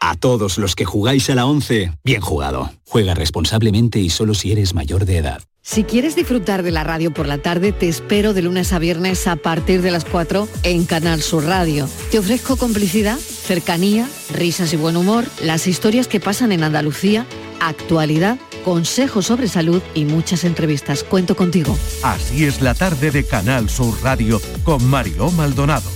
A 0.00 0.14
todos 0.16 0.58
los 0.58 0.76
que 0.76 0.84
jugáis 0.84 1.30
a 1.30 1.34
la 1.34 1.46
11, 1.46 1.92
bien 2.04 2.20
jugado. 2.20 2.70
Juega 2.86 3.14
responsablemente 3.14 3.98
y 3.98 4.10
solo 4.10 4.34
si 4.34 4.52
eres 4.52 4.74
mayor 4.74 5.04
de 5.04 5.18
edad. 5.18 5.42
Si 5.62 5.82
quieres 5.82 6.14
disfrutar 6.14 6.62
de 6.62 6.70
la 6.70 6.84
radio 6.84 7.12
por 7.12 7.26
la 7.26 7.38
tarde, 7.38 7.72
te 7.72 7.88
espero 7.88 8.32
de 8.34 8.42
lunes 8.42 8.72
a 8.72 8.78
viernes 8.78 9.26
a 9.26 9.34
partir 9.34 9.82
de 9.82 9.90
las 9.90 10.04
4 10.04 10.46
en 10.62 10.84
Canal 10.84 11.22
Sur 11.22 11.44
Radio. 11.44 11.88
Te 12.12 12.20
ofrezco 12.20 12.56
complicidad, 12.56 13.18
cercanía, 13.18 14.08
risas 14.32 14.72
y 14.72 14.76
buen 14.76 14.96
humor, 14.96 15.24
las 15.42 15.66
historias 15.66 16.06
que 16.06 16.20
pasan 16.20 16.52
en 16.52 16.62
Andalucía, 16.62 17.26
actualidad, 17.60 18.38
consejos 18.64 19.26
sobre 19.26 19.48
salud 19.48 19.82
y 19.92 20.04
muchas 20.04 20.44
entrevistas. 20.44 21.02
Cuento 21.02 21.34
contigo. 21.34 21.76
Así 22.04 22.44
es 22.44 22.60
la 22.60 22.74
tarde 22.74 23.10
de 23.10 23.24
Canal 23.24 23.68
Sur 23.68 24.00
Radio 24.04 24.40
con 24.62 24.84
Mariló 24.84 25.32
Maldonado 25.32 25.95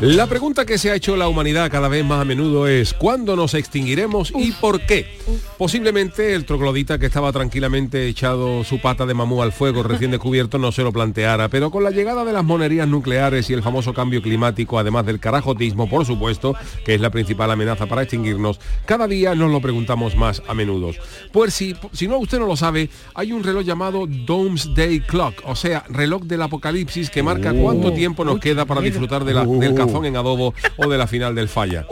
La 0.00 0.28
pregunta 0.28 0.64
que 0.64 0.78
se 0.78 0.92
ha 0.92 0.94
hecho 0.94 1.16
la 1.16 1.26
humanidad 1.26 1.72
cada 1.72 1.88
vez 1.88 2.04
más 2.04 2.20
a 2.20 2.24
menudo 2.24 2.68
es 2.68 2.94
¿cuándo 2.94 3.34
nos 3.34 3.54
extinguiremos 3.54 4.32
y 4.32 4.52
por 4.52 4.86
qué? 4.86 5.18
Posiblemente 5.58 6.34
el 6.34 6.44
troglodita 6.44 7.00
que 7.00 7.06
estaba 7.06 7.32
tranquilamente 7.32 8.06
echado 8.06 8.62
su 8.62 8.80
pata 8.80 9.06
de 9.06 9.14
mamú 9.14 9.42
al 9.42 9.50
fuego 9.50 9.82
recién 9.82 10.12
descubierto 10.12 10.56
no 10.56 10.70
se 10.70 10.84
lo 10.84 10.92
planteara, 10.92 11.48
pero 11.48 11.72
con 11.72 11.82
la 11.82 11.90
llegada 11.90 12.24
de 12.24 12.32
las 12.32 12.44
monerías 12.44 12.86
nucleares 12.86 13.50
y 13.50 13.54
el 13.54 13.62
famoso 13.64 13.92
cambio 13.92 14.22
climático, 14.22 14.78
además 14.78 15.04
del 15.04 15.18
carajotismo, 15.18 15.90
por 15.90 16.06
supuesto, 16.06 16.54
que 16.84 16.94
es 16.94 17.00
la 17.00 17.10
principal 17.10 17.50
amenaza 17.50 17.86
para 17.86 18.02
extinguirnos, 18.02 18.60
cada 18.86 19.08
día 19.08 19.34
nos 19.34 19.50
lo 19.50 19.60
preguntamos 19.60 20.14
más 20.14 20.44
a 20.46 20.54
menudo. 20.54 20.92
Pues 21.32 21.54
si, 21.54 21.74
si 21.90 22.06
no 22.06 22.18
usted 22.18 22.38
no 22.38 22.46
lo 22.46 22.54
sabe, 22.54 22.88
hay 23.14 23.32
un 23.32 23.42
reloj 23.42 23.64
llamado 23.64 24.06
Doomsday 24.06 25.00
Clock, 25.00 25.42
o 25.44 25.56
sea, 25.56 25.82
reloj 25.88 26.22
del 26.22 26.42
apocalipsis 26.42 27.10
que 27.10 27.24
marca 27.24 27.52
cuánto 27.52 27.92
tiempo 27.92 28.24
nos 28.24 28.38
queda 28.38 28.64
para 28.64 28.80
disfrutar 28.80 29.24
de 29.24 29.34
la, 29.34 29.44
del 29.44 29.74
café 29.74 29.87
en 30.04 30.16
adobo 30.16 30.54
o 30.76 30.88
de 30.88 30.98
la 30.98 31.06
final 31.06 31.34
del 31.34 31.48
falla. 31.48 31.86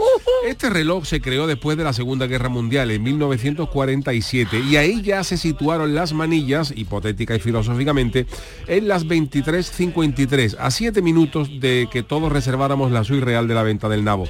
Este 0.47 0.71
reloj 0.71 1.05
se 1.07 1.21
creó 1.21 1.49
después 1.49 1.77
de 1.77 1.83
la 1.83 1.93
Segunda 1.93 2.29
Guerra 2.29 2.49
Mundial 2.49 2.93
en 2.93 3.03
1947 3.03 4.61
y 4.71 4.77
ahí 4.77 5.03
ya 5.03 5.25
se 5.25 5.37
situaron 5.37 5.93
las 5.95 6.13
manillas, 6.13 6.73
hipotética 6.77 7.35
y 7.35 7.41
filosóficamente, 7.41 8.27
en 8.69 8.87
las 8.87 9.07
23.53, 9.07 10.57
a 10.61 10.71
7 10.71 11.03
minutos 11.03 11.49
de 11.59 11.89
que 11.91 12.05
todos 12.05 12.31
reserváramos 12.31 12.93
la 12.93 13.03
suite 13.03 13.25
real 13.25 13.49
de 13.49 13.55
la 13.55 13.65
venta 13.65 13.89
del 13.89 14.05
nabo. 14.05 14.29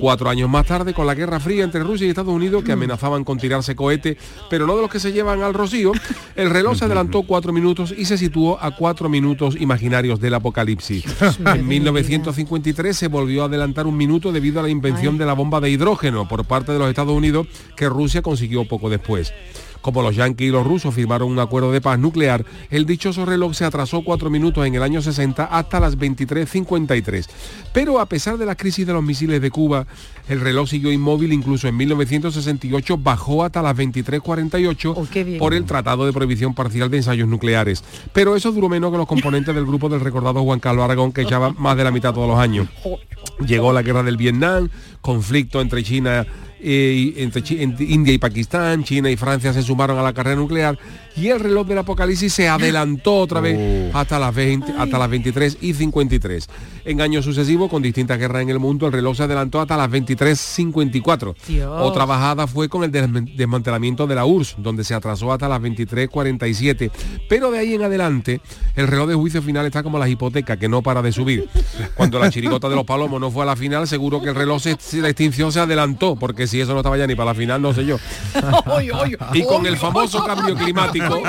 Cuatro 0.00 0.30
años 0.30 0.48
más 0.48 0.64
tarde, 0.64 0.94
con 0.94 1.06
la 1.06 1.14
Guerra 1.14 1.38
Fría 1.38 1.64
entre 1.64 1.82
Rusia 1.82 2.06
y 2.06 2.10
Estados 2.10 2.32
Unidos, 2.32 2.64
que 2.64 2.70
mm. 2.70 2.78
amenazaban 2.78 3.24
con 3.24 3.36
tirarse 3.36 3.76
cohete, 3.76 4.16
pero 4.48 4.66
no 4.66 4.74
de 4.74 4.80
los 4.80 4.90
que 4.90 5.00
se 5.00 5.12
llevan 5.12 5.42
al 5.42 5.52
rocío, 5.52 5.92
el 6.34 6.48
reloj 6.48 6.78
se 6.78 6.86
adelantó 6.86 7.24
cuatro 7.24 7.52
minutos 7.52 7.94
y 7.96 8.06
se 8.06 8.16
situó 8.16 8.58
a 8.62 8.74
cuatro 8.74 9.10
minutos 9.10 9.54
imaginarios 9.60 10.18
del 10.18 10.32
apocalipsis. 10.32 11.04
En 11.44 11.66
1953 11.66 12.96
se 12.96 13.07
volvió 13.08 13.42
a 13.42 13.46
adelantar 13.46 13.86
un 13.86 13.96
minuto 13.96 14.32
debido 14.32 14.60
a 14.60 14.62
la 14.62 14.68
invención 14.68 15.18
de 15.18 15.26
la 15.26 15.32
bomba 15.32 15.60
de 15.60 15.70
hidrógeno 15.70 16.28
por 16.28 16.44
parte 16.44 16.72
de 16.72 16.78
los 16.78 16.88
Estados 16.88 17.14
Unidos 17.14 17.46
que 17.76 17.88
Rusia 17.88 18.22
consiguió 18.22 18.64
poco 18.66 18.90
después. 18.90 19.32
Como 19.80 20.02
los 20.02 20.16
yanquis 20.16 20.48
y 20.48 20.50
los 20.50 20.66
rusos 20.66 20.94
firmaron 20.94 21.30
un 21.30 21.38
acuerdo 21.38 21.72
de 21.72 21.80
paz 21.80 21.98
nuclear, 21.98 22.44
el 22.70 22.86
dichoso 22.86 23.24
reloj 23.24 23.54
se 23.54 23.64
atrasó 23.64 24.02
cuatro 24.02 24.30
minutos 24.30 24.66
en 24.66 24.74
el 24.74 24.82
año 24.82 25.00
60 25.00 25.44
hasta 25.44 25.80
las 25.80 25.96
23.53. 25.96 27.26
Pero 27.72 28.00
a 28.00 28.06
pesar 28.06 28.38
de 28.38 28.46
la 28.46 28.56
crisis 28.56 28.86
de 28.86 28.92
los 28.92 29.02
misiles 29.02 29.40
de 29.40 29.50
Cuba, 29.50 29.86
el 30.28 30.40
reloj 30.40 30.68
siguió 30.68 30.92
inmóvil, 30.92 31.32
incluso 31.32 31.68
en 31.68 31.76
1968 31.76 32.98
bajó 32.98 33.44
hasta 33.44 33.62
las 33.62 33.76
23.48 33.76 35.38
por 35.38 35.54
el 35.54 35.64
Tratado 35.64 36.06
de 36.06 36.12
Prohibición 36.12 36.54
Parcial 36.54 36.90
de 36.90 36.98
Ensayos 36.98 37.28
Nucleares. 37.28 37.82
Pero 38.12 38.36
eso 38.36 38.52
duró 38.52 38.68
menos 38.68 38.90
que 38.90 38.98
los 38.98 39.06
componentes 39.06 39.54
del 39.54 39.64
grupo 39.64 39.88
del 39.88 40.00
recordado 40.00 40.42
Juan 40.42 40.60
Carlos 40.60 40.84
Aragón, 40.84 41.12
que 41.12 41.22
echaba 41.22 41.52
más 41.52 41.76
de 41.76 41.84
la 41.84 41.90
mitad 41.90 42.12
todos 42.12 42.28
los 42.28 42.38
años. 42.38 42.68
Llegó 43.46 43.72
la 43.72 43.82
guerra 43.82 44.02
del 44.02 44.16
Vietnam, 44.16 44.68
conflicto 45.00 45.60
entre 45.60 45.82
China 45.82 46.26
eh, 46.60 47.14
entre, 47.16 47.42
India 47.84 48.12
y 48.12 48.18
Pakistán, 48.18 48.84
China 48.84 49.10
y 49.10 49.16
Francia 49.16 49.52
se 49.52 49.62
sumaron 49.62 49.98
a 49.98 50.02
la 50.02 50.12
carrera 50.12 50.36
nuclear 50.36 50.78
y 51.16 51.28
el 51.28 51.40
reloj 51.40 51.66
del 51.66 51.78
apocalipsis 51.78 52.32
se 52.32 52.48
adelantó 52.48 53.16
otra 53.16 53.40
vez 53.40 53.90
oh. 53.92 53.98
hasta 53.98 54.18
las 54.18 54.34
20, 54.34 54.72
hasta 54.78 54.98
las 54.98 55.10
23 55.10 55.58
y 55.60 55.74
53. 55.74 56.48
En 56.84 57.00
años 57.00 57.24
sucesivos, 57.24 57.70
con 57.70 57.82
distintas 57.82 58.18
guerras 58.18 58.42
en 58.42 58.50
el 58.50 58.58
mundo, 58.58 58.86
el 58.86 58.92
reloj 58.92 59.16
se 59.16 59.24
adelantó 59.24 59.60
hasta 59.60 59.76
las 59.76 59.90
23.54. 59.90 61.34
Otra 61.80 62.04
bajada 62.06 62.46
fue 62.46 62.68
con 62.68 62.84
el 62.84 62.90
desmantelamiento 63.36 64.06
de 64.06 64.14
la 64.14 64.24
URSS, 64.24 64.56
donde 64.58 64.84
se 64.84 64.94
atrasó 64.94 65.32
hasta 65.32 65.48
las 65.48 65.60
23.47. 65.60 66.90
Pero 67.28 67.50
de 67.50 67.58
ahí 67.58 67.74
en 67.74 67.82
adelante, 67.82 68.40
el 68.74 68.86
reloj 68.86 69.08
de 69.08 69.14
juicio 69.14 69.42
final 69.42 69.66
está 69.66 69.82
como 69.82 69.98
las 69.98 70.08
hipotecas, 70.08 70.56
que 70.56 70.68
no 70.68 70.82
para 70.82 71.02
de 71.02 71.12
subir. 71.12 71.48
Cuando 71.94 72.18
la 72.18 72.30
chirigota 72.30 72.68
de 72.68 72.76
los 72.76 72.86
palomos 72.86 73.20
no 73.20 73.30
fue 73.30 73.42
a 73.42 73.46
la 73.46 73.56
final, 73.56 73.86
seguro 73.86 74.22
que 74.22 74.30
el 74.30 74.34
reloj 74.34 74.62
de 74.62 75.02
la 75.02 75.08
extinción 75.08 75.52
se 75.52 75.60
adelantó, 75.60 76.16
porque 76.16 76.46
si 76.48 76.60
eso 76.60 76.72
no 76.72 76.78
estaba 76.80 76.96
ya 76.96 77.06
ni 77.06 77.14
para 77.14 77.30
la 77.30 77.34
final, 77.34 77.60
no 77.60 77.72
sé 77.72 77.84
yo. 77.84 77.98
y 79.34 79.42
con 79.44 79.66
el 79.66 79.76
famoso 79.76 80.24
cambio 80.24 80.54
climático. 80.56 81.22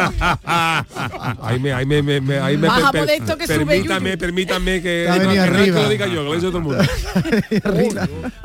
ahí 1.42 1.60
me, 1.60 1.74
ahí 1.74 1.86
me, 1.86 2.02
me, 2.02 2.40
ahí 2.40 2.58
me 2.58 2.70
permítame, 3.48 4.18
permítame 4.18 4.82
que, 4.82 5.08
que 5.12 5.72
lo 5.72 5.90
diga 5.90 6.08
yo, 6.08 6.24
que 6.24 6.24
lo 6.24 6.34
dice 6.34 6.48
todo 6.48 6.58
el 6.58 6.64
mundo. 6.64 6.84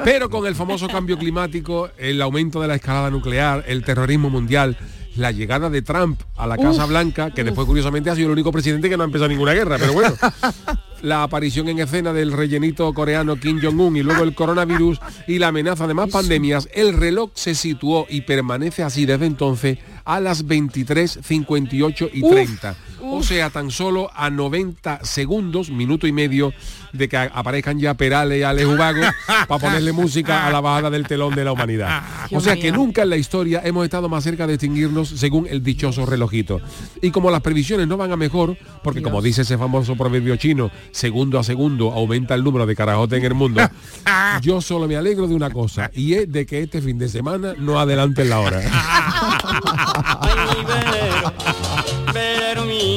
Pero 0.04 0.30
con 0.30 0.46
el 0.46 0.54
famoso 0.54 0.88
cambio 0.88 1.18
climático, 1.18 1.90
el 1.98 2.20
aumento 2.20 2.60
de 2.60 2.68
la 2.68 2.74
escalada 2.76 3.10
nuclear, 3.10 3.64
el 3.66 3.84
terrorismo 3.84 4.30
mundial, 4.30 4.76
la 5.16 5.30
llegada 5.30 5.70
de 5.70 5.82
Trump 5.82 6.20
a 6.36 6.46
la 6.46 6.56
Casa 6.56 6.86
Blanca, 6.86 7.30
que 7.30 7.44
después 7.44 7.66
curiosamente 7.66 8.10
ha 8.10 8.14
sido 8.14 8.28
el 8.28 8.32
único 8.32 8.52
presidente 8.52 8.88
que 8.88 8.96
no 8.96 9.04
ha 9.04 9.06
empezado 9.06 9.28
ninguna 9.28 9.52
guerra, 9.52 9.76
pero 9.78 9.92
bueno. 9.92 10.14
la 11.02 11.22
aparición 11.22 11.68
en 11.68 11.80
escena 11.80 12.14
del 12.14 12.32
rellenito 12.32 12.92
coreano 12.94 13.36
Kim 13.36 13.60
Jong-un 13.62 13.96
y 13.96 14.02
luego 14.02 14.22
el 14.22 14.34
coronavirus 14.34 14.98
y 15.26 15.38
la 15.38 15.48
amenaza 15.48 15.86
de 15.86 15.92
más 15.92 16.08
pandemias, 16.08 16.66
el 16.72 16.94
reloj 16.94 17.30
se 17.34 17.54
situó 17.54 18.06
y 18.08 18.22
permanece 18.22 18.82
así 18.82 19.04
desde 19.04 19.26
entonces 19.26 19.78
a 20.04 20.18
las 20.20 20.46
23, 20.46 21.20
58 21.22 22.08
y 22.12 22.22
30. 22.26 22.76
O 23.06 23.22
sea, 23.22 23.50
tan 23.50 23.70
solo 23.70 24.10
a 24.14 24.30
90 24.30 25.04
segundos, 25.04 25.70
minuto 25.70 26.06
y 26.06 26.12
medio, 26.12 26.52
de 26.92 27.08
que 27.08 27.16
aparezcan 27.16 27.78
ya 27.78 27.94
Perales 27.94 28.38
y 28.38 28.42
Alex 28.42 28.66
Ubago 28.66 29.02
para 29.48 29.60
ponerle 29.60 29.92
música 29.92 30.46
a 30.46 30.50
la 30.50 30.60
bajada 30.60 30.90
del 30.90 31.06
telón 31.06 31.34
de 31.34 31.44
la 31.44 31.52
humanidad. 31.52 32.02
O 32.30 32.40
sea 32.40 32.56
que 32.56 32.72
nunca 32.72 33.02
en 33.02 33.10
la 33.10 33.16
historia 33.16 33.60
hemos 33.64 33.84
estado 33.84 34.08
más 34.08 34.24
cerca 34.24 34.46
de 34.46 34.54
extinguirnos 34.54 35.08
según 35.08 35.46
el 35.48 35.62
dichoso 35.62 36.06
relojito. 36.06 36.60
Y 37.02 37.10
como 37.10 37.30
las 37.30 37.40
previsiones 37.40 37.88
no 37.88 37.96
van 37.96 38.12
a 38.12 38.16
mejor, 38.16 38.56
porque 38.82 39.02
como 39.02 39.20
dice 39.20 39.42
ese 39.42 39.58
famoso 39.58 39.96
proverbio 39.96 40.36
chino, 40.36 40.70
segundo 40.92 41.38
a 41.38 41.44
segundo 41.44 41.92
aumenta 41.92 42.34
el 42.34 42.44
número 42.44 42.66
de 42.66 42.76
carajotes 42.76 43.18
en 43.18 43.24
el 43.24 43.34
mundo, 43.34 43.60
yo 44.42 44.60
solo 44.60 44.86
me 44.86 44.96
alegro 44.96 45.26
de 45.26 45.34
una 45.34 45.50
cosa, 45.50 45.90
y 45.94 46.14
es 46.14 46.30
de 46.30 46.46
que 46.46 46.62
este 46.62 46.80
fin 46.80 46.98
de 46.98 47.08
semana 47.08 47.54
no 47.58 47.78
adelanten 47.78 48.28
la 48.28 48.40
hora. 48.40 48.62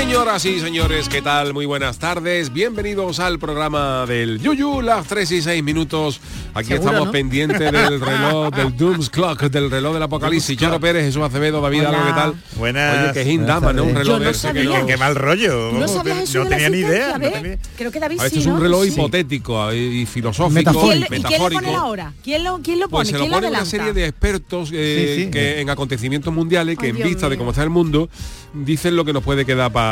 Señoras 0.00 0.44
y 0.44 0.60
señores, 0.60 1.08
¿qué 1.08 1.22
tal? 1.22 1.54
Muy 1.54 1.64
buenas 1.64 1.98
tardes. 1.98 2.52
Bienvenidos 2.52 3.18
al 3.18 3.38
programa 3.38 4.04
del 4.06 4.38
Yuyu, 4.40 4.82
las 4.82 5.06
3 5.06 5.32
y 5.32 5.40
6 5.42 5.62
minutos. 5.64 6.20
Aquí 6.54 6.74
estamos 6.74 7.06
¿no? 7.06 7.10
pendientes 7.12 7.58
del 7.58 8.00
reloj, 8.00 8.54
del 8.54 8.76
Dooms 8.76 9.08
Clock, 9.08 9.44
del 9.44 9.70
reloj 9.70 9.94
del 9.94 10.02
Apocalipsis. 10.02 10.58
Charo 10.58 10.78
Pérez, 10.80 11.06
Jesús 11.06 11.22
Acevedo, 11.22 11.60
David 11.62 11.88
Hola. 11.88 12.04
¿qué 12.06 12.12
tal? 12.12 12.34
Buenas. 12.56 13.04
Oye, 13.04 13.12
que 13.24 13.32
Hindama, 13.32 13.72
¿no? 13.72 13.84
Un 13.84 13.94
reloj 13.94 14.18
no 14.18 14.24
de 14.24 14.30
ese 14.30 14.52
que 14.52 14.64
sabía. 14.64 14.80
no- 14.80 14.86
Qué 14.86 14.96
mal 14.98 15.14
rollo. 15.14 15.72
¿No 15.72 15.84
eso 15.86 16.02
no 16.44 16.48
tenía 16.50 16.68
ni 16.68 16.78
idea. 16.78 17.18
tenía- 17.18 17.58
Creo 17.76 17.90
que 17.90 17.98
David 18.00 18.18
Ah, 18.20 18.26
Este 18.26 18.36
sí, 18.36 18.40
es 18.42 18.46
un 18.46 18.60
reloj 18.60 18.84
Sí. 18.84 18.88
hipotético 18.90 19.72
y 19.72 19.78
y 20.02 20.06
filosófico, 20.06 20.50
Metafórico. 20.54 21.06
¿Quién, 21.08 21.20
¿Y 21.20 21.38
lo 21.38 21.48
pone 21.50 21.74
ahora? 21.74 22.12
¿Quién 22.22 22.44
lo, 22.44 22.58
quién 22.62 22.80
lo 22.80 22.88
pone? 22.88 22.98
Pues 23.04 23.08
se 23.08 23.12
lo 23.14 23.18
¿Quién 23.20 23.30
lo 23.30 23.36
pone 23.38 23.48
una 23.48 23.64
serie 23.64 23.92
de 23.94 24.06
expertos 24.06 24.70
eh, 24.72 25.14
Sí, 25.16 25.24
sí. 25.24 25.30
que 25.30 25.60
en 25.60 25.70
acontecimientos 25.70 26.32
mundiales 26.34 26.76
que 26.78 26.88
en 26.88 26.96
Dios 26.96 27.08
vista 27.08 27.28
de 27.30 27.38
cómo 27.38 27.50
está 27.50 27.62
el 27.62 27.70
mundo 27.70 28.08
dicen 28.52 28.96
lo 28.96 29.04
que 29.04 29.12
nos 29.12 29.22
puede 29.22 29.44
quedar 29.44 29.70
para 29.72 29.85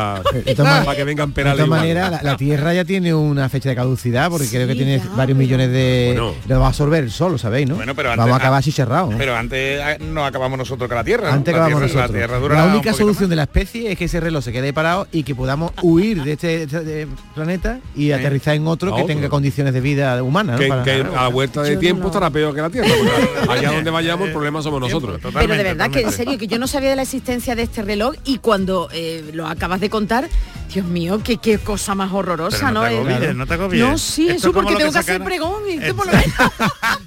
De 0.45 0.55
todas 0.55 0.85
man- 0.85 0.95
que 0.95 1.03
vengan 1.03 1.29
De 1.29 1.35
perales. 1.35 1.65
todas 1.65 1.79
maneras, 1.79 2.11
la, 2.11 2.21
la 2.23 2.37
Tierra 2.37 2.73
ya 2.73 2.85
tiene 2.85 3.13
una 3.13 3.49
fecha 3.49 3.69
de 3.69 3.75
caducidad 3.75 4.29
porque 4.29 4.47
creo 4.47 4.67
que 4.67 4.75
tiene 4.75 4.99
ya, 4.99 5.09
varios 5.15 5.37
millones 5.37 5.71
de... 5.71 6.13
Bueno. 6.15 6.33
Lo 6.47 6.59
va 6.59 6.65
a 6.65 6.69
absorber 6.69 7.03
el 7.03 7.11
sol, 7.11 7.33
lo 7.33 7.37
sabéis, 7.37 7.67
¿no? 7.69 7.75
Bueno, 7.75 7.95
pero 7.95 8.09
Vamos 8.09 8.23
antes- 8.23 8.33
a 8.33 8.37
acabar 8.37 8.59
así 8.59 8.71
cerrado. 8.71 9.11
¿eh? 9.11 9.15
Pero 9.17 9.35
antes 9.35 9.81
ah, 9.81 9.97
no 9.99 10.25
acabamos 10.25 10.57
nosotros 10.57 10.87
con 10.87 10.97
la 10.97 11.03
Tierra. 11.03 11.29
¿no? 11.29 11.33
Antes 11.35 11.53
la 11.53 11.65
acabamos 11.65 11.85
tierra, 11.91 12.01
nosotros. 12.03 12.11
La, 12.21 12.27
tierra 12.27 12.39
dura 12.39 12.55
La 12.55 12.63
un 12.65 12.71
única 12.71 12.93
solución 12.93 13.23
más. 13.23 13.29
de 13.29 13.35
la 13.35 13.43
especie 13.43 13.91
es 13.91 13.97
que 13.97 14.05
ese 14.05 14.19
reloj 14.19 14.43
se 14.43 14.51
quede 14.51 14.73
parado 14.73 15.07
y 15.11 15.23
que 15.23 15.35
podamos 15.35 15.71
huir 15.81 16.23
de 16.23 16.33
este, 16.33 16.63
este- 16.63 16.83
de 16.83 17.07
planeta 17.33 17.79
y 17.95 18.11
aterrizar 18.11 18.55
en 18.55 18.67
otro 18.67 18.89
que 18.95 19.01
otro. 19.01 19.07
tenga 19.15 19.29
condiciones 19.29 19.73
de 19.73 19.81
vida 19.81 20.21
humana. 20.23 20.53
¿no? 20.53 20.59
que, 20.59 20.67
Para- 20.67 20.83
que 20.83 20.91
a 21.01 21.23
la 21.23 21.27
vuelta 21.29 21.61
de 21.63 21.77
tiempo 21.77 22.03
no. 22.03 22.07
estará 22.07 22.29
peor 22.29 22.53
que 22.55 22.61
la 22.61 22.69
Tierra. 22.69 22.89
allá 23.49 23.71
donde 23.71 23.89
vayamos 23.91 24.27
el 24.27 24.33
problema 24.33 24.61
somos 24.61 24.79
nosotros. 24.81 25.19
Pero 25.21 25.55
de 25.55 25.63
verdad 25.63 25.89
que 25.89 26.01
en 26.01 26.11
serio, 26.11 26.37
que 26.37 26.47
yo 26.47 26.59
no 26.59 26.67
sabía 26.67 26.89
de 26.91 26.95
la 26.95 27.01
existencia 27.03 27.55
de 27.55 27.63
este 27.63 27.81
reloj 27.81 28.15
y 28.25 28.37
cuando 28.39 28.89
eh, 28.93 29.29
lo 29.33 29.47
acabas 29.47 29.79
de 29.79 29.84
contar, 29.89 30.29
Dios 30.73 30.85
mío, 30.87 31.21
qué, 31.23 31.37
qué 31.37 31.57
cosa 31.59 31.95
más 31.95 32.11
horrorosa, 32.11 32.57
Pero 32.57 32.71
no 32.71 32.81
¿no? 32.81 32.87
te 32.87 32.93
Eh, 32.93 32.97
agobies, 32.99 33.35
no 33.35 33.47
te 33.47 33.53
agobies. 33.53 33.81
No, 33.81 33.97
sí, 33.97 34.27
Esto 34.27 34.49
eso 34.49 34.53
porque 34.53 34.75
tengo 34.75 34.89
que 34.89 34.93
que 34.93 34.99
hacer 34.99 35.23
pregón 35.23 35.53
y 35.69 35.79
tú 35.79 35.95
por 35.95 36.05
lo 36.07 36.11
menos. 36.13 36.33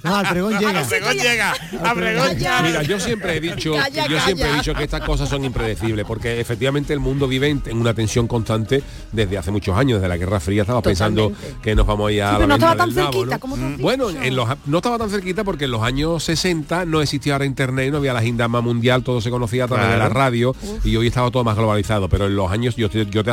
No, 0.03 0.15
al 0.15 0.27
pregón 0.29 0.57
llega. 0.57 0.79
A 0.81 0.83
Pregón 0.87 1.13
llega. 1.17 1.53
A 1.83 1.93
Pregón 1.93 2.27
Calla. 2.29 2.61
Mira, 2.63 2.83
yo 2.83 2.99
siempre 2.99 3.37
he 3.37 3.39
dicho, 3.41 3.73
Calla, 3.73 4.07
yo 4.07 4.19
siempre 4.21 4.49
he 4.49 4.53
dicho 4.55 4.73
que 4.73 4.83
estas 4.83 5.01
cosas 5.01 5.29
son 5.29 5.45
impredecibles, 5.45 6.05
porque 6.05 6.39
efectivamente 6.39 6.93
el 6.93 6.99
mundo 6.99 7.27
vive 7.27 7.49
en, 7.49 7.61
una 7.77 7.93
tensión 7.93 8.27
constante 8.27 8.81
desde 9.11 9.37
hace 9.37 9.51
muchos 9.51 9.77
años, 9.77 9.99
desde 9.99 10.09
la 10.09 10.17
Guerra 10.17 10.39
Fría 10.39 10.61
estamos 10.61 10.81
pensando 10.83 11.29
Totalmente. 11.29 11.61
que 11.61 11.75
nos 11.75 11.85
vamos 11.85 12.09
a 12.09 12.11
ir 12.11 12.23
a 12.23 12.27
Sí, 12.27 12.31
la 12.31 12.37
pero 12.37 12.47
no 12.47 12.55
estaba 12.55 12.75
tan 12.75 12.91
cerquita 12.93 13.35
¿no? 13.35 13.39
como 13.39 13.55
tú 13.55 13.65
has 13.65 13.77
Bueno, 13.79 14.09
en 14.09 14.35
los, 14.35 14.49
no 14.65 14.77
estaba 14.77 14.97
tan 14.97 15.09
cerquita 15.09 15.43
porque 15.43 15.65
en 15.65 15.71
los 15.71 15.81
años 15.83 16.23
60 16.23 16.85
no 16.85 17.01
existía 17.01 17.33
ahora 17.33 17.45
internet, 17.45 17.91
no 17.91 17.97
había 17.97 18.13
la 18.13 18.21
gindama 18.21 18.61
mundial, 18.61 19.03
todo 19.03 19.21
se 19.21 19.29
conocía 19.29 19.65
a 19.65 19.67
través 19.67 19.89
de 19.91 19.97
la 19.97 20.09
radio 20.09 20.55
y 20.83 20.95
hoy 20.95 21.07
estaba 21.07 21.29
todo 21.29 21.43
más 21.43 21.55
globalizado, 21.55 22.09
pero 22.09 22.25
en 22.27 22.35
los 22.35 22.51
años 22.51 22.75
yo 22.75 22.89
te, 22.89 23.05
yo 23.05 23.23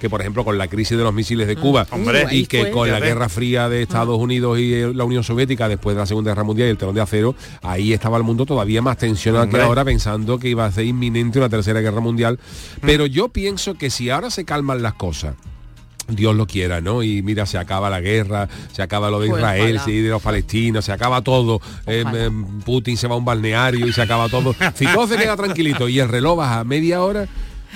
que 0.00 0.10
por 0.10 0.20
ejemplo 0.20 0.44
con 0.44 0.58
la 0.58 0.68
crisis 0.68 0.96
de 0.98 1.04
los 1.04 1.14
misiles 1.14 1.46
de 1.46 1.56
Cuba 1.56 1.86
Hombre. 1.90 2.26
y 2.30 2.46
que 2.46 2.62
fue. 2.62 2.70
con 2.70 2.90
la. 2.90 3.00
Guerra 3.00 3.28
Fría 3.28 3.68
de 3.68 3.82
Estados 3.82 4.18
Unidos 4.18 4.58
y 4.58 4.74
eh, 4.74 4.92
la 4.94 5.04
Unión 5.04 5.22
Soviética 5.22 5.68
después 5.68 5.94
de 5.94 6.00
la 6.00 6.06
Segunda 6.06 6.32
Guerra 6.32 6.44
Mundial 6.44 6.68
y 6.68 6.70
el 6.72 6.78
telón 6.78 6.94
de 6.94 7.00
acero, 7.00 7.34
ahí 7.62 7.92
estaba 7.92 8.16
el 8.16 8.22
mundo 8.24 8.44
todavía 8.46 8.82
más 8.82 8.96
tensionado 8.98 9.48
que 9.48 9.60
ahora 9.60 9.84
pensando 9.84 10.38
que 10.38 10.48
iba 10.48 10.64
a 10.66 10.72
ser 10.72 10.84
inminente 10.86 11.38
una 11.38 11.48
tercera 11.48 11.80
guerra 11.80 12.00
mundial. 12.00 12.38
Pero 12.80 13.06
yo 13.06 13.28
pienso 13.28 13.74
que 13.74 13.90
si 13.90 14.10
ahora 14.10 14.30
se 14.30 14.44
calman 14.44 14.82
las 14.82 14.94
cosas, 14.94 15.34
Dios 16.08 16.36
lo 16.36 16.46
quiera, 16.46 16.80
¿no? 16.80 17.02
Y 17.02 17.22
mira, 17.22 17.46
se 17.46 17.58
acaba 17.58 17.90
la 17.90 18.00
guerra, 18.00 18.48
se 18.72 18.80
acaba 18.80 19.10
lo 19.10 19.18
de 19.18 19.28
Pues 19.28 19.40
Israel, 19.40 19.80
sí, 19.84 20.00
de 20.00 20.10
los 20.10 20.22
palestinos, 20.22 20.84
se 20.84 20.92
acaba 20.92 21.22
todo. 21.22 21.60
Eh, 21.86 22.02
Ojalá. 22.06 22.26
eh, 22.26 22.30
Putin 22.64 22.96
se 22.96 23.08
va 23.08 23.14
a 23.14 23.18
un 23.18 23.24
balneario 23.24 23.86
y 23.86 23.92
se 23.92 24.02
acaba 24.02 24.28
todo. 24.28 24.54
Si 24.74 24.86
todo 24.86 25.06
se 25.08 25.16
queda 25.16 25.36
tranquilito 25.36 25.88
y 25.88 25.98
el 25.98 26.08
reloj 26.08 26.38
baja 26.38 26.60
a 26.60 26.64
media 26.64 27.02
hora, 27.02 27.26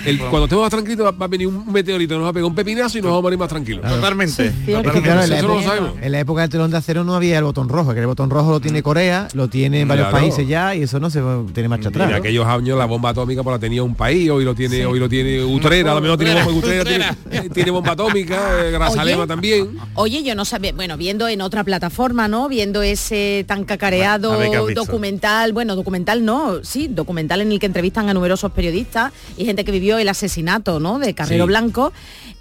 el- 0.06 0.18
cuando 0.18 0.44
estemos 0.44 0.62
más 0.64 0.70
tranquilos 0.70 1.06
va, 1.06 1.10
va 1.12 1.24
a 1.26 1.28
venir 1.28 1.46
un 1.46 1.70
meteorito, 1.72 2.14
nos 2.16 2.24
va 2.24 2.30
a 2.30 2.32
pegar 2.32 2.46
un 2.46 2.54
pepinazo 2.54 2.98
y 2.98 3.02
nos 3.02 3.10
vamos 3.10 3.20
a 3.20 3.22
morir 3.22 3.38
más 3.38 3.48
tranquilos. 3.48 3.86
Totalmente. 3.88 4.50
Sí, 4.50 4.56
cierto. 4.64 4.88
Es 4.88 4.94
que, 4.94 5.02
claro, 5.02 5.22
en, 5.22 5.30
la 5.30 5.36
Eso 5.38 5.46
no 5.48 5.54
lo 5.54 5.60
época, 5.60 5.76
sabemos. 5.76 5.98
en 6.02 6.12
la 6.12 6.20
época 6.20 6.40
del 6.42 6.50
telón 6.50 6.70
de 6.70 6.76
acero 6.76 7.04
no 7.04 7.14
había 7.14 7.38
el 7.38 7.44
botón 7.44 7.68
rojo, 7.68 7.92
que 7.94 8.00
el 8.00 8.06
botón 8.06 8.30
rojo 8.30 8.50
lo 8.50 8.60
tiene 8.60 8.82
Corea, 8.82 9.28
lo 9.34 9.48
tiene 9.48 9.80
en 9.82 9.88
varios 9.88 10.08
Claro. 10.08 10.24
países 10.24 10.46
ya 10.48 10.74
y 10.74 10.82
eso 10.82 10.98
no 11.00 11.10
se 11.10 11.20
tiene 11.52 11.68
marcha 11.68 11.88
En 11.88 11.94
atrás. 11.94 12.10
¿no? 12.10 12.16
aquellos 12.16 12.46
años 12.46 12.78
la 12.78 12.86
bomba 12.86 13.10
atómica 13.10 13.42
pues 13.42 13.54
la 13.54 13.58
tenía 13.60 13.82
un 13.82 13.94
país, 13.94 14.30
hoy 14.30 14.44
lo 14.44 14.54
tiene, 14.54 14.86
hoy 14.86 14.98
lo 14.98 15.08
tiene 15.08 15.42
Utrera, 15.44 15.92
a 15.92 15.94
lo 15.96 16.00
mejor 16.00 16.18
tiene 16.18 16.34
bomba 16.42 16.52
Utrera, 16.58 16.84
tiene, 16.84 17.48
tiene 17.50 17.70
bomba 17.70 17.92
atómica, 17.92 18.38
eh, 18.66 18.70
Grazalema 18.72 19.26
también. 19.26 19.70
Oye, 19.94 20.22
yo 20.22 20.34
no 20.34 20.44
sabía, 20.44 20.72
bueno, 20.72 20.96
viendo 20.96 21.28
en 21.28 21.40
otra 21.40 21.64
plataforma, 21.64 22.28
¿no? 22.28 22.48
Viendo 22.48 22.82
ese 22.82 23.44
tan 23.46 23.64
cacareado 23.64 24.36
documental, 24.74 25.52
bueno, 25.52 25.76
documental 25.76 26.24
no, 26.24 26.62
sí, 26.64 26.88
documental 26.88 27.40
en 27.40 27.52
el 27.52 27.58
que 27.58 27.66
entrevistan 27.66 28.08
a 28.08 28.14
numerosos 28.14 28.50
periodistas 28.52 29.12
y 29.36 29.44
gente 29.44 29.64
que 29.64 29.72
vivió 29.72 29.89
el 29.98 30.08
asesinato, 30.08 30.80
¿no? 30.80 30.98
De 30.98 31.14
Carrero 31.14 31.44
Sí. 31.44 31.48
Blanco. 31.48 31.92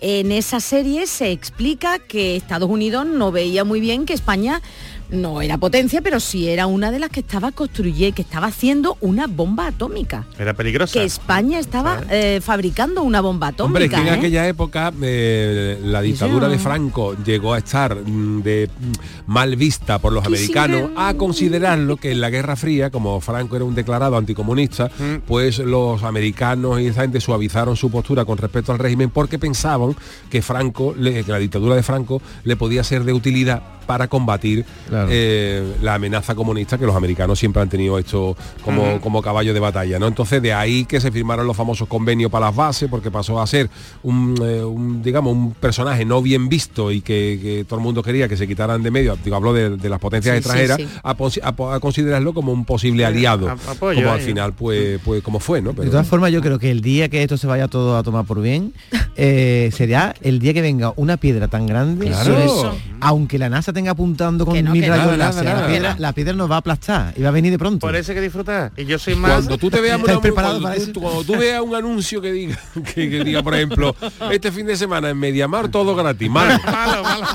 En 0.01 0.31
esa 0.31 0.59
serie 0.61 1.07
se 1.07 1.31
explica 1.31 1.99
que 1.99 2.35
Estados 2.37 2.69
Unidos 2.69 3.05
no 3.05 3.31
veía 3.31 3.63
muy 3.65 3.81
bien 3.81 4.05
que 4.05 4.13
España 4.13 4.61
no 5.09 5.41
era 5.41 5.57
potencia, 5.57 6.01
pero 6.01 6.19
sí 6.19 6.47
era 6.49 6.67
una 6.67 6.91
de 6.91 6.99
las 6.99 7.09
que 7.09 7.19
estaba 7.21 7.51
construyendo, 7.51 8.15
que 8.15 8.21
estaba 8.21 8.47
haciendo 8.47 8.97
una 9.01 9.27
bomba 9.27 9.67
atómica. 9.67 10.25
Era 10.37 10.53
peligrosa. 10.53 10.93
Que 10.93 11.03
España 11.05 11.59
estaba 11.59 12.01
eh, 12.09 12.39
fabricando 12.43 13.01
una 13.03 13.21
bomba 13.21 13.47
atómica. 13.47 13.65
Hombre, 13.65 13.85
es 13.85 13.91
que 13.91 13.97
en 13.97 14.07
¿eh? 14.07 14.11
aquella 14.11 14.47
época 14.47 14.93
eh, 15.01 15.79
la 15.83 16.01
dictadura 16.01 16.47
Sí, 16.47 16.53
de. 16.53 16.59
Franco 16.59 17.15
llegó 17.23 17.53
a 17.53 17.57
estar 17.59 17.95
mm, 17.95 18.41
de 18.43 18.69
mm, 18.79 19.31
mal 19.31 19.55
vista 19.55 19.99
por 19.99 20.13
los 20.13 20.25
americanos 20.25 20.81
sí, 20.89 20.93
a 20.97 21.13
considerarlo 21.15 21.97
que 21.97 22.11
en 22.11 22.21
la 22.21 22.29
Guerra 22.29 22.55
Fría, 22.55 22.89
como 22.89 23.19
Franco 23.21 23.55
era 23.55 23.65
un 23.65 23.75
declarado 23.75 24.17
anticomunista, 24.17 24.89
pues 25.27 25.59
los 25.59 26.03
americanos 26.03 26.79
y 26.81 26.87
esa 26.87 27.01
gente 27.01 27.19
suavizaron 27.21 27.75
su 27.75 27.89
postura 27.89 28.25
con 28.25 28.37
respecto 28.37 28.71
al 28.71 28.79
régimen 28.79 29.09
porque 29.09 29.39
pensaban 29.39 29.95
que 30.29 30.41
Franco, 30.41 30.93
le- 30.97 31.23
que 31.23 31.31
la 31.31 31.39
dictadura 31.39 31.75
de 31.75 31.83
Franco 31.83 32.21
le 32.43 32.55
podía 32.55 32.83
ser 32.83 33.03
de 33.03 33.13
utilidad 33.13 33.61
para 33.87 34.07
combatir 34.07 34.65
Claro. 34.87 34.98
Eh, 35.09 35.75
la 35.81 35.95
amenaza 35.95 36.35
comunista 36.35 36.77
que 36.77 36.85
los 36.85 36.95
americanos 36.95 37.39
siempre 37.39 37.61
han 37.61 37.69
tenido 37.69 37.97
esto 37.99 38.35
como, 38.63 38.99
como 39.01 39.21
caballo 39.21 39.53
de 39.53 39.59
batalla. 39.59 39.99
¿no? 39.99 40.07
Entonces 40.07 40.41
de 40.41 40.53
ahí 40.53 40.85
que 40.85 40.99
se 40.99 41.11
firmaron 41.11 41.45
los 41.47 41.55
famosos 41.55 41.87
convenios 41.87 42.31
para 42.31 42.47
las 42.47 42.55
bases, 42.55 42.89
porque 42.89 43.11
pasó 43.11 43.39
a 43.41 43.47
ser 43.47 43.69
un, 44.03 44.35
eh, 44.43 44.63
un, 44.63 45.01
digamos, 45.01 45.33
un 45.33 45.53
personaje 45.53 46.05
no 46.05 46.21
bien 46.21 46.49
visto 46.49 46.91
y 46.91 47.01
que, 47.01 47.39
que 47.41 47.65
todo 47.67 47.79
el 47.79 47.83
mundo 47.83 48.01
quería 48.03 48.27
que 48.27 48.37
se 48.37 48.47
quitaran 48.47 48.81
de 48.83 48.91
medio, 48.91 49.17
digo, 49.23 49.35
hablo 49.35 49.53
de, 49.53 49.77
de 49.77 49.89
las 49.89 49.99
potencias 49.99 50.33
Sí, 50.33 50.37
extranjeras, 50.39 50.77
sí. 50.77 50.87
A, 51.03 51.79
considerarlo 51.79 52.33
como 52.33 52.51
un 52.51 52.65
posible 52.65 53.05
aliado, 53.05 53.49
a- 53.49 53.53
apoyo, 53.71 53.99
como 54.01 54.11
al 54.13 54.21
final 54.21 54.53
pues, 54.53 54.99
pues 55.03 55.21
como 55.23 55.39
fue, 55.39 55.61
¿no? 55.61 55.71
De 55.71 55.77
Pero- 55.77 55.91
todas 55.91 56.07
formas, 56.07 56.31
yo 56.31 56.41
creo 56.41 56.59
que 56.59 56.71
el 56.71 56.81
día 56.81 57.09
que 57.09 57.21
esto 57.23 57.37
se 57.37 57.47
vaya 57.47 57.67
todo 57.67 57.97
a 57.97 58.03
tomar 58.03 58.25
por 58.25 58.41
bien, 58.41 58.73
eh, 59.15 59.69
será 59.73 60.13
el 60.21 60.39
día 60.39 60.53
que 60.53 60.61
venga 60.61 60.93
una 60.95 61.17
piedra 61.17 61.47
tan 61.47 61.67
grande, 61.67 62.07
Claro. 62.07 62.37
eso, 62.39 62.77
aunque 63.01 63.37
la 63.37 63.49
NASA 63.49 63.73
tenga 63.73 63.91
apuntando 63.91 64.45
con 64.45 64.61
no, 64.63 64.71
mil 64.71 64.88
Nada, 64.97 65.17
nada, 65.17 65.43
la, 65.43 65.53
nada. 65.53 65.67
piedra, 65.67 65.95
la 65.99 66.13
piedra 66.13 66.33
nos 66.33 66.49
va 66.49 66.55
a 66.55 66.59
aplastar 66.59 67.13
y 67.17 67.21
va 67.21 67.29
a 67.29 67.31
venir 67.31 67.51
de 67.51 67.59
pronto. 67.59 67.85
Por 67.85 67.95
eso 67.95 68.11
hay 68.11 68.15
que 68.17 68.21
disfrutar. 68.21 68.71
Y 68.77 68.85
yo 68.85 68.97
soy 68.99 69.15
más... 69.15 69.31
Cuando 69.31 69.57
tú 69.57 69.69
te 69.69 69.79
veas 69.81 69.97
¿Estáis 69.99 70.17
una- 70.17 70.21
preparados 70.21 70.61
cuando, 70.61 70.79
para 70.79 70.93
tú, 70.93 71.01
cuando 71.01 71.23
tú 71.23 71.37
veas 71.37 71.61
un 71.61 71.75
anuncio 71.75 72.21
que 72.21 72.31
diga, 72.31 72.59
que, 72.95 73.09
que 73.09 73.23
diga, 73.23 73.43
por 73.43 73.55
ejemplo, 73.55 73.95
este 74.31 74.51
fin 74.51 74.65
de 74.65 74.75
semana 74.75 75.09
en 75.09 75.17
Mediamar 75.17 75.69
todo 75.69 75.95
gratis, 75.95 76.29
malo. 76.29 76.59
malo, 76.65 77.03
malo. 77.03 77.27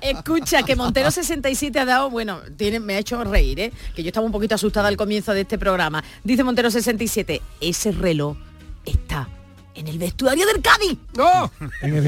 Escucha, 0.00 0.62
que 0.62 0.76
Montero 0.76 1.10
67 1.10 1.78
ha 1.78 1.84
dado, 1.84 2.10
bueno, 2.10 2.40
tiene, 2.56 2.80
me 2.80 2.94
ha 2.94 2.98
hecho 2.98 3.22
reír, 3.24 3.60
¿eh? 3.60 3.72
que 3.94 4.02
yo 4.02 4.08
estaba 4.08 4.26
un 4.26 4.32
poquito 4.32 4.54
asustada 4.54 4.88
al 4.88 4.96
comienzo 4.96 5.32
de 5.32 5.42
este 5.42 5.58
programa. 5.58 6.02
Dice 6.24 6.44
Montero 6.44 6.70
67, 6.70 7.40
ese 7.60 7.92
reloj 7.92 8.36
está 8.84 9.28
en 9.76 9.88
el 9.88 9.98
vestuario 9.98 10.46
del 10.46 10.62
Cádiz. 10.62 10.98
¡No! 11.16 11.50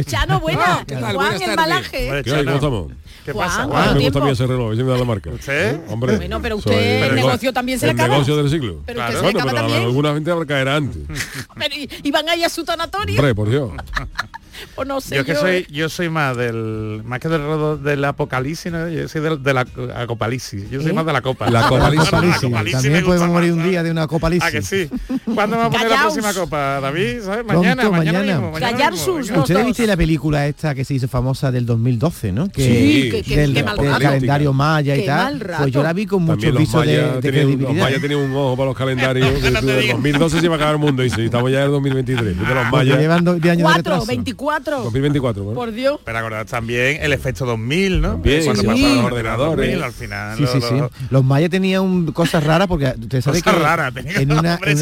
Chano, 0.05 0.41
buena. 0.41 0.85
Ah, 0.95 1.13
Juan, 1.13 1.43
embalaje. 1.43 2.23
¿Qué, 2.25 2.45
¿Cómo 2.45 2.55
estamos? 2.55 2.93
¿Qué 3.25 3.35
pasa? 3.35 3.65
Juan, 3.65 3.97
me 3.97 4.11
gusta 4.11 4.21
me 4.85 4.91
da 4.91 4.99
la 4.99 5.05
marca. 5.05 5.31
¿Usted? 5.31 5.75
¿Eh? 5.75 5.81
Hombre. 5.89 6.17
Bueno, 6.17 6.41
pero 6.41 6.57
usted 6.57 7.05
el 7.05 7.15
negocio 7.15 7.53
también 7.53 7.79
se 7.79 7.87
le 7.87 7.93
acaba. 7.93 8.07
El 8.07 8.13
negocio 8.13 8.37
del 8.37 8.51
siglo. 8.51 8.83
Pero 8.87 8.97
claro. 8.97 9.23
bueno, 9.23 9.75
alguna 9.75 10.15
gente 10.15 10.31
antes. 10.69 11.03
pero, 11.59 11.75
y, 11.75 11.89
y 12.03 12.11
van 12.11 12.29
a 12.29 12.49
su 12.49 12.65
tanatorio. 12.65 13.17
Hombre, 13.17 13.35
por 13.35 13.51
Dios. 13.51 13.71
o 14.77 14.85
no 14.85 15.01
sé 15.01 15.17
yo. 15.17 15.25
que 15.25 15.35
yo, 15.35 15.41
soy, 15.41 15.57
eh. 15.57 15.67
yo 15.71 15.89
soy 15.89 16.09
más 16.09 16.37
del, 16.37 17.03
más 17.05 17.21
que 17.21 17.29
del, 17.29 17.83
del 17.83 18.05
apocalipsis, 18.05 18.73
¿no? 18.73 18.89
yo 18.89 19.09
soy 19.09 19.21
del, 19.21 19.43
de 19.43 19.55
la 19.55 19.67
acopalipsis, 19.97 20.71
yo 20.71 20.81
soy 20.81 20.91
¿Eh? 20.91 20.95
más 20.95 21.07
de 21.07 21.13
la 21.13 21.23
copa. 21.23 21.51
La 21.51 21.69
copalipsis, 21.69 22.11
también 22.73 23.05
podemos 23.05 23.29
morir 23.29 23.53
un 23.53 23.63
día 23.63 23.83
de 23.83 23.91
una 23.91 24.07
copalipsis. 24.07 24.49
¿A 24.49 24.53
que 24.53 24.63
sí? 24.63 24.89
¿Cuándo 25.35 25.57
vamos 25.57 25.75
a 25.75 25.79
poner 25.79 25.91
la 25.91 26.01
próxima 26.03 26.35
copa, 26.35 26.81
David? 26.81 27.23
¿Sabes? 27.23 27.45
Mañana, 27.45 27.83
Pronto, 27.83 27.97
mañana, 27.99 28.19
mañana. 28.19 28.39
Mismo, 28.39 28.53
mañana 28.53 28.73
Callar 28.73 28.93
mismo, 28.93 29.23
sus 29.23 29.31
¿Ustedes 29.31 29.67
viste 29.67 29.87
la 29.87 29.97
película 29.97 30.47
esta 30.47 30.75
que 30.75 30.85
se 30.85 30.95
hizo 30.95 31.09
famosa 31.09 31.51
del 31.51 31.67
2012, 31.67 32.33
no? 32.33 32.49
Que, 32.49 32.63
sí, 32.63 33.11
del, 33.11 33.11
que, 33.11 33.23
que, 33.23 33.37
del 33.37 33.99
calendario 33.99 34.53
maya 34.53 34.97
y 34.97 35.07
tal. 35.07 35.39
Pues 35.39 35.73
yo 35.73 35.83
la 35.83 35.93
vi 35.93 36.07
con 36.07 36.23
muchos 36.23 36.57
visos 36.57 36.85
de, 36.85 37.21
de 37.21 37.21
credibilidad. 37.21 37.69
Los 37.69 37.77
mayas 37.77 38.03
un 38.09 38.35
ojo 38.35 38.57
para 38.57 38.67
los 38.69 38.77
calendarios. 38.77 39.29
2012 39.99 40.41
se 40.41 40.49
va 40.49 40.55
a 40.55 40.57
acabar 40.57 40.75
el 40.75 40.81
mundo 40.81 41.05
y 41.05 41.09
estamos 41.09 41.51
ya 41.51 41.59
en 41.59 41.65
el 41.65 41.71
2023. 41.71 42.37
Los 42.37 42.47
ah, 42.49 42.69
pues 42.71 42.87
mayas. 42.87 42.99
24 43.39 44.05
2024. 44.49 44.85
2024, 44.85 45.45
bueno. 45.45 45.59
Por 45.59 45.73
Dios. 45.73 46.01
Pero 46.05 46.19
acordad 46.19 46.47
también 46.47 47.03
el 47.03 47.13
efecto 47.13 47.45
2000, 47.47 48.01
¿no? 48.01 48.21
Eh, 48.25 48.43
cuando 48.45 48.63
pasaron 48.63 48.97
los 48.97 49.05
ordenadores. 49.05 49.83
al 49.83 49.93
final. 49.93 50.39
Los, 51.11 51.25
mayas 51.25 51.51
tenían 51.51 52.13
cosas 52.13 52.45
raras 52.45 52.69
porque 52.69 52.95
raras. 53.45 53.93
En 53.97 54.33
una, 54.33 54.59
qué, 54.59 54.77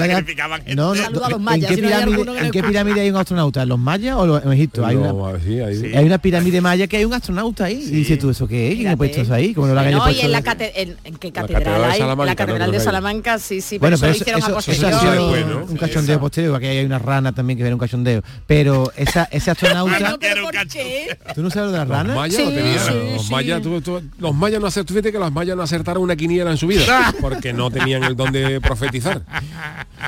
pirámide, 2.63 3.01
hay 3.01 3.11
un 3.11 3.17
astronauta? 3.17 3.63
¿En 3.63 3.69
los 3.69 3.79
mayas 3.79 4.17
o 4.17 4.27
los, 4.27 4.45
en 4.45 4.53
Egipto? 4.53 4.85
Hay 4.85 4.97
una, 4.97 5.13
hay, 5.39 6.05
una 6.05 6.19
pirámide 6.19 6.61
maya 6.61 6.87
que 6.87 6.99
hay 6.99 7.05
un 7.05 7.15
astronauta 7.15 7.65
ahí. 7.65 7.83
Y 7.83 7.91
dice 7.91 8.17
tú, 8.17 8.31
¿eso 8.31 8.47
qué 8.47 8.71
es? 8.71 8.77
¿Quién 8.77 8.89
ha 8.89 8.97
puesto 8.97 9.21
eso 9.21 9.35
ahí? 9.35 9.55
Pues, 9.55 9.73
y 10.17 10.21
en 11.05 11.17
qué 11.17 11.33
catedral 11.33 11.85
hay? 11.85 12.01
La 12.01 12.37
catedral 12.37 12.71
de 12.71 12.81
Salamanca, 12.81 13.39
sí, 13.39 13.61
sí. 13.61 13.79
Bueno, 13.79 13.97
pero 13.99 14.13
un 15.69 15.77
cachondeo 15.77 16.21
posteo, 16.21 16.53
pues, 16.53 16.59
aquí 16.59 16.67
hay 16.67 16.85
una 16.85 16.99
rana 16.99 17.33
también 17.33 17.57
que 17.57 17.63
viene 17.63 17.75
un 17.75 17.81
cachondeo. 17.81 18.23
Pero 18.47 18.93
esa, 18.97 19.25
astronauta. 19.57 20.19
¿Tú 21.35 21.43
no 21.43 21.51
sabes 21.51 21.73
de 21.73 21.79
las 21.79 21.89
ranas? 21.89 22.07
Los 22.09 22.17
mayas, 22.17 22.37
sí, 22.37 22.45
lo 22.45 22.51
tenían, 22.51 22.79
sí, 22.79 23.13
los, 23.13 23.27
sí. 23.27 23.33
Mayas, 23.33 23.63
tú, 23.63 23.81
tú, 23.81 24.03
los 24.19 24.35
mayas 24.35 24.61
no 24.61 24.67
acertaron, 24.67 24.95
fíjate 24.95 25.13
que 25.13 25.19
los 25.19 25.33
mayas 25.33 25.57
no 25.57 25.63
acertaron 25.63 26.03
una 26.03 26.17
quiniela 26.17 26.51
en 26.51 26.57
su 26.57 26.67
vida, 26.67 26.85
ah. 26.89 27.15
porque 27.21 27.53
no 27.53 27.71
tenían 27.71 28.05
el 28.05 28.17
don 28.17 28.33
de 28.33 28.61
profetizar. 28.61 29.23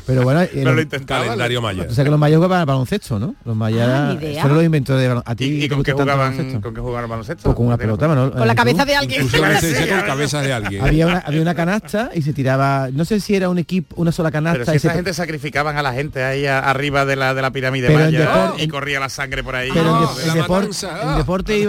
Pero 0.07 0.23
bueno, 0.23 0.43
el 0.43 0.49
Pero 0.49 0.75
lo 0.75 1.07
calendario 1.07 1.63
maya. 1.63 1.87
O 1.89 1.93
sea 1.93 2.05
que 2.05 2.11
los 2.11 2.19
mayas 2.19 2.37
jugaban 2.37 2.61
al 2.61 2.67
baloncesto, 2.67 3.19
¿no? 3.19 3.35
Los 3.45 3.57
mayas 3.57 3.89
ah, 3.89 4.17
fueron 4.41 4.55
los 4.55 4.65
inventores 4.65 5.03
de 5.03 5.09
baloncesto. 5.09 5.45
¿Y, 5.45 5.65
y 5.65 5.69
con, 5.69 5.83
qué 5.83 5.93
jugaban, 5.93 6.61
con 6.61 6.75
qué 6.75 6.81
jugaban 6.81 7.09
baloncesto? 7.09 7.43
Pues 7.45 7.57
con 7.57 7.67
una 7.67 7.77
pelota, 7.77 8.09
Manolo, 8.09 8.33
Con 8.33 8.47
la 8.47 8.53
eh, 8.53 8.57
cabeza 8.57 8.85
de 8.85 8.97
alguien. 8.97 9.29
con 9.29 10.03
cabeza 10.07 10.43
de 10.43 10.53
alguien. 10.53 10.83
Había 10.83 11.07
una, 11.07 11.19
había 11.19 11.43
una 11.43 11.55
canasta 11.55 12.11
y 12.15 12.23
se 12.23 12.33
tiraba, 12.33 12.89
no 12.93 13.05
sé 13.05 13.21
si 13.21 13.35
era 13.35 13.49
un 13.49 13.59
equipo, 13.59 13.97
una 13.97 14.13
sola 14.13 14.31
canasta. 14.31 14.65
Pero 14.65 14.79
si 14.79 14.87
y 14.87 14.89
esa 14.89 14.95
gente 14.95 15.15
sacrificaban 15.15 15.77
a 15.77 15.83
la 15.83 15.93
gente 15.93 16.23
ahí 16.23 16.47
arriba 16.47 17.05
de 17.05 17.17
la, 17.17 17.35
de 17.35 17.43
la 17.43 17.51
pirámide 17.51 17.91
maya 17.91 18.53
y 18.59 18.69
corría 18.69 19.01
la 19.01 19.09
sangre 19.09 19.28
por 19.43 19.57
ahí. 19.57 19.71
Pero 19.73 19.99
el, 19.99 20.31
ah, 20.31 20.35
deporte, 20.35 20.87
ah. 20.87 21.11
el, 21.13 21.19
deporte, 21.19 21.65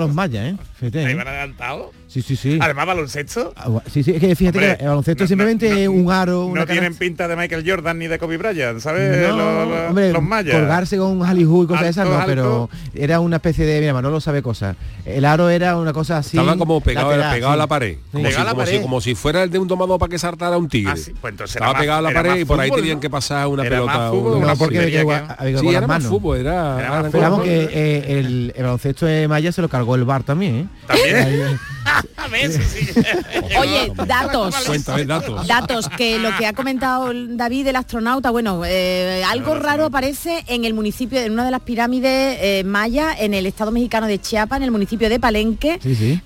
los 0.00 0.14
mayas, 0.14 0.54
¿eh? 0.54 0.56
¿Iban 0.82 1.26
¿eh? 1.26 1.30
adelantados? 1.30 1.88
Sí, 2.14 2.22
sí, 2.22 2.36
sí. 2.36 2.58
Además, 2.60 2.86
baloncesto. 2.86 3.52
Ah, 3.56 3.68
sí, 3.90 4.04
sí, 4.04 4.12
es 4.12 4.20
que 4.20 4.36
fíjate 4.36 4.58
Hombre, 4.58 4.76
que 4.76 4.82
el 4.84 4.88
baloncesto 4.88 5.26
simplemente 5.26 5.88
un 5.88 6.12
aro. 6.12 6.48
No 6.54 6.64
tienen 6.64 6.94
pinta 6.94 7.26
de 7.26 7.34
Michael 7.34 7.68
Jordan 7.68 7.98
ni 7.98 8.06
de 8.06 8.20
Kobe 8.20 8.36
Bryant, 8.36 8.78
¿sabes? 8.78 9.28
No, 9.30 9.64
los, 9.66 10.12
los, 10.12 10.22
mayas. 10.22 10.54
Colgarse 10.54 10.96
con 10.96 11.10
un 11.10 11.22
Hollywood 11.22 11.64
y 11.64 11.66
cosas 11.66 11.88
esas, 11.88 12.08
no, 12.08 12.22
pero 12.24 12.70
era 12.94 13.18
una 13.18 13.36
especie 13.36 13.66
de. 13.66 13.80
Mira, 13.80 13.92
Manolo 13.94 14.20
sabe 14.20 14.42
cosas. 14.42 14.76
El 15.04 15.24
aro 15.24 15.50
era 15.50 15.76
una 15.76 15.92
cosa 15.92 16.18
así. 16.18 16.36
Estaban 16.36 16.56
como 16.56 16.80
pegado, 16.80 17.10
a 17.10 17.56
la 17.56 17.66
pared. 17.66 17.96
Como, 18.80 19.00
si, 19.00 19.16
fuera 19.16 19.42
el 19.42 19.50
de 19.50 19.58
un 19.58 19.66
domado 19.66 19.98
para 19.98 20.08
que 20.08 20.18
saltara 20.20 20.56
un 20.56 20.68
tigre. 20.68 20.92
Ah, 20.92 21.10
pues 21.20 21.32
entonces 21.32 21.56
Estaba 21.56 21.76
pegado 21.76 21.98
a 21.98 22.02
la 22.02 22.12
pared 22.12 22.36
y 22.36 22.44
por 22.44 22.60
ahí 22.60 22.70
tenían 22.70 23.00
que 23.00 23.10
pasar 23.10 23.48
una 23.48 23.64
pelota. 23.64 24.12
Sí, 25.58 25.68
era 25.68 25.88
más 25.88 26.04
fútbol, 26.04 26.38
era. 26.38 27.06
Esperamos 27.06 27.42
que 27.42 27.68
eh, 27.72 28.20
el 28.20 28.54
baloncesto 28.56 29.04
de 29.04 29.26
Maya 29.26 29.50
se 29.50 29.62
lo 29.62 29.68
cargó 29.68 29.96
el 29.96 30.04
bar 30.04 30.22
también. 30.22 30.54
¿eh? 30.54 30.68
También. 30.86 31.58
Oye, 33.58 33.92
datos. 34.06 34.54
Datos. 35.46 35.88
Que 35.88 36.18
lo 36.18 36.36
que 36.36 36.46
ha 36.46 36.52
comentado 36.52 37.12
David, 37.14 37.68
el 37.68 37.76
astronauta, 37.76 38.30
bueno, 38.30 38.62
eh, 38.64 39.22
algo 39.26 39.54
raro 39.54 39.84
aparece 39.84 40.44
en 40.48 40.64
el 40.64 40.74
municipio, 40.74 41.20
en 41.20 41.32
una 41.32 41.44
de 41.44 41.50
las 41.50 41.60
pirámides 41.62 42.38
eh, 42.40 42.62
maya, 42.64 43.14
en 43.18 43.34
el 43.34 43.46
estado 43.46 43.70
mexicano 43.70 44.06
de 44.06 44.20
Chiapas, 44.20 44.58
en 44.58 44.64
el 44.64 44.70
municipio 44.70 45.08
de 45.08 45.20
Palenque. 45.20 45.78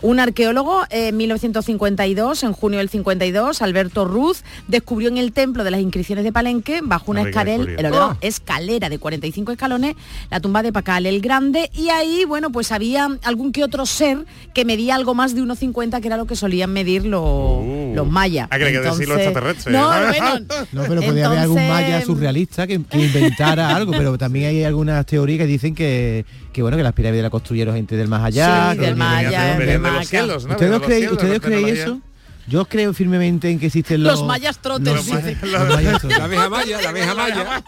Un 0.02 0.20
arqueólogo 0.20 0.84
eh, 0.90 1.08
en 1.08 1.16
1952, 1.16 2.42
en 2.44 2.52
junio 2.52 2.78
del 2.78 2.88
52, 2.88 3.62
Alberto 3.62 4.04
Ruz, 4.04 4.42
descubrió 4.66 5.08
en 5.08 5.18
el 5.18 5.32
templo 5.32 5.64
de 5.64 5.70
las 5.70 5.80
inscripciones 5.80 6.24
de 6.24 6.32
Palenque, 6.32 6.80
bajo 6.82 7.10
una 7.10 7.22
escalera, 7.22 7.64
eh, 7.64 8.16
escalera 8.20 8.88
de 8.88 8.98
45 8.98 9.52
escalones, 9.52 9.96
la 10.30 10.40
tumba 10.40 10.62
de 10.62 10.72
Pacal 10.72 11.06
el 11.06 11.20
Grande, 11.20 11.70
y 11.74 11.88
ahí, 11.88 12.24
bueno, 12.24 12.50
pues 12.50 12.72
había 12.72 13.08
algún 13.24 13.52
que 13.52 13.64
otro 13.64 13.86
ser 13.86 14.24
que 14.54 14.64
medía 14.64 14.94
algo 14.94 15.14
más 15.14 15.34
de 15.34 15.42
un 15.42 15.47
1,50 15.48 16.00
que 16.00 16.06
era 16.06 16.16
lo 16.16 16.26
que 16.26 16.36
solían 16.36 16.72
medir 16.72 17.06
los, 17.06 17.22
uh, 17.22 17.92
los 17.94 18.06
mayas. 18.06 18.48
Ah, 18.50 18.58
que 18.58 18.68
entonces... 18.68 19.08
los 19.08 19.18
extraterrestres. 19.18 19.74
No, 19.74 19.88
bueno, 19.88 20.46
no 20.72 20.82
pero 20.82 21.02
podría 21.02 21.26
haber 21.26 21.38
algún 21.38 21.68
maya 21.68 22.02
surrealista 22.02 22.66
que, 22.66 22.82
que 22.82 22.98
inventara 22.98 23.68
algo, 23.76 23.92
pero 23.92 24.18
también 24.18 24.46
hay 24.46 24.64
algunas 24.64 25.04
teorías 25.06 25.38
que 25.38 25.46
dicen 25.46 25.74
que, 25.74 26.24
que 26.52 26.62
bueno, 26.62 26.76
que 26.76 26.82
las 26.82 26.92
pirámides 26.92 27.22
las 27.22 27.30
construyeron 27.30 27.74
gente 27.74 27.96
del 27.96 28.08
más 28.08 28.24
allá. 28.24 28.72
Sí, 28.72 28.78
del 28.78 28.96
más 28.96 29.24
allá, 29.24 29.56
del 29.58 29.66
de 29.66 29.78
¿no? 29.78 29.98
¿Ustedes, 29.98 30.80
creéis, 30.80 31.12
¿ustedes 31.12 31.40
eso? 31.78 32.00
Yo 32.48 32.64
creo 32.64 32.94
firmemente 32.94 33.50
en 33.50 33.58
que 33.58 33.66
existen 33.66 34.02
los... 34.02 34.20
Los 34.20 34.24
mayas 34.26 34.58
trotes. 34.58 34.94
Los 34.94 35.04
sí. 35.04 35.36
los, 35.42 35.50
los 35.50 35.68
mayas 35.68 36.00
trotes. 36.00 36.18
La 36.18 36.24
abeja 36.24 36.48
maya, 36.48 36.80
la 36.80 36.88
abeja 36.88 37.14
maya. 37.14 37.64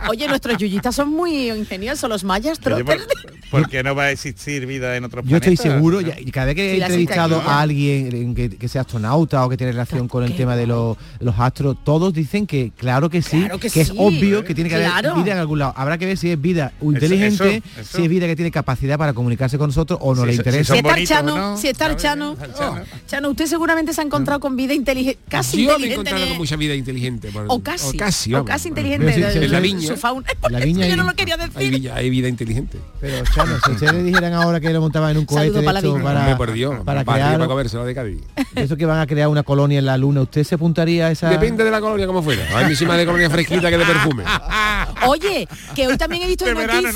Oye, 0.08 0.26
nuestros 0.26 0.56
yuyitas 0.56 0.94
son 0.94 1.10
muy 1.10 1.50
ingeniosos, 1.50 2.08
los 2.08 2.24
mayas 2.24 2.58
trotes. 2.60 3.06
Porque 3.50 3.82
no 3.82 3.94
va 3.94 4.04
a 4.04 4.10
existir 4.10 4.66
vida 4.66 4.96
en 4.96 5.04
otros 5.04 5.24
yo. 5.24 5.30
Yo 5.30 5.36
estoy 5.36 5.56
seguro, 5.56 6.00
¿no? 6.00 6.10
cada 6.32 6.46
vez 6.46 6.54
que 6.54 6.74
he 6.74 6.80
entrevistado 6.80 7.40
a 7.40 7.60
alguien 7.60 8.34
que, 8.34 8.68
sea 8.68 8.82
astronauta 8.82 9.44
o 9.44 9.48
que 9.48 9.56
tiene 9.56 9.72
relación 9.72 10.06
con 10.06 10.24
el 10.24 10.36
tema 10.36 10.54
de 10.54 10.66
los, 10.66 10.96
los 11.18 11.38
astros, 11.38 11.76
todos 11.84 12.14
dicen 12.14 12.46
que 12.46 12.72
claro 12.76 13.10
que 13.10 13.22
sí, 13.22 13.46
que, 13.60 13.80
es 13.80 13.92
obvio 13.96 14.44
que 14.44 14.54
tiene 14.54 14.70
que 14.70 14.76
haber 14.76 15.14
vida 15.14 15.32
en 15.32 15.38
algún 15.38 15.58
lado. 15.58 15.74
Habrá 15.76 15.98
que 15.98 16.06
ver 16.06 16.16
si 16.16 16.30
es 16.30 16.40
vida 16.40 16.72
inteligente, 16.80 17.62
si 17.82 18.02
es 18.02 18.08
vida 18.08 18.26
que 18.26 18.36
tiene 18.36 18.50
capacidad 18.50 18.98
para 18.98 19.12
comunicarse 19.12 19.58
con 19.58 19.68
nosotros 19.68 19.98
o 20.02 20.14
no 20.14 20.24
le 20.24 20.34
interesa. 20.34 20.74
Si, 20.74 20.78
está 20.78 20.94
el 20.94 21.06
Chano, 21.06 21.56
si 21.56 21.68
está 21.68 21.86
el 21.86 21.96
Chano, 21.96 22.36
oh, 22.58 22.78
Chano, 23.06 23.30
usted 23.30 23.46
seguramente 23.46 23.92
se 23.92 24.00
ha 24.00 24.04
encontrado 24.04 24.40
con 24.40 24.56
vida 24.56 24.74
inteligente, 24.74 25.20
casi 25.28 25.64
yo 25.64 25.72
inteligente. 25.72 25.88
He 25.88 25.92
encontrado 25.92 26.28
con 26.28 26.38
mucha 26.38 26.56
vida 26.56 26.74
inteligente. 26.74 27.30
O 27.48 27.60
casi, 27.60 27.96
o 27.96 27.98
casi, 27.98 28.34
o 28.34 28.44
casi 28.44 28.68
inteligente. 28.68 29.14
En 29.44 29.50
la 29.50 29.60
viña. 29.60 30.86
yo 30.86 30.96
no 30.96 31.04
lo 31.04 31.14
quería 31.14 31.36
decir. 31.36 31.90
Hay 31.92 32.10
vida 32.10 32.28
inteligente 32.28 32.78
escuchando, 33.44 33.66
si 33.66 33.72
ustedes 33.72 34.04
dijeran 34.04 34.32
ahora 34.34 34.60
que 34.60 34.70
lo 34.70 34.80
montaban 34.80 35.10
en 35.12 35.18
un 35.18 35.26
cohete 35.26 35.62
para, 35.62 35.80
para, 35.80 36.36
por 36.36 36.52
Dios, 36.52 36.84
para, 36.84 37.04
para 37.04 37.38
de 37.38 37.94
Cádiz. 37.94 38.20
Eso 38.54 38.76
que 38.76 38.86
van 38.86 39.00
a 39.00 39.06
crear 39.06 39.28
una 39.28 39.42
colonia 39.42 39.78
en 39.78 39.86
la 39.86 39.96
luna, 39.96 40.22
¿usted 40.22 40.44
se 40.44 40.54
apuntaría 40.56 41.06
a 41.06 41.10
esa...? 41.10 41.30
Depende 41.30 41.64
de 41.64 41.70
la 41.70 41.80
colonia 41.80 42.06
como 42.06 42.22
fuera. 42.22 42.44
Hay 42.54 42.64
muchísimas 42.64 42.96
de 42.96 43.06
colonia 43.06 43.30
fresquita 43.30 43.70
que 43.70 43.78
de 43.78 43.84
perfume. 43.84 44.24
Oye, 45.06 45.48
que 45.74 45.86
hoy 45.86 45.96
también 45.96 46.22
he 46.22 46.26
visto 46.26 46.44
de 46.46 46.54
noticias... 46.54 46.94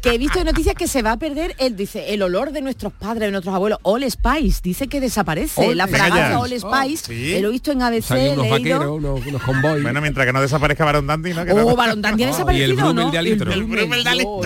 Que 0.00 0.14
he 0.14 0.18
visto 0.18 0.38
en 0.38 0.44
noticias 0.44 0.74
que 0.74 0.86
se 0.86 1.02
va 1.02 1.12
a 1.12 1.16
perder, 1.16 1.54
el, 1.58 1.76
dice, 1.76 2.14
el 2.14 2.22
olor 2.22 2.52
de 2.52 2.62
nuestros 2.62 2.92
padres, 2.92 3.22
de 3.22 3.30
nuestros 3.30 3.54
abuelos. 3.54 3.78
All 3.82 4.08
Spice, 4.08 4.60
dice 4.62 4.88
que 4.88 5.00
desaparece. 5.00 5.74
La 5.74 5.86
fragancia 5.86 6.38
All 6.38 6.50
Spice, 6.50 7.36
oh, 7.36 7.40
lo 7.40 7.48
he 7.48 7.52
visto 7.52 7.72
en 7.72 7.82
ABC, 7.82 8.32
unos 8.32 8.50
vaqueros, 8.50 8.86
unos, 8.86 9.26
unos 9.26 9.42
Bueno, 9.82 10.00
mientras 10.00 10.26
que 10.26 10.32
no 10.32 10.40
desaparezca 10.40 10.84
Barón 10.84 11.06
Dandy, 11.06 11.34
¿no? 11.34 11.44
Que 11.44 11.52
oh, 11.52 11.74
Barón 11.74 12.02
desaparece. 12.02 12.65
el 12.70 12.76
Brumel 12.76 13.10
de 13.10 13.18
alitro. 13.18 13.52
El 13.52 13.64
Brumel 13.64 14.04
de 14.04 14.10
alitro. 14.10 14.40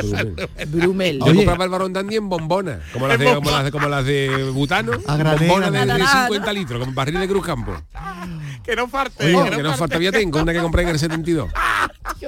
Brumel. 0.68 1.18
Yo 1.26 1.34
compraba 1.34 1.64
el 1.64 1.70
barón 1.70 1.92
dandy 1.92 2.16
en 2.16 2.28
bombonas, 2.28 2.80
como 2.92 3.08
las 3.08 3.18
de, 3.18 3.34
como 3.34 3.50
las 3.50 3.64
de, 3.64 3.70
como 3.70 3.88
las 3.88 4.04
de 4.04 4.50
butano. 4.52 4.92
Bombonas 4.98 5.72
de, 5.72 5.86
de 5.86 6.06
50 6.06 6.52
litros, 6.52 6.84
con 6.84 6.94
barril 6.94 7.20
de 7.20 7.28
Cruz 7.28 7.44
Campo. 7.44 7.72
Que 8.64 8.76
no 8.76 8.88
falte. 8.88 9.24
Oye, 9.24 9.44
que 9.44 9.50
no, 9.50 9.56
que 9.56 9.62
no 9.62 9.74
falte. 9.74 10.02
Ya 10.02 10.12
tengo 10.12 10.40
una 10.40 10.52
que 10.52 10.60
compré 10.60 10.82
en 10.82 10.90
el 10.90 10.98
72. 10.98 11.50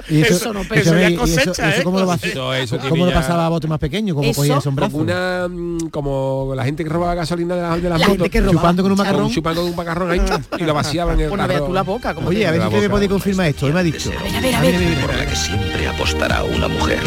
¿Y 0.09 0.21
eso, 0.21 0.33
eso, 0.33 0.53
no, 0.53 0.61
pero 0.67 0.81
eso 0.81 0.97
ya 0.97 1.07
eso, 1.07 1.61
¿eh? 1.61 1.81
¿Cómo 1.83 1.99
lo, 1.99 2.05
vas, 2.05 2.23
eso, 2.23 2.79
¿cómo 2.89 3.05
lo 3.05 3.13
pasaba 3.13 3.45
a 3.45 3.49
bote 3.49 3.67
más 3.67 3.79
pequeño? 3.79 4.15
¿Cómo 4.15 4.33
cogía 4.33 4.57
eso 4.57 4.69
en? 4.69 4.75
Como, 4.75 4.97
una, 4.97 5.47
mm, 5.47 5.89
como 5.89 6.53
la 6.55 6.65
gente 6.65 6.83
que 6.83 6.89
robaba 6.89 7.13
gasolina 7.15 7.55
de 7.55 7.61
las, 7.61 7.81
de 7.81 7.89
las 7.89 7.99
la 7.99 8.07
motos. 8.07 8.29
chupando 8.29 8.83
con 8.83 8.91
un 8.91 8.97
macarrón. 8.97 9.31
chupando 9.31 9.61
con 9.61 9.69
un 9.69 9.75
macarrón 9.75 10.11
ahí 10.11 10.21
y 10.59 10.63
lo 10.63 10.73
vaciaban 10.73 11.15
en 11.15 11.25
el 11.25 11.29
Bueno, 11.29 11.47
vea 11.47 11.65
tú 11.65 11.73
la 11.73 11.83
boca. 11.83 12.15
Oye, 12.25 12.47
a 12.47 12.51
ver 12.51 12.63
si 12.69 12.75
me 12.75 12.89
podéis 12.89 13.11
confirmar 13.11 13.47
esto. 13.47 13.67
Él 13.67 13.73
me 13.73 13.79
ha 13.79 13.83
dicho. 13.83 14.11
A 14.17 14.23
ver, 14.23 14.35
a 14.35 14.41
ver, 14.41 14.55
a 14.55 14.61
ver 14.61 15.82
apostará 15.87 16.43
una 16.43 16.67
mujer. 16.67 16.99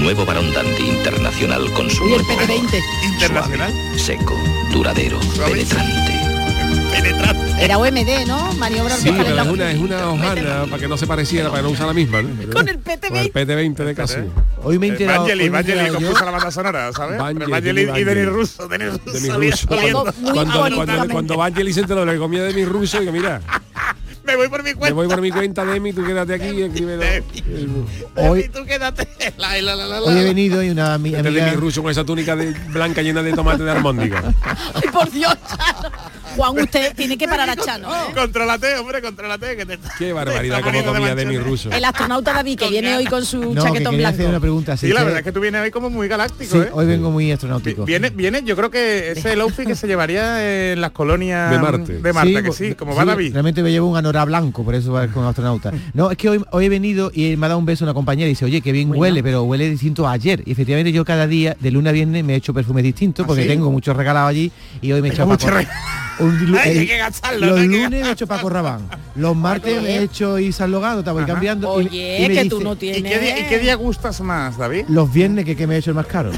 Nuevo 0.00 0.24
Barón 0.24 0.52
Dandy 0.52 0.88
Internacional 0.88 1.72
con 1.72 1.90
su 1.90 2.04
nuevo 2.06 2.24
PP20. 2.24 2.82
Internacional. 3.04 3.72
Suave, 3.72 3.98
seco, 3.98 4.34
duradero, 4.72 5.18
penetrante. 5.44 6.26
Era 7.58 7.78
OMD, 7.78 8.26
¿no? 8.26 8.52
Maniobra 8.54 8.96
sí, 8.96 9.08
es 9.08 9.78
una, 9.78 10.10
hojana 10.10 10.66
para 10.66 10.78
que 10.78 10.88
no 10.88 10.96
se 10.96 11.06
pareciera, 11.06 11.48
para 11.48 11.62
que 11.62 11.68
no 11.68 11.72
usar 11.72 11.86
la 11.86 11.94
misma, 11.94 12.22
¿no? 12.22 12.50
Con 12.52 12.68
el 12.68 12.82
PT20. 12.82 13.16
El 13.16 13.32
PT20 13.32 13.76
de 13.76 13.94
casi 13.94 14.16
Hoy 14.62 14.78
me 14.78 14.86
he 14.86 14.90
eh, 14.90 14.92
enterado. 14.92 15.26
Compuso 15.94 16.24
la 16.24 16.30
banda 16.30 16.50
sonora, 16.50 16.92
¿sabes? 16.92 17.18
Vangelis 17.18 17.90
y 17.96 18.04
Denis 18.04 18.26
Russo, 18.26 18.68
Denis 18.68 18.92
Russo. 18.94 19.68
Cuando, 19.68 20.12
cuando, 20.32 21.34
cuando 21.34 21.72
se 21.72 21.80
enteró 21.80 22.04
la 22.04 22.16
comida 22.16 22.42
de 22.42 22.52
Denis 22.52 22.68
Russo, 22.68 23.00
digo, 23.00 23.12
mira, 23.12 23.40
me 24.26 24.36
voy 24.36 24.48
por 24.48 24.62
mi 24.62 24.70
me 24.70 24.74
cuenta. 24.74 24.94
voy 24.94 25.06
por 25.08 25.20
mi 25.20 25.30
cuenta, 25.30 25.64
Demi, 25.64 25.92
tú 25.92 26.04
quédate 26.04 26.34
aquí 26.34 26.48
y 26.48 26.62
escribe 26.62 27.22
Hoy, 28.16 28.48
Tú 28.48 28.64
quédate. 28.64 29.06
La, 29.36 29.60
la, 29.60 29.76
la, 29.76 29.86
la, 29.86 30.02
hoy 30.02 30.18
he 30.18 30.24
venido 30.24 30.62
y 30.62 30.70
una 30.70 30.96
ami- 30.98 31.10
Este 31.16 31.22
de 31.22 31.30
mi 31.30 31.40
amiga... 31.40 31.52
ruso 31.56 31.82
con 31.82 31.90
esa 31.90 32.04
túnica 32.04 32.34
de 32.36 32.52
blanca 32.70 33.02
llena 33.02 33.22
de 33.22 33.32
tomate 33.32 33.62
de 33.62 33.70
armóndiga. 33.70 34.34
Ay, 34.74 34.88
por 34.92 35.10
Dios, 35.10 35.36
Chano. 35.48 35.90
Juan, 36.36 36.58
usted 36.58 36.94
tiene 36.94 37.16
que 37.16 37.26
parar 37.26 37.48
a 37.50 37.56
Chano. 37.56 37.88
¿eh? 37.94 37.98
Contrólate, 38.14 38.76
hombre, 38.76 39.00
contrólate. 39.02 39.56
Que 39.56 39.66
te 39.66 39.78
Qué 39.98 40.12
barbaridad 40.12 40.62
como 40.62 40.84
comía 40.84 41.14
de 41.14 41.26
mi 41.26 41.38
ruso. 41.38 41.70
El 41.72 41.84
astronauta 41.84 42.32
David, 42.32 42.58
que 42.58 42.68
viene 42.68 42.96
hoy 42.96 43.04
con 43.06 43.24
su 43.24 43.40
No, 43.54 43.62
que 43.64 43.68
chaquetón 43.68 43.94
hacer 44.04 44.20
una 44.20 44.28
blanco. 44.30 44.40
pregunta. 44.40 44.76
Sí, 44.76 44.88
la 44.88 45.02
verdad 45.02 45.18
es 45.20 45.24
que 45.24 45.32
tú 45.32 45.40
vienes 45.40 45.62
hoy 45.62 45.70
como 45.70 45.90
muy 45.90 46.08
galáctico, 46.08 46.52
Sí, 46.52 46.58
¿eh? 46.58 46.68
hoy 46.72 46.86
vengo 46.86 47.10
muy 47.10 47.32
astronáutico. 47.32 47.84
Viene, 47.84 48.10
viene, 48.10 48.42
yo 48.44 48.54
creo 48.56 48.70
que 48.70 49.10
ese 49.12 49.20
es 49.20 49.26
el 49.26 49.40
outfit 49.40 49.66
que 49.66 49.74
se 49.74 49.86
llevaría 49.86 50.72
en 50.72 50.80
las 50.80 50.90
colonias 50.90 51.50
De 51.50 51.58
Marte. 51.58 51.92
de 51.98 52.12
Marte, 52.12 52.42
que 52.42 52.48
bo- 52.48 52.54
sí, 52.54 52.74
como 52.74 52.94
va 52.94 53.04
David. 53.04 53.32
Realmente 53.32 53.62
me 53.62 53.70
llevo 53.70 53.88
un 53.88 53.96
anorak 53.96 54.26
blanco, 54.26 54.64
por 54.64 54.74
eso 54.74 54.92
va 54.92 55.06
como 55.08 55.28
astronauta. 55.28 55.72
No, 55.94 56.10
es 56.10 56.16
que 56.18 56.28
hoy, 56.28 56.42
hoy 56.50 56.66
he 56.66 56.68
venido 56.68 57.10
y 57.14 57.36
me 57.36 57.46
ha 57.46 57.48
dado 57.48 57.58
un 57.58 57.66
beso 57.66 57.84
una 57.84 57.94
compañera 57.94 58.26
y 58.26 58.30
dice, 58.30 58.44
oye, 58.44 58.60
qué 58.60 58.72
bien 58.72 58.90
huele, 58.94 59.22
pero 59.22 59.42
huele 59.44 59.68
distinto 59.70 60.06
a 60.06 60.12
ayer. 60.12 60.42
Y 60.46 60.52
efectivamente 60.52 60.92
yo 60.92 61.04
cada 61.04 61.26
día, 61.26 61.56
de 61.58 61.70
lunes 61.70 61.90
a 61.90 61.92
viernes, 61.92 62.24
me 62.24 62.34
he 62.34 62.36
hecho 62.36 62.52
perfumes 62.52 62.84
distintos 62.84 63.26
porque 63.26 63.42
sí? 63.42 63.48
tengo 63.48 63.70
muchos 63.70 63.96
regalados 63.96 64.30
allí 64.30 64.50
y 64.82 64.92
hoy 64.92 65.00
me 65.02 65.08
he 65.08 65.24
mucho 65.24 65.46
Paco. 65.46 65.66
Un 66.18 66.50
lu- 66.50 66.58
Ay, 66.58 66.70
el- 66.72 66.78
hay 66.80 66.86
que 66.86 66.96
gastarlo, 66.96 67.46
los 67.46 67.60
hay 67.60 67.68
que 67.68 67.74
lunes 67.76 67.90
me 68.02 68.08
he 68.08 68.12
hecho 68.12 68.26
Paco 68.26 68.48
Rabán. 68.48 68.88
Los 69.16 69.36
martes 69.36 69.82
me 69.82 69.96
he 69.96 70.02
hecho 70.02 70.38
Isa 70.38 70.66
Logado, 70.66 71.04
te 71.04 71.10
voy 71.10 71.24
Ajá. 71.24 71.32
cambiando. 71.34 71.80
y- 71.80 71.86
Oye, 71.86 72.16
y 72.18 72.22
me 72.22 72.28
que 72.28 72.42
dice, 72.44 72.48
tú 72.48 72.60
no 72.62 72.72
¿Y 72.72 72.76
tienes... 72.76 73.12
qué, 73.12 73.18
día, 73.18 73.38
y 73.38 73.44
qué 73.48 73.58
día 73.58 73.74
gustas 73.74 74.20
más, 74.20 74.56
David? 74.56 74.84
Los 74.88 75.12
viernes 75.12 75.44
que, 75.44 75.54
que 75.56 75.66
me 75.66 75.74
he 75.74 75.78
hecho 75.78 75.90
el 75.90 75.96
más 75.96 76.06
caro. 76.06 76.30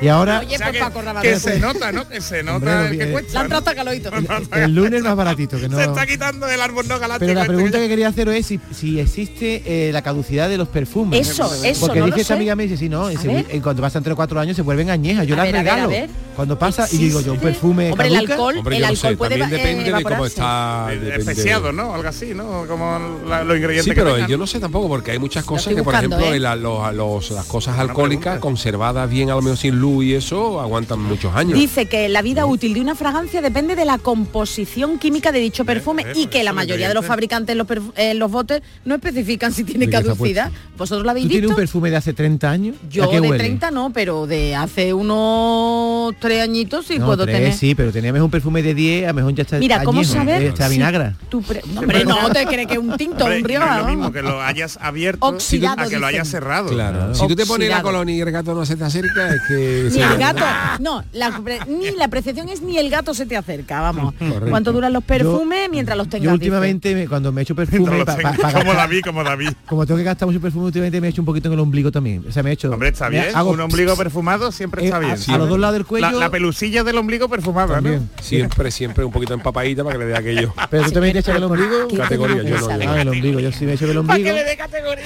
Y 0.00 0.06
ahora 0.08 0.40
Oye, 0.40 0.54
O 0.54 0.58
sea, 0.58 0.70
pues 0.70 1.22
que, 1.22 1.28
que 1.28 1.40
se 1.40 1.58
nota, 1.58 1.90
¿no? 1.90 2.08
Que 2.08 2.20
se 2.20 2.42
nota 2.44 2.56
Hombre, 2.56 2.84
lo 2.84 2.90
que 2.90 2.98
que- 2.98 3.12
cuesta. 3.12 3.32
La 3.34 3.40
han 3.40 3.48
¿no? 3.48 3.62
tratado 3.62 3.76
calorito. 3.76 4.10
el 4.52 4.74
lunes 4.74 5.02
más 5.02 5.16
baratito, 5.16 5.58
que 5.58 5.68
no. 5.68 5.76
Se 5.76 5.84
está 5.84 6.06
quitando 6.06 6.46
del 6.46 6.60
árbol 6.60 6.86
no 6.86 6.98
galáctico. 7.00 7.26
Pero 7.26 7.34
la 7.34 7.40
este 7.42 7.52
pregunta 7.54 7.78
que 7.78 7.84
que 7.84 7.88
quería 7.88 8.08
hacer 8.08 8.28
es 8.28 8.46
si, 8.46 8.60
si 8.72 9.00
existe 9.00 9.62
eh, 9.66 9.92
la 9.92 10.02
caducidad 10.02 10.48
de 10.48 10.56
los 10.56 10.68
perfumes. 10.68 11.28
Eso, 11.28 11.52
eso, 11.64 11.86
Porque 11.86 11.98
no 12.00 12.06
esta 12.06 12.22
sé. 12.22 12.34
amiga 12.34 12.54
me 12.54 12.64
dice, 12.64 12.76
sí, 12.76 12.88
no, 12.88 13.10
en, 13.10 13.20
ver. 13.22 13.46
en 13.48 13.60
cuanto 13.60 13.82
pasan 13.82 14.02
3 14.04 14.12
o 14.12 14.16
4 14.16 14.38
años 14.40 14.54
se 14.56 14.62
vuelven 14.62 14.88
añejas. 14.90 15.26
Yo 15.26 15.34
A 15.34 15.38
las 15.38 15.46
ver, 15.46 15.56
a 15.56 15.62
ver, 15.62 15.68
a 15.70 15.74
regalo. 15.74 15.88
ver. 15.90 16.10
Cuando 16.36 16.56
pasa 16.56 16.86
y 16.92 16.98
digo 16.98 17.20
yo, 17.20 17.32
un 17.32 17.40
perfume 17.40 17.90
Hombre, 17.90 18.06
el 18.06 18.16
alcohol, 18.16 18.58
Hombre, 18.58 18.76
el 18.76 18.84
alcohol 18.84 19.10
sé, 19.10 19.16
puede 19.16 19.38
también 19.38 19.60
eh, 19.60 19.64
depende 19.64 19.92
de 19.92 20.02
cómo 20.04 20.26
está. 20.26 20.86
Eh, 20.92 21.14
Especiado, 21.18 21.72
¿no? 21.72 21.94
Algo 21.94 22.08
así, 22.08 22.32
¿no? 22.34 22.64
Como 22.68 23.18
la- 23.26 23.42
los 23.42 23.56
ingredientes 23.56 23.92
Sí, 23.92 23.98
pero 24.00 24.24
yo 24.28 24.38
no 24.38 24.46
sé 24.46 24.60
tampoco 24.60 24.86
porque 24.86 25.10
hay 25.10 25.18
muchas 25.18 25.44
cosas 25.44 25.74
que, 25.74 25.82
por 25.82 25.92
ejemplo, 25.94 26.20
¿eh? 26.32 26.36
el- 26.36 26.42
las 26.42 27.46
cosas 27.48 27.76
alcohólicas 27.78 28.38
conservadas 28.38 29.10
bien 29.10 29.30
a 29.30 29.34
lo 29.34 29.42
mejor 29.42 29.58
sin 29.58 29.74
luz 29.80 29.87
y 30.02 30.14
eso 30.14 30.60
aguantan 30.60 31.00
muchos 31.00 31.34
años. 31.34 31.58
Dice 31.58 31.86
que 31.86 32.08
la 32.08 32.22
vida 32.22 32.46
útil 32.46 32.74
de 32.74 32.80
una 32.80 32.94
fragancia 32.94 33.40
depende 33.42 33.74
de 33.76 33.84
la 33.84 33.98
composición 33.98 34.98
química 34.98 35.32
de 35.32 35.40
dicho 35.40 35.64
perfume 35.64 36.02
eh, 36.06 36.12
y 36.14 36.26
que 36.26 36.42
la 36.44 36.52
mayoría 36.52 36.88
de 36.88 36.94
los 36.94 37.04
fabricantes 37.06 37.52
en 37.52 37.58
los, 37.58 37.66
en 37.96 38.18
los 38.18 38.30
botes 38.30 38.62
no 38.84 38.94
especifican 38.94 39.52
si 39.52 39.64
tiene 39.64 39.86
¿De 39.86 39.90
qué 39.90 39.96
está 39.98 40.12
caducidad. 40.14 40.52
¿Vosotros 40.76 41.04
lo 41.04 41.10
habéis 41.10 41.26
¿Tú 41.28 41.32
visto? 41.34 41.48
un 41.48 41.56
perfume 41.56 41.90
de 41.90 41.96
hace 41.96 42.12
30 42.12 42.50
años? 42.50 42.76
¿A 42.84 42.88
Yo 42.90 43.06
de 43.10 43.20
huele? 43.20 43.38
30 43.38 43.70
no, 43.70 43.90
pero 43.92 44.26
de 44.26 44.54
hace 44.54 44.92
unos 44.92 46.14
tres 46.20 46.42
añitos 46.42 46.86
sí 46.86 46.98
No, 46.98 47.06
puedo 47.06 47.24
tres, 47.24 47.36
tener. 47.36 47.52
sí, 47.54 47.74
pero 47.74 47.92
teníamos 47.92 48.20
un 48.22 48.30
perfume 48.30 48.62
de 48.62 48.74
10, 48.74 49.04
a 49.04 49.08
lo 49.08 49.14
mejor 49.14 49.34
ya 49.34 49.42
está 49.42 49.58
Mira, 49.58 49.82
¿cómo 49.84 50.04
saber? 50.04 50.42
Está 50.42 50.68
si 50.68 50.74
vinagra. 50.74 51.16
tu 51.28 51.42
pre- 51.42 51.62
no, 51.72 51.80
hombre, 51.80 52.04
no, 52.04 52.30
te 52.30 52.46
crees 52.46 52.66
que 52.66 52.74
es 52.74 52.78
un 52.80 52.96
tinto, 52.96 53.24
Hombre, 53.24 53.36
un 53.36 53.42
no 53.42 53.48
rioja. 53.48 53.72
es 53.76 53.78
lo 53.82 53.84
mismo 53.88 54.02
vamos. 54.02 54.12
que 54.16 54.22
lo 54.22 54.42
hayas 54.42 54.78
abierto 54.80 55.26
Oxidado, 55.26 55.82
a 55.82 55.88
que 55.88 55.98
lo 55.98 56.06
hayas 56.06 56.28
cerrado. 56.28 56.68
Claro. 56.70 57.14
Si 57.14 57.26
tú 57.26 57.34
te 57.34 57.46
pones 57.46 57.68
la 57.68 57.82
colonia 57.82 58.14
y 58.14 58.20
el 58.20 58.30
gato 58.30 58.54
no 58.54 58.64
se 58.64 58.76
te 58.76 58.84
acerca, 58.84 59.28
es 59.34 59.40
que... 59.48 59.77
Ni 59.84 60.00
el 60.02 60.18
gato, 60.18 60.44
no, 60.80 61.04
la 61.12 61.38
ni 61.66 61.90
la 61.92 62.04
apreciación 62.06 62.48
es 62.48 62.60
ni 62.62 62.78
el 62.78 62.90
gato 62.90 63.14
se 63.14 63.26
te 63.26 63.36
acerca, 63.36 63.80
vamos. 63.80 64.14
Correcto. 64.18 64.46
¿Cuánto 64.50 64.72
duran 64.72 64.92
los 64.92 65.04
perfumes 65.04 65.68
mientras 65.70 65.96
los 65.96 66.08
tengas? 66.08 66.24
Yo 66.26 66.32
últimamente, 66.32 66.94
me- 66.94 67.06
cuando 67.08 67.32
me 67.32 67.40
he 67.40 67.42
hecho 67.42 67.54
perfume, 67.54 68.04
pa- 68.04 68.16
pa- 68.16 68.32
pa 68.32 68.52
como 68.58 68.74
David, 68.74 69.00
como 69.04 69.24
David. 69.24 69.50
como 69.66 69.86
tengo 69.86 69.98
que 69.98 70.04
gastar 70.04 70.26
mucho 70.26 70.40
perfume, 70.40 70.66
últimamente 70.66 71.00
me 71.00 71.06
he 71.08 71.10
hecho 71.10 71.22
un 71.22 71.26
poquito 71.26 71.48
en 71.48 71.54
el 71.54 71.60
ombligo 71.60 71.90
también. 71.92 72.24
O 72.28 72.32
sea, 72.32 72.42
me 72.42 72.50
he 72.50 72.52
hecho... 72.54 72.70
Hombre, 72.72 72.88
está 72.90 73.08
bien. 73.08 73.26
hago 73.34 73.50
un 73.50 73.60
ombligo 73.60 73.96
perfumado 73.96 74.50
siempre 74.52 74.82
eh, 74.82 74.86
está 74.86 74.96
a- 74.96 75.00
bien. 75.00 75.16
a 75.28 75.38
los 75.38 75.48
dos 75.48 75.58
lados 75.58 75.74
del 75.74 75.86
cuello- 75.86 76.10
La, 76.12 76.18
la 76.18 76.30
pelusilla 76.30 76.84
del 76.84 76.98
ombligo 76.98 77.28
perfumada, 77.28 77.74
También. 77.76 78.08
¿no? 78.16 78.22
Siempre, 78.22 78.70
siempre 78.70 79.04
un 79.04 79.12
poquito 79.12 79.34
empapadita 79.34 79.84
para 79.84 79.98
que 79.98 80.04
le 80.04 80.10
dé 80.10 80.16
aquello. 80.16 80.54
Pero 80.70 80.84
tú 80.84 80.92
también 80.92 81.12
te 81.14 81.20
echas 81.20 81.36
el 81.36 81.44
ombligo. 81.44 81.88
¿Qué 81.88 81.96
Categoría, 81.96 82.36
yo 82.42 82.56
no, 82.58 82.60
yo 82.60 82.90
Ah, 82.90 83.00
el 83.02 83.08
ombligo, 83.08 83.40
yo 83.40 83.52
sí 83.52 83.64
me 83.64 83.72
he 83.72 83.74
hecho 83.74 83.90
el 83.90 83.96
ombligo 83.98 84.30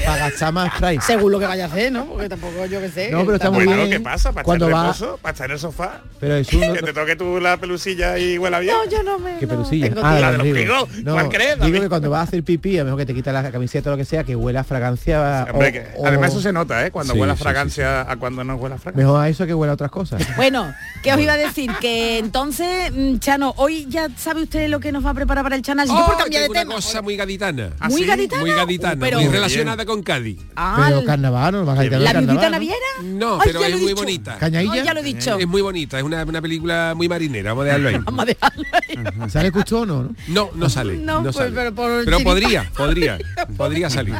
para 0.04 0.16
gastar 0.18 0.52
más 0.52 0.74
spray. 0.76 0.98
Según 1.00 1.32
lo 1.32 1.38
que 1.38 1.46
vaya 1.46 1.64
a 1.64 1.68
hacer, 1.68 1.90
¿no? 1.92 2.06
Porque 2.06 2.28
tampoco 2.28 2.66
yo 2.66 2.80
que 2.80 2.88
sé. 2.90 3.10
No, 3.10 3.20
pero 3.24 3.34
está 3.36 3.50
muy 3.50 3.66
bien. 3.66 3.90
¿qué 3.90 4.00
pasa? 4.00 4.32
¿Para 4.32 4.44
Cuando 4.70 4.76
estar 4.76 4.84
va, 4.86 4.92
reposo? 4.92 5.18
¿Para 5.22 5.32
estar 5.32 5.46
en 5.46 5.52
el 5.52 5.58
sofá? 5.58 6.00
pero 6.20 6.34
es 6.36 6.52
uno, 6.52 6.72
Que 6.74 6.82
te 6.82 6.92
toque 6.92 7.16
tú 7.16 7.40
la 7.40 7.56
pelusilla 7.56 8.18
y 8.18 8.38
huela 8.38 8.58
bien. 8.60 8.74
No, 8.74 8.88
yo 8.90 9.02
no 9.02 9.18
me. 9.18 9.38
¿Qué 9.38 9.46
no, 9.46 9.52
pelusilla? 9.52 9.88
tengo 9.88 10.00
Ah, 10.04 10.18
la 10.20 10.30
el 10.30 10.38
del 10.38 10.40
ombligo. 10.48 10.82
ombligo. 10.82 11.12
¿Cuál 11.12 11.28
crees, 11.28 11.60
Digo 11.60 11.80
que 11.80 11.88
cuando 11.88 12.10
vas 12.10 12.20
a 12.20 12.22
hacer 12.24 12.42
pipí, 12.42 12.76
a 12.76 12.80
lo 12.80 12.84
mejor 12.86 12.98
que 13.00 13.06
te 13.06 13.14
quitas 13.14 13.32
la 13.34 13.50
camiseta 13.50 13.90
o 13.90 13.92
lo 13.92 13.96
que 13.96 14.04
sea, 14.04 14.24
que 14.24 14.36
huela 14.36 14.60
a 14.60 14.64
fragancia. 14.64 15.46
Hombre, 15.52 15.68
o- 15.68 15.72
que- 15.72 15.86
o- 15.96 16.06
además 16.06 16.30
eso 16.32 16.40
se 16.40 16.52
nota, 16.52 16.86
¿eh? 16.86 16.90
Cuando 16.90 17.12
Sí, 17.14 17.18
huele 17.20 17.32
a 17.32 17.36
sí, 17.36 17.42
fragancia 17.42 18.10
a 18.10 18.16
cuando 18.16 18.44
no 18.44 18.54
huele 18.56 18.74
a 18.76 18.78
fragancia. 18.78 19.04
Mejor 19.06 19.20
a 19.24 19.28
eso 19.28 19.46
que 19.46 19.54
huela 19.54 19.72
a 19.72 19.74
otras 19.74 19.90
cosas. 19.90 20.22
Bueno, 20.36 20.72
¿qué 21.02 21.12
os 21.12 21.20
iba 21.20 21.32
a 21.34 21.36
decir? 21.36 21.70
Que 21.80 22.18
entonces, 22.18 22.92
mm, 22.92 23.18
Chano, 23.18 23.54
hoy 23.56 23.86
ya 23.88 24.08
sabe 24.16 24.42
usted 24.42 24.68
lo 24.68 24.80
que 24.80 24.92
nos 24.92 25.04
va 25.04 25.10
a 25.10 25.14
preparar 25.14 25.44
para 25.44 25.56
el 25.56 25.62
Chano. 25.62 25.84
Yo 25.84 25.94
por 26.06 26.14
Oh, 26.14 26.18
cambiar 26.18 26.42
de 26.44 26.48
una 26.50 26.60
tema. 26.60 26.74
cosa 26.76 27.02
muy 27.02 27.16
gaditana. 27.16 27.70
¿Ah, 27.80 27.88
¿Muy 27.88 28.04
gaditana? 28.04 28.40
Muy 28.42 28.50
gaditana, 28.52 28.96
pero- 29.00 29.20
muy 29.20 29.28
relacionada 29.28 29.84
con 29.84 30.02
Cádiz. 30.02 30.40
Ah, 30.56 30.86
pero 30.88 31.04
carnaval, 31.04 31.52
no 31.52 31.64
¿La 31.64 31.82
viudita 32.12 32.34
¿no? 32.44 32.50
naviera? 32.50 32.76
No, 33.02 33.38
pero 33.44 33.62
es 33.64 33.80
muy 33.80 33.92
bonita. 33.92 34.36
Cañailla. 34.52 34.84
Ya 34.84 34.94
lo 34.94 35.00
he 35.00 35.02
dicho. 35.02 35.38
Es 35.38 35.46
muy 35.46 35.62
bonita, 35.62 35.98
es 35.98 36.04
una, 36.04 36.22
una 36.24 36.40
película 36.42 36.92
muy 36.96 37.08
marinera, 37.08 37.50
vamos 37.54 37.62
a 37.62 37.66
dejarlo 37.66 37.88
ahí. 37.88 37.96
Vamos 38.04 38.20
a 38.20 38.24
dejarlo 38.26 38.64
ahí. 38.72 39.30
¿Sale 39.30 39.50
Custo 39.52 39.80
o 39.80 39.86
no? 39.86 40.02
no? 40.02 40.14
No, 40.28 40.50
no 40.54 40.68
sale. 40.68 40.96
No, 40.96 41.16
No, 41.18 41.22
pues, 41.24 41.36
sale. 41.36 41.52
pero 41.52 41.74
por 41.74 42.04
Pero 42.04 42.18
chiripa- 42.18 42.24
podría, 42.24 42.70
podría, 42.76 43.18
podría 43.56 43.90
salir. 43.90 44.14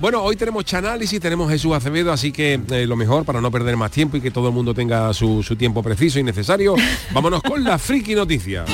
Bueno, 0.00 0.22
hoy 0.22 0.36
tenemos 0.36 0.64
Chanálisis, 0.64 1.20
tenemos 1.20 1.50
Jesús 1.50 1.74
Acevedo, 1.74 2.12
así 2.12 2.32
que 2.32 2.60
eh, 2.70 2.86
lo 2.86 2.96
mejor 2.96 3.24
para 3.24 3.40
no 3.40 3.50
perder 3.50 3.76
más 3.76 3.90
tiempo 3.90 4.16
y 4.16 4.20
que 4.20 4.30
todo 4.30 4.48
el 4.48 4.54
mundo 4.54 4.72
tenga 4.74 5.12
su, 5.12 5.42
su 5.42 5.56
tiempo 5.56 5.82
preciso 5.82 6.18
y 6.18 6.22
necesario, 6.22 6.74
vámonos 7.12 7.42
con 7.42 7.62
la 7.64 7.78
friki 7.78 8.14
noticia. 8.14 8.64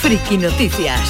Friki 0.00 0.36
Noticias. 0.36 1.00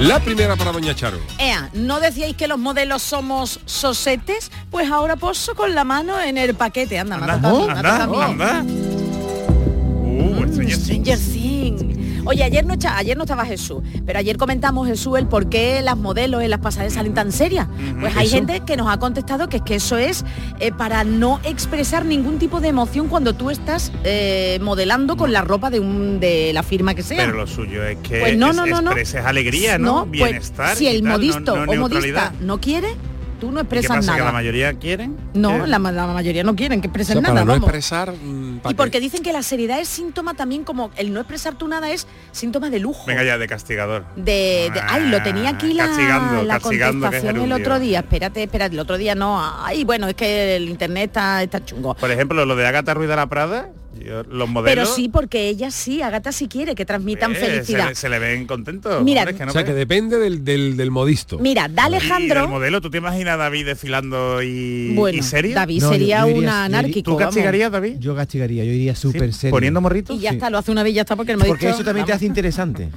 La 0.00 0.18
primera 0.20 0.56
para 0.56 0.72
Doña 0.72 0.94
Charo. 0.94 1.18
Ea, 1.38 1.70
¿no 1.74 2.00
decíais 2.00 2.34
que 2.36 2.48
los 2.48 2.58
modelos 2.58 3.02
somos 3.02 3.60
sosetes? 3.66 4.50
Pues 4.70 4.90
ahora 4.90 5.16
poso 5.16 5.54
con 5.54 5.74
la 5.74 5.84
mano 5.84 6.20
en 6.20 6.38
el 6.38 6.54
paquete. 6.54 6.98
Anda, 6.98 7.16
Anda, 7.16 7.34
anda, 7.34 7.50
tocado 7.50 8.22
a 8.22 8.28
mí. 8.28 8.42
anda. 8.42 8.64
Uh, 8.64 10.46
Stranger 10.52 10.78
Things. 10.78 11.08
Stranger 11.08 11.18
Things. 11.18 11.98
Oye, 12.24 12.44
ayer 12.44 12.64
no, 12.64 12.74
echa- 12.74 12.96
ayer 12.96 13.16
no 13.16 13.24
estaba 13.24 13.44
Jesús, 13.44 13.82
pero 14.06 14.18
ayer 14.18 14.36
comentamos, 14.36 14.86
Jesús, 14.86 15.18
el 15.18 15.26
por 15.26 15.48
qué 15.48 15.82
las 15.82 15.96
modelos 15.96 16.42
en 16.42 16.50
las 16.50 16.60
pasadas 16.60 16.92
salen 16.92 17.14
tan 17.14 17.32
serias. 17.32 17.66
Pues 18.00 18.16
hay 18.16 18.26
Eso. 18.26 18.36
gente 18.36 18.60
que 18.60 18.76
nos 18.76 18.88
ha 18.88 18.98
contestado 18.98 19.48
que 19.48 19.56
es 19.58 19.62
que 19.62 19.74
eso 19.76 19.96
es 19.98 20.24
eh, 20.60 20.70
para 20.72 21.04
no 21.04 21.40
expresar 21.44 22.04
ningún 22.04 22.38
tipo 22.38 22.60
de 22.60 22.68
emoción 22.68 23.08
cuando 23.08 23.34
tú 23.34 23.50
estás 23.50 23.92
eh, 24.04 24.58
modelando 24.62 25.16
con 25.16 25.32
la 25.32 25.42
ropa 25.42 25.70
de, 25.70 25.80
un, 25.80 26.20
de 26.20 26.52
la 26.52 26.62
firma 26.62 26.94
que 26.94 27.02
sea. 27.02 27.18
Pero 27.18 27.36
lo 27.36 27.46
suyo 27.46 27.82
es 27.84 27.98
que 27.98 28.20
Pues 28.20 28.36
no, 28.38 28.50
es- 28.50 28.56
no, 28.56 28.66
no, 28.66 28.80
no. 28.82 28.90
expreses 28.92 29.24
alegría, 29.24 29.78
¿no? 29.78 30.06
pues, 30.06 30.12
Bienestar. 30.30 30.76
si 30.76 30.86
el 30.86 31.02
tal, 31.02 31.12
modisto 31.12 31.54
o 31.54 31.74
modista 31.76 32.32
no 32.40 32.60
quiere, 32.60 32.94
tú 33.42 33.50
no 33.50 33.60
¿Y 33.60 33.64
¿Qué 33.64 33.76
expresas 33.78 33.96
pasa? 33.96 34.12
¿Que 34.12 34.18
la 34.18 34.24
nada. 34.26 34.32
mayoría 34.32 34.72
quieren? 34.74 35.16
No, 35.34 35.66
la, 35.66 35.76
la 35.80 36.06
mayoría 36.06 36.44
no 36.44 36.54
quieren 36.54 36.80
que 36.80 36.86
O 36.86 36.90
expresen 36.90 37.14
sea, 37.14 37.22
nada. 37.22 37.34
para 37.34 37.44
no 37.44 37.52
vamos. 37.54 37.64
expresar... 37.66 38.12
mm, 38.12 38.58
¿pa' 38.60 38.70
Y 38.70 38.72
qué? 38.74 38.76
porque 38.76 39.00
dicen 39.00 39.24
que 39.24 39.32
la 39.32 39.42
seriedad 39.42 39.80
es 39.80 39.88
síntoma 39.88 40.34
también 40.34 40.62
como 40.62 40.92
el 40.96 41.12
no 41.12 41.18
expresar 41.18 41.56
tú 41.56 41.66
nada 41.66 41.90
es 41.90 42.06
síntoma 42.30 42.70
de 42.70 42.78
lujo. 42.78 43.04
Venga 43.08 43.24
ya, 43.24 43.38
de 43.38 43.48
castigador. 43.48 44.04
De, 44.14 44.70
de- 44.72 44.80
ay, 44.88 45.08
lo 45.08 45.20
tenía 45.24 45.48
aquí 45.50 45.74
la, 45.74 45.86
Castigando, 45.88 46.42
la 46.44 46.54
castigando, 46.60 47.10
que 47.10 47.16
es 47.16 47.22
contestación 47.24 47.44
el 47.44 47.52
otro 47.60 47.80
día. 47.80 47.98
Espérate, 47.98 48.44
espérate, 48.44 48.74
el 48.74 48.80
otro 48.80 48.96
día 48.96 49.16
no. 49.16 49.42
Ay, 49.64 49.82
bueno, 49.82 50.06
es 50.06 50.14
que 50.14 50.54
el 50.54 50.68
internet 50.68 51.06
está, 51.10 51.42
está 51.42 51.64
chungo. 51.64 51.94
Por 51.96 52.12
ejemplo, 52.12 52.46
lo 52.46 52.54
de 52.54 52.64
Agatha 52.64 52.94
Ruiz 52.94 53.08
de 53.08 53.16
la 53.16 53.26
Prada, 53.26 53.70
yo- 54.04 54.22
los 54.24 54.26
Pero 54.26 54.46
modelos... 54.46 54.94
sí, 54.94 55.08
porque 55.08 55.48
ella 55.48 55.70
sí, 55.70 56.02
Agata 56.02 56.32
sí 56.32 56.48
quiere 56.48 56.74
que 56.74 56.84
transmitan 56.84 57.32
eh, 57.32 57.34
felicidad. 57.36 57.84
Se, 57.84 57.88
le- 57.90 57.94
se 57.94 58.08
le 58.08 58.18
ven 58.18 58.46
contentos. 58.46 59.02
Mira, 59.04 59.22
hombre, 59.22 59.32
es 59.32 59.38
que 59.38 59.44
no 59.46 59.50
O 59.50 59.52
sea, 59.52 59.64
que 59.64 59.72
depende 59.74 60.18
del, 60.18 60.44
del, 60.44 60.76
del 60.76 60.90
modisto. 60.90 61.38
Mira, 61.38 61.68
da 61.68 61.84
Alejandro. 61.84 62.48
modelo, 62.48 62.80
¿tú 62.80 62.90
te 62.90 62.98
imaginas 62.98 63.34
a 63.34 63.36
David 63.38 63.66
desfilando 63.66 64.42
y, 64.42 64.94
Bueno, 64.94 65.18
y 65.18 65.22
serio? 65.22 65.54
David 65.54 65.82
No, 65.82 65.90
sería 65.90 66.26
un 66.26 66.48
anárquico. 66.48 67.10
¿Tú 67.10 67.16
vamos. 67.16 67.26
castigarías, 67.34 67.70
David? 67.72 67.96
Yo 67.98 68.14
castigaría, 68.16 68.64
yo 68.64 68.72
iría 68.72 68.94
súper 68.94 69.32
Sí, 69.32 69.40
serio. 69.40 69.54
¿Poniendo 69.56 69.80
morritos? 69.80 70.16
Y 70.16 70.20
ya 70.20 70.30
Sí. 70.30 70.36
está, 70.36 70.50
lo 70.50 70.58
hace 70.58 70.70
una 70.72 70.82
vez 70.82 70.94
ya 70.94 71.02
está 71.02 71.16
porque 71.16 71.32
el 71.32 71.36
hemos 71.36 71.48
Porque 71.48 71.68
eso 71.70 71.84
también 71.84 72.06
te 72.06 72.12
hace 72.12 72.26
interesante. 72.26 72.88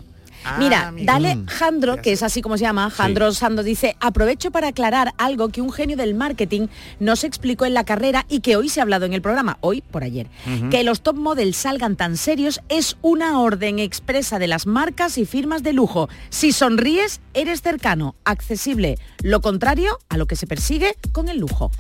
Mira, 0.60 0.94
dale 1.04 1.36
Mm. 1.36 1.46
Jandro, 1.48 2.02
que 2.02 2.12
es 2.12 2.24
así 2.24 2.42
como 2.42 2.58
se 2.58 2.64
llama, 2.64 2.90
Jandro 2.90 3.32
Sando 3.34 3.64
dice, 3.64 3.96
aprovecho 4.00 4.52
para 4.52 4.70
aclarar 4.70 5.14
algo 5.18 5.50
que 5.50 5.62
un 5.62 5.72
genio 5.72 5.98
del 5.98 6.16
marketing 6.16 6.68
nos 7.00 7.24
explicó 7.24 7.66
en 7.66 7.74
la 7.74 7.84
carrera 7.84 8.26
y 8.30 8.40
que 8.40 8.56
hoy 8.56 8.70
se 8.70 8.80
ha 8.80 8.84
hablado 8.84 9.06
en 9.06 9.14
el 9.14 9.22
programa, 9.22 9.58
hoy 9.62 9.82
por 9.82 10.04
ayer. 10.04 10.28
Que 10.70 10.84
los 10.84 11.02
top 11.02 11.16
models 11.16 11.58
salgan 11.58 11.96
tan 11.96 12.18
serios 12.18 12.62
es 12.70 12.98
una 13.02 13.40
orden 13.40 13.80
expresa 13.80 14.40
de 14.40 14.48
las 14.48 14.68
marcas 14.68 15.18
y 15.18 15.26
firmas 15.26 15.64
de 15.64 15.74
lujo. 15.74 16.10
Si 16.30 16.52
sonríes, 16.52 17.22
eres 17.34 17.62
cercano, 17.62 18.16
accesible. 18.24 18.98
Lo 19.22 19.42
contrario 19.42 20.00
a 20.10 20.18
lo 20.18 20.26
que 20.26 20.36
se 20.36 20.48
persigue 20.48 20.96
con 21.12 21.30
el 21.30 21.40
lujo. 21.40 21.72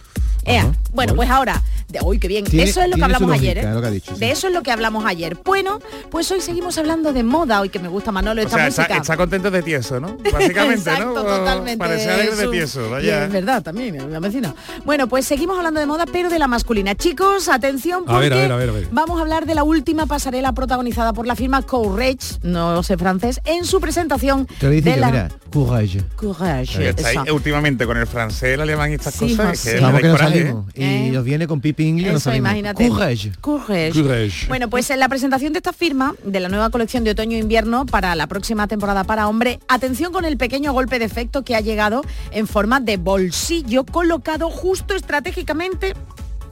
Ea, 0.45 0.71
bueno, 0.93 1.15
pues 1.15 1.29
ahora, 1.29 1.61
de 1.89 1.99
hoy 2.01 2.19
qué 2.19 2.27
bien, 2.27 2.45
Tiene- 2.45 2.69
eso 2.69 2.81
es 2.81 2.89
lo 2.89 2.95
que 2.97 3.03
hablamos 3.03 3.29
lógica, 3.29 3.41
ayer, 3.51 3.57
¿eh? 3.59 3.73
lo 3.73 3.81
que 3.81 3.87
ha 3.87 3.91
dicho, 3.91 4.13
sí. 4.13 4.19
De 4.19 4.31
eso 4.31 4.47
es 4.47 4.53
lo 4.53 4.61
que 4.63 4.71
hablamos 4.71 5.05
ayer. 5.05 5.37
Bueno, 5.43 5.79
pues 6.11 6.29
hoy 6.31 6.41
seguimos 6.41 6.77
hablando 6.77 7.13
de 7.13 7.23
moda, 7.23 7.61
hoy 7.61 7.69
que 7.69 7.79
me 7.79 7.87
gusta 7.87 8.11
Manolo 8.11 8.41
O 8.41 8.45
esta 8.45 8.57
sea, 8.57 8.65
música. 8.67 8.97
está 8.97 9.17
contento 9.17 9.49
de 9.51 9.61
tieso, 9.63 9.99
¿no? 9.99 10.17
Básicamente, 10.31 10.89
Exacto, 10.89 11.05
¿no? 11.15 11.23
totalmente. 11.23 11.77
Parece 11.77 12.09
alegre 12.11 12.35
de 12.35 12.47
tieso, 12.47 12.89
vaya. 12.89 13.25
Es 13.25 13.31
verdad, 13.31 13.63
también, 13.63 14.09
me 14.09 14.19
vecina. 14.19 14.53
Bueno, 14.85 15.07
pues 15.07 15.25
seguimos 15.25 15.57
hablando 15.57 15.79
de 15.79 15.85
moda, 15.85 16.05
pero 16.11 16.29
de 16.29 16.39
la 16.39 16.47
masculina. 16.47 16.95
Chicos, 16.95 17.49
atención, 17.49 18.03
A 18.07 18.19
ver, 18.19 18.33
a 18.33 18.35
porque 18.35 18.41
ver, 18.47 18.51
a 18.51 18.55
ver, 18.57 18.69
a 18.69 18.73
ver. 18.73 18.87
vamos 18.91 19.17
a 19.19 19.21
hablar 19.21 19.45
de 19.45 19.55
la 19.55 19.63
última 19.63 20.05
pasarela 20.05 20.51
protagonizada 20.53 21.13
por 21.13 21.25
la 21.27 21.35
firma 21.35 21.61
Courage, 21.63 22.37
no 22.43 22.81
sé 22.83 22.97
francés, 22.97 23.41
en 23.45 23.65
su 23.65 23.79
presentación 23.81 24.45
Te 24.59 24.67
lo 24.67 24.71
dice 24.71 24.91
de 24.91 24.97
la... 24.97 25.07
mira, 25.11 25.29
courage. 25.51 26.03
Courage, 26.15 26.89
está 26.89 27.07
ahí, 27.09 27.17
últimamente 27.31 27.85
con 27.85 27.97
el 27.97 28.05
francés, 28.07 28.53
el 28.55 28.61
alemán 28.61 28.91
y 28.91 28.95
estas 28.95 29.13
Sí, 29.15 29.35
cosas. 29.35 29.61
Que 29.63 29.79
¿eh? 30.35 31.07
Y 31.07 31.11
nos 31.11 31.23
viene 31.23 31.47
con 31.47 31.61
Pipi 31.61 31.85
Inglés, 31.85 32.11
no 32.11 32.17
Eso, 32.17 32.33
imagínate. 32.33 32.87
Courage. 32.87 33.31
Courage. 33.41 33.91
Courage. 33.93 34.47
Bueno, 34.47 34.69
pues 34.69 34.89
en 34.89 34.99
la 34.99 35.09
presentación 35.09 35.53
de 35.53 35.59
esta 35.59 35.73
firma, 35.73 36.15
de 36.23 36.39
la 36.39 36.49
nueva 36.49 36.69
colección 36.69 37.03
de 37.03 37.11
otoño-invierno 37.11 37.85
para 37.85 38.15
la 38.15 38.27
próxima 38.27 38.67
temporada 38.67 39.03
para 39.03 39.27
hombre, 39.27 39.59
atención 39.67 40.11
con 40.11 40.25
el 40.25 40.37
pequeño 40.37 40.73
golpe 40.73 40.99
de 40.99 41.05
efecto 41.05 41.43
que 41.43 41.55
ha 41.55 41.61
llegado 41.61 42.03
en 42.31 42.47
forma 42.47 42.79
de 42.79 42.97
bolsillo 42.97 43.85
colocado 43.85 44.49
justo 44.49 44.95
estratégicamente 44.95 45.93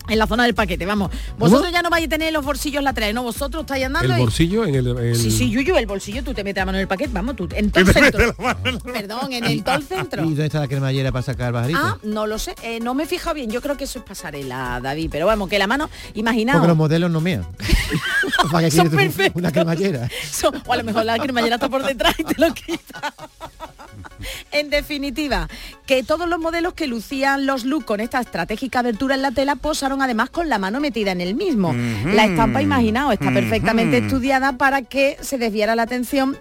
en 0.08 0.20
la 0.20 0.28
zona 0.28 0.44
del 0.44 0.54
paquete, 0.54 0.86
vamos. 0.86 1.12
Vosotros 1.38 1.72
ya 1.72 1.82
no 1.82 1.90
vais 1.90 2.06
a 2.06 2.10
tener 2.10 2.34
los 2.34 2.44
bolsillos 2.44 2.84
laterales, 2.84 3.16
no, 3.16 3.24
vosotros 3.24 3.62
estáis 3.62 3.86
andando 3.86 4.14
El 4.14 4.20
y- 4.20 4.22
bolsillo 4.22 4.66
en 4.66 4.76
el... 4.76 4.88
el- 4.98 5.16
Sí, 5.16 5.32
sí, 5.32 5.50
Yuyu, 5.50 5.76
el 5.78 5.86
bolsillo, 5.86 6.24
tú 6.24 6.34
te 6.34 6.44
metes 6.44 6.62
la 6.62 6.66
mano 6.66 6.78
en 6.78 6.82
el 6.84 6.88
paquete, 6.88 7.12
vamos, 7.14 7.36
tú, 7.36 7.48
en 7.54 7.72
todo 7.72 7.84
el 7.86 7.94
centro. 7.94 8.36
Perdón, 8.84 9.34
en 9.34 9.44
el 9.46 9.64
todo 9.64 9.76
el 9.76 9.84
centro. 9.84 10.24
¿Y 10.24 10.28
dónde 10.30 10.46
está 10.48 10.60
la 10.60 10.68
cremallera 10.68 11.12
para 11.12 11.24
sacar 11.24 11.54
pajarito? 11.54 11.80
Ah, 11.82 11.98
no 12.04 12.28
lo 12.28 12.38
sé, 12.40 12.54
eh, 12.64 12.80
no 12.82 12.94
me 12.94 13.04
he 13.04 13.06
fijado 13.06 13.36
bien, 13.36 13.50
yo 13.50 13.62
creo 13.62 13.78
que 13.78 13.86
eso 13.86 14.00
es 14.00 14.06
pasarela, 14.06 14.80
David, 14.82 15.10
pero 15.12 15.26
vamos, 15.26 15.48
que 15.50 15.58
la 15.60 15.68
mano, 15.68 15.90
imaginaos. 16.16 16.58
Porque 16.58 16.68
los 16.68 16.78
modelos 16.78 17.10
no 17.12 17.22
mean. 17.22 17.46
para 18.52 18.66
que 18.70 18.72
Son 18.76 18.90
quieres 18.90 19.08
perfectos. 19.14 19.40
una 19.40 19.52
cremallera. 19.52 20.10
Son- 20.32 20.62
o 20.66 20.74
a 20.74 20.78
lo 20.78 20.84
mejor 20.84 21.06
la 21.06 21.18
cremallera 21.18 21.56
está 21.56 21.70
por 21.70 21.84
detrás 21.86 22.16
y 22.20 22.24
te 22.24 22.36
lo 22.42 22.54
quita. 22.54 23.14
En 24.52 24.70
definitiva, 24.70 25.48
que 25.86 26.04
todos 26.04 26.30
los 26.30 26.40
modelos 26.40 26.74
que 26.74 26.88
lucían 26.88 27.46
los 27.46 27.66
looks 27.66 27.86
con 27.86 28.00
esta 28.00 28.22
estratégica 28.22 28.80
abertura 28.80 29.16
en 29.16 29.22
la 29.22 29.32
tela 29.32 29.56
posaron 29.56 30.02
además 30.04 30.30
con 30.30 30.50
la 30.50 30.60
mano 30.60 30.80
metida 30.80 31.12
en 31.12 31.22
el 31.22 31.36
mismo. 31.36 31.74
La 32.06 32.26
estampa, 32.26 32.62
imaginaos, 32.62 33.14
está 33.14 33.32
perfectamente 33.34 33.98
estudiada 33.98 34.58
para 34.58 34.82
que 34.82 35.18
se 35.22 35.38
desviara 35.38 35.76
la 35.76 35.84
atención 35.84 36.38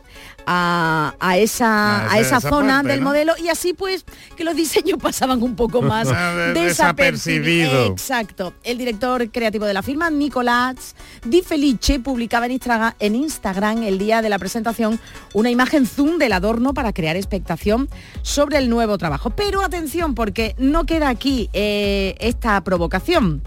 a, 0.46 1.14
a 1.20 1.38
esa, 1.38 2.05
A 2.07 2.12
a 2.12 2.18
esa- 2.20 2.40
zona 2.40 2.76
parte, 2.76 2.88
del 2.92 3.00
¿no? 3.00 3.07
modelo 3.11 3.33
y 3.42 3.48
así 3.48 3.72
pues 3.74 4.05
que 4.37 4.44
los 4.44 4.55
diseños 4.57 4.98
pasaban 5.02 5.42
un 5.42 5.57
poco 5.57 5.83
más 5.83 6.09
Ah, 6.09 6.33
de- 6.35 6.52
desapercibidos. 6.61 7.72
desapercibido. 7.72 7.87
Exacto. 7.87 8.55
El 8.64 8.78
director 8.78 9.31
creativo 9.31 9.64
de 9.66 9.74
la 9.74 9.83
firma, 9.83 10.11
Nicolás 10.11 10.94
Di 11.24 11.42
Felice, 11.42 12.00
publicaba 12.00 12.46
en 12.46 12.52
Instagram, 12.52 12.94
en 12.98 13.14
Instagram 13.16 13.83
el 13.83 13.98
día 13.98 14.22
de 14.22 14.28
la 14.28 14.38
presentación 14.38 14.98
una 15.35 15.50
imagen 15.50 15.87
zoom 15.87 16.18
del 16.18 16.33
adorno 16.33 16.74
para 16.74 16.92
crear 16.92 17.16
expectación 17.16 17.88
sobre 18.22 18.59
el 18.59 18.68
nuevo 18.68 18.98
trabajo. 18.98 19.31
Pero 19.31 19.62
atención, 19.62 20.14
porque 20.14 20.55
no 20.59 20.85
queda 20.87 21.09
aquí 21.09 21.48
eh, 21.52 22.14
esta 22.18 22.62
provocación. 22.62 23.42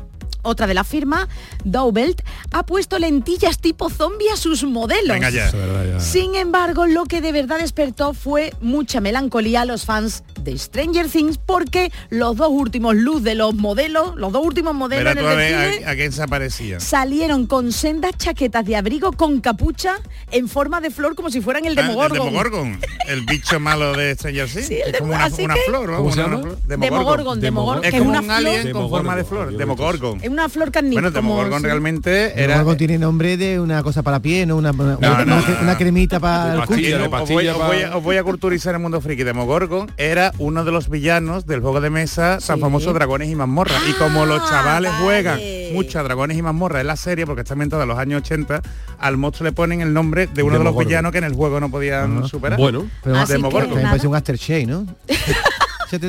Otra 0.45 0.67
de 0.67 0.73
la 0.75 0.84
firma, 0.84 1.27
Doubelt, 1.63 2.21
ha 2.51 2.65
puesto 2.65 2.99
lentillas 2.99 3.60
tipo 3.60 3.89
zombie 3.89 4.29
a 4.31 4.38
sus 4.38 4.63
modelos. 4.63 5.15
Venga 5.15 5.31
ya. 5.31 5.47
Eso 5.47 5.58
es 5.58 5.67
verdad, 5.67 5.93
ya. 5.93 5.99
Sin 5.99 6.36
embargo, 6.36 6.86
lo 6.86 7.05
que 7.05 7.19
de 7.19 7.31
verdad 7.31 7.58
despertó 7.58 8.13
fue 8.13 8.53
mucha 8.62 9.01
melancolía 9.01 9.62
a 9.62 9.65
los 9.65 9.86
fans 9.86 10.23
de 10.45 10.58
Stranger 10.58 11.10
Things 11.10 11.38
porque 11.38 11.91
los 12.10 12.38
dos 12.38 12.47
últimos 12.49 12.95
luz 12.95 13.21
de 13.23 13.36
los 13.36 13.53
modelos, 13.55 14.15
los 14.15 14.31
dos 14.31 14.45
últimos 14.45 14.73
modelos 14.73 15.12
en 15.12 15.17
el 15.17 15.25
desfile, 15.25 15.86
a, 15.86 15.89
a 15.91 15.95
quién 15.95 16.12
se 16.13 16.23
aparecía. 16.23 16.79
salieron 16.79 17.47
con 17.47 17.71
sendas 17.73 18.13
chaquetas 18.17 18.63
de 18.65 18.75
abrigo 18.77 19.12
con 19.12 19.41
capucha 19.41 19.95
en 20.31 20.47
forma 20.47 20.79
de 20.79 20.91
flor 20.91 21.15
como 21.15 21.29
si 21.29 21.41
fueran 21.41 21.65
el 21.65 21.77
Ah, 21.77 21.81
Demogorgon. 21.81 22.17
El 22.19 22.23
Demogorgon, 22.25 22.79
el 23.08 23.25
bicho 23.25 23.60
malo 23.60 23.93
de 23.93 24.13
Stranger 24.15 24.47
Things. 24.47 24.67
Sí, 24.67 24.77
es 24.86 24.97
como 24.97 25.13
una, 25.13 25.25
así 25.25 25.43
una 25.43 25.55
que- 25.55 25.62
flor, 25.67 25.89
¿no? 25.89 25.97
¿Cómo 25.97 26.12
se 26.13 26.19
Una- 26.19 26.23
llama? 26.29 26.38
una 26.43 26.55
flor. 26.55 26.79
Demogorgon, 26.79 27.41
Demogorgon, 27.41 27.84
Es 27.86 27.91
que 27.91 27.97
es 27.97 28.01
como 28.03 28.10
una 28.12 28.21
un 28.21 28.31
alien 28.31 28.62
flor- 28.62 28.73
con 28.73 28.89
forma 28.89 29.15
de 29.15 29.23
flor. 29.25 29.58
Demogorgon. 29.58 30.19
Es 30.23 30.29
una 30.29 30.47
flor 30.47 30.71
carnívora. 30.71 31.10
Bueno, 31.10 31.15
Demogorgon 31.15 31.63
realmente 31.63 32.31
era... 32.36 32.53
Demogorgon 32.53 32.77
tiene 32.77 32.97
nombre 32.99 33.36
de 33.38 33.60
una 33.60 33.81
cosa 33.84 34.03
para 34.03 34.17
la 34.17 34.21
piel, 34.21 34.47
¿no? 34.47 34.58
Una, 34.58 34.71
una, 34.71 34.84
No, 34.93 34.97
una- 34.99 35.25
no, 35.25 35.36
una- 35.38 35.60
una 35.62 35.77
cremita 35.77 36.19
para 36.19 36.51
el 36.53 36.58
no, 36.58 36.63
os, 36.63 37.29
voy, 37.29 38.01
voy 38.03 38.17
a 38.17 38.23
culturizar 38.23 38.75
el 38.75 38.81
mundo 38.81 39.01
friki. 39.01 39.23
Demogorgon 39.23 39.91
era 39.97 40.31
uno 40.38 40.65
de 40.65 40.71
los 40.71 40.89
villanos 40.89 41.45
del 41.45 41.62
juego 41.62 41.82
de 41.82 41.89
mesa 41.89 42.39
tan 42.45 42.60
famoso 42.60 42.93
Dragones 42.93 43.30
y 43.30 43.36
Mazmorras. 43.36 43.82
y 43.89 43.93
como 43.93 44.26
los 44.26 44.48
chavales 44.50 44.91
juegan 45.02 45.39
mucho 45.74 46.00
a 46.00 46.04
Dragones 46.04 46.38
y 46.38 46.41
Mazmorras 46.41 46.82
en 46.82 46.88
la 46.88 46.95
serie, 46.95 47.26
porque 47.26 47.41
está 47.41 47.54
ambientada 47.54 47.84
en 47.84 47.89
los 47.89 47.98
años 47.98 48.21
80, 48.21 48.62
al 49.00 49.17
monstruo 49.17 49.45
le 49.45 49.52
ponen 49.54 49.82
el 49.82 49.93
nombre 49.93 50.28
de 50.28 50.43
uno 50.43 50.58
de 50.58 50.63
los 50.63 50.78
villanos 50.78 51.12
que 51.12 51.19
en 51.19 51.24
el 51.26 51.34
juego 51.34 51.60
no 51.60 51.69
podían 51.69 52.28
superar. 52.28 52.60
Bueno. 52.60 52.86
Pero 53.04 53.17
Así 53.17 53.34
que. 53.34 53.39
Me 53.39 53.82
parece 53.84 54.08
un 54.08 54.15
aftershave, 54.15 54.65
¿no? 54.65 54.86
Se 55.89 56.00
te 56.00 56.08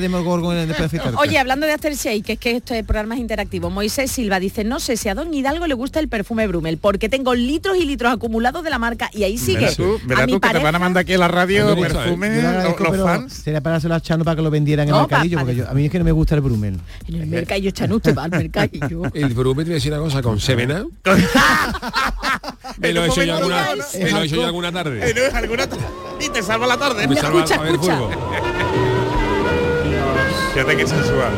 afeitarte. 0.85 1.17
Oye, 1.19 1.39
hablando 1.39 1.67
de 1.67 1.73
Aftershave, 1.73 2.23
que 2.23 2.33
es 2.35 2.39
que 2.39 2.57
esto 2.57 2.75
es 2.75 2.85
programa 2.85 3.15
es 3.15 3.21
interactivo, 3.21 3.71
Moisés 3.71 4.11
Silva 4.11 4.41
dice, 4.41 4.65
no 4.65 4.81
sé 4.81 4.97
si 4.97 5.09
a 5.09 5.15
Don 5.15 5.33
Hidalgo 5.33 5.67
le 5.67 5.75
gusta 5.75 6.01
el 6.01 6.09
perfume 6.09 6.47
Brumel, 6.47 6.79
porque 6.79 7.09
tengo 7.09 7.35
litros 7.35 7.77
y 7.77 7.85
litros 7.85 8.13
acumulados 8.13 8.65
de 8.65 8.71
la 8.71 8.79
marca 8.79 9.11
y 9.13 9.25
ahí 9.25 9.39
sigue. 9.39 9.61
Verás 9.61 9.77
tú, 9.77 10.01
verás 10.05 10.25
a 10.25 10.27
mi 10.27 10.33
tú 10.33 10.41
que 10.41 10.49
te 10.49 10.53
pareja, 10.53 10.65
van 10.65 10.75
a 10.75 10.79
mandar 10.79 11.01
aquí 11.03 11.15
a 11.15 11.19
la 11.19 11.29
radio 11.29 11.75
Yo 11.75 11.81
perfume, 11.81 12.43
lo 12.43 12.49
agradezco, 12.49 12.85
los, 12.85 13.05
fans. 13.05 13.33
Sería 13.33 13.61
para 13.61 13.75
dárselo 13.75 13.95
a 13.95 14.01
Chano 14.01 14.25
para 14.25 14.37
que 14.37 14.43
lo 14.43 14.51
vendieran 14.51 14.89
en 14.89 14.93
No, 14.93 15.03
el 15.03 15.09
mercadillo, 15.09 15.39
porque 15.39 15.55
yo, 15.57 15.69
a 15.69 15.75
mí 15.75 15.87
es 15.87 15.91
que 15.91 15.99
no 15.99 16.05
me 16.05 16.13
gusta 16.13 16.35
el 16.35 16.41
Brumel. 16.41 16.79
En 17.09 17.15
el 17.15 17.27
mercadillo, 17.27 17.71
Chano, 17.71 17.97
usted 17.97 18.17
va 18.17 18.25
al 18.25 18.31
mercadillo. 18.31 19.03
El 19.15 19.35
Brume 19.35 19.65
te 19.65 19.71
voy 19.71 19.75
a 19.75 19.77
decir 19.77 19.93
una 19.93 20.03
cosa, 20.03 20.23
con 20.23 20.41
Sevena. 20.41 20.85
me 22.79 22.93
lo 22.93 23.05
he 23.05 23.07
hecho 23.09 23.23
yo 23.23 23.37
alguna, 23.37 23.67
me 23.99 24.11
lo 24.11 24.19
he 24.19 24.27
hecho 24.27 24.37
yo 24.37 24.47
alguna 24.47 24.73
tarde. 24.73 25.11
Eh, 25.11 25.15
no, 25.15 25.37
alguna 25.37 25.67
ta- 25.67 25.77
y 26.21 26.29
te 26.29 26.43
salva 26.43 26.67
la 26.67 26.77
tarde. 26.77 27.07
Me 27.09 27.17
salva 27.17 27.43
a 27.43 27.63
ver 27.63 27.77
fútbol. 27.77 28.11
Fíjate 30.57 30.75
que 30.75 30.87
sensual. 30.87 31.33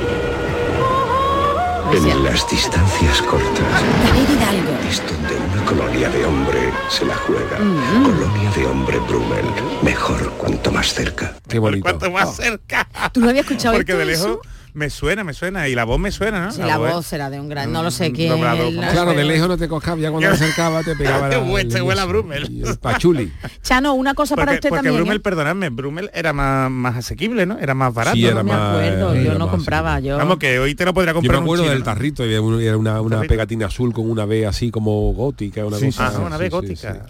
En 1.92 2.22
las 2.22 2.48
distancias 2.48 3.20
cortas 3.22 3.82
David 4.06 4.28
Hidalgo. 4.30 4.78
es 4.88 5.02
donde 5.10 5.34
una 5.34 5.64
colonia 5.64 6.08
de 6.08 6.24
hombre 6.24 6.72
se 6.88 7.04
la 7.04 7.16
juega. 7.16 7.58
Mm. 7.58 8.04
Colonia 8.04 8.50
de 8.52 8.66
hombre 8.66 8.98
Brummel. 9.00 9.44
Mejor 9.82 10.30
cuanto 10.34 10.70
más 10.70 10.94
cerca. 10.94 11.34
Qué 11.48 11.58
bonito. 11.58 11.82
Cuanto 11.82 12.12
más 12.12 12.36
cerca. 12.36 12.88
¿Tú 13.12 13.18
no 13.18 13.30
habías 13.30 13.44
escuchado 13.46 13.74
Porque 13.74 13.90
esto, 13.90 13.98
de 13.98 14.04
lejos 14.04 14.26
Jesús? 14.26 14.38
Me 14.78 14.88
suena, 14.90 15.24
me 15.24 15.34
suena. 15.34 15.68
Y 15.68 15.74
la 15.74 15.84
voz 15.84 15.98
me 15.98 16.10
suena, 16.10 16.46
¿no? 16.46 16.52
Sí, 16.52 16.62
la 16.62 16.78
voz 16.78 17.04
será 17.06 17.28
de 17.28 17.38
un 17.40 17.48
gran, 17.48 17.70
no 17.72 17.82
lo 17.82 17.90
sé 17.90 18.12
quién. 18.12 18.30
doblado, 18.30 18.68
el- 18.68 18.76
Claro, 18.76 19.12
de 19.12 19.24
lejos 19.24 19.48
no 19.48 19.58
te 19.58 19.68
coscaba, 19.68 20.00
ya 20.00 20.10
cuando 20.10 20.28
te 20.30 20.34
acercaba 20.44 20.82
te 20.82 20.96
pegaba 20.96 21.28
la, 21.28 21.40
Huele- 21.44 21.76
el- 21.76 21.82
huele 21.82 22.00
a 22.00 22.04
Brummel. 22.06 22.46
y 22.50 22.62
el 22.66 22.78
pachuli. 22.78 23.30
Chano, 23.62 23.92
una 23.94 24.14
cosa 24.14 24.34
para 24.36 24.46
Porque, 24.52 24.56
usted 24.58 24.68
porque 24.70 24.78
también. 24.78 24.96
Brummel, 24.96 25.16
¿eh? 25.18 25.20
perdonadme, 25.20 25.68
Brummel 25.70 26.10
era 26.14 26.32
más, 26.32 26.70
más 26.70 26.96
asequible, 26.96 27.44
¿no? 27.44 27.58
Era 27.58 27.74
más 27.74 27.92
barato. 27.92 28.16
Sí, 28.16 28.22
¿no? 28.22 28.28
era 28.30 28.42
me 28.42 28.52
más- 28.52 28.70
acuerdo, 28.76 29.14
era 29.14 29.22
yo 29.32 29.38
no 29.38 29.50
compraba, 29.50 30.00
yo. 30.00 30.16
Vamos, 30.16 30.38
que 30.38 30.58
hoy 30.58 30.74
te 30.74 30.84
lo 30.84 30.94
podría 30.94 31.12
Yo 31.12 31.20
me 31.20 31.26
comprar 31.26 31.38
un 31.40 31.44
acuerdo 31.44 31.64
chino, 31.64 31.74
del 31.74 31.82
tarrito, 31.82 32.22
un- 32.22 32.60
era 32.62 32.76
una, 32.76 33.00
una 33.00 33.20
pegatina 33.22 33.66
azul 33.66 33.92
con 33.92 34.08
una 34.10 34.24
B 34.24 34.46
así 34.46 34.70
como 34.70 35.12
gótica, 35.12 35.66
una 35.66 35.76
Sí, 35.78 35.86
cosa. 35.86 36.12
Ah, 36.14 36.20
una 36.20 36.36
B 36.36 36.48
gótica. 36.48 37.04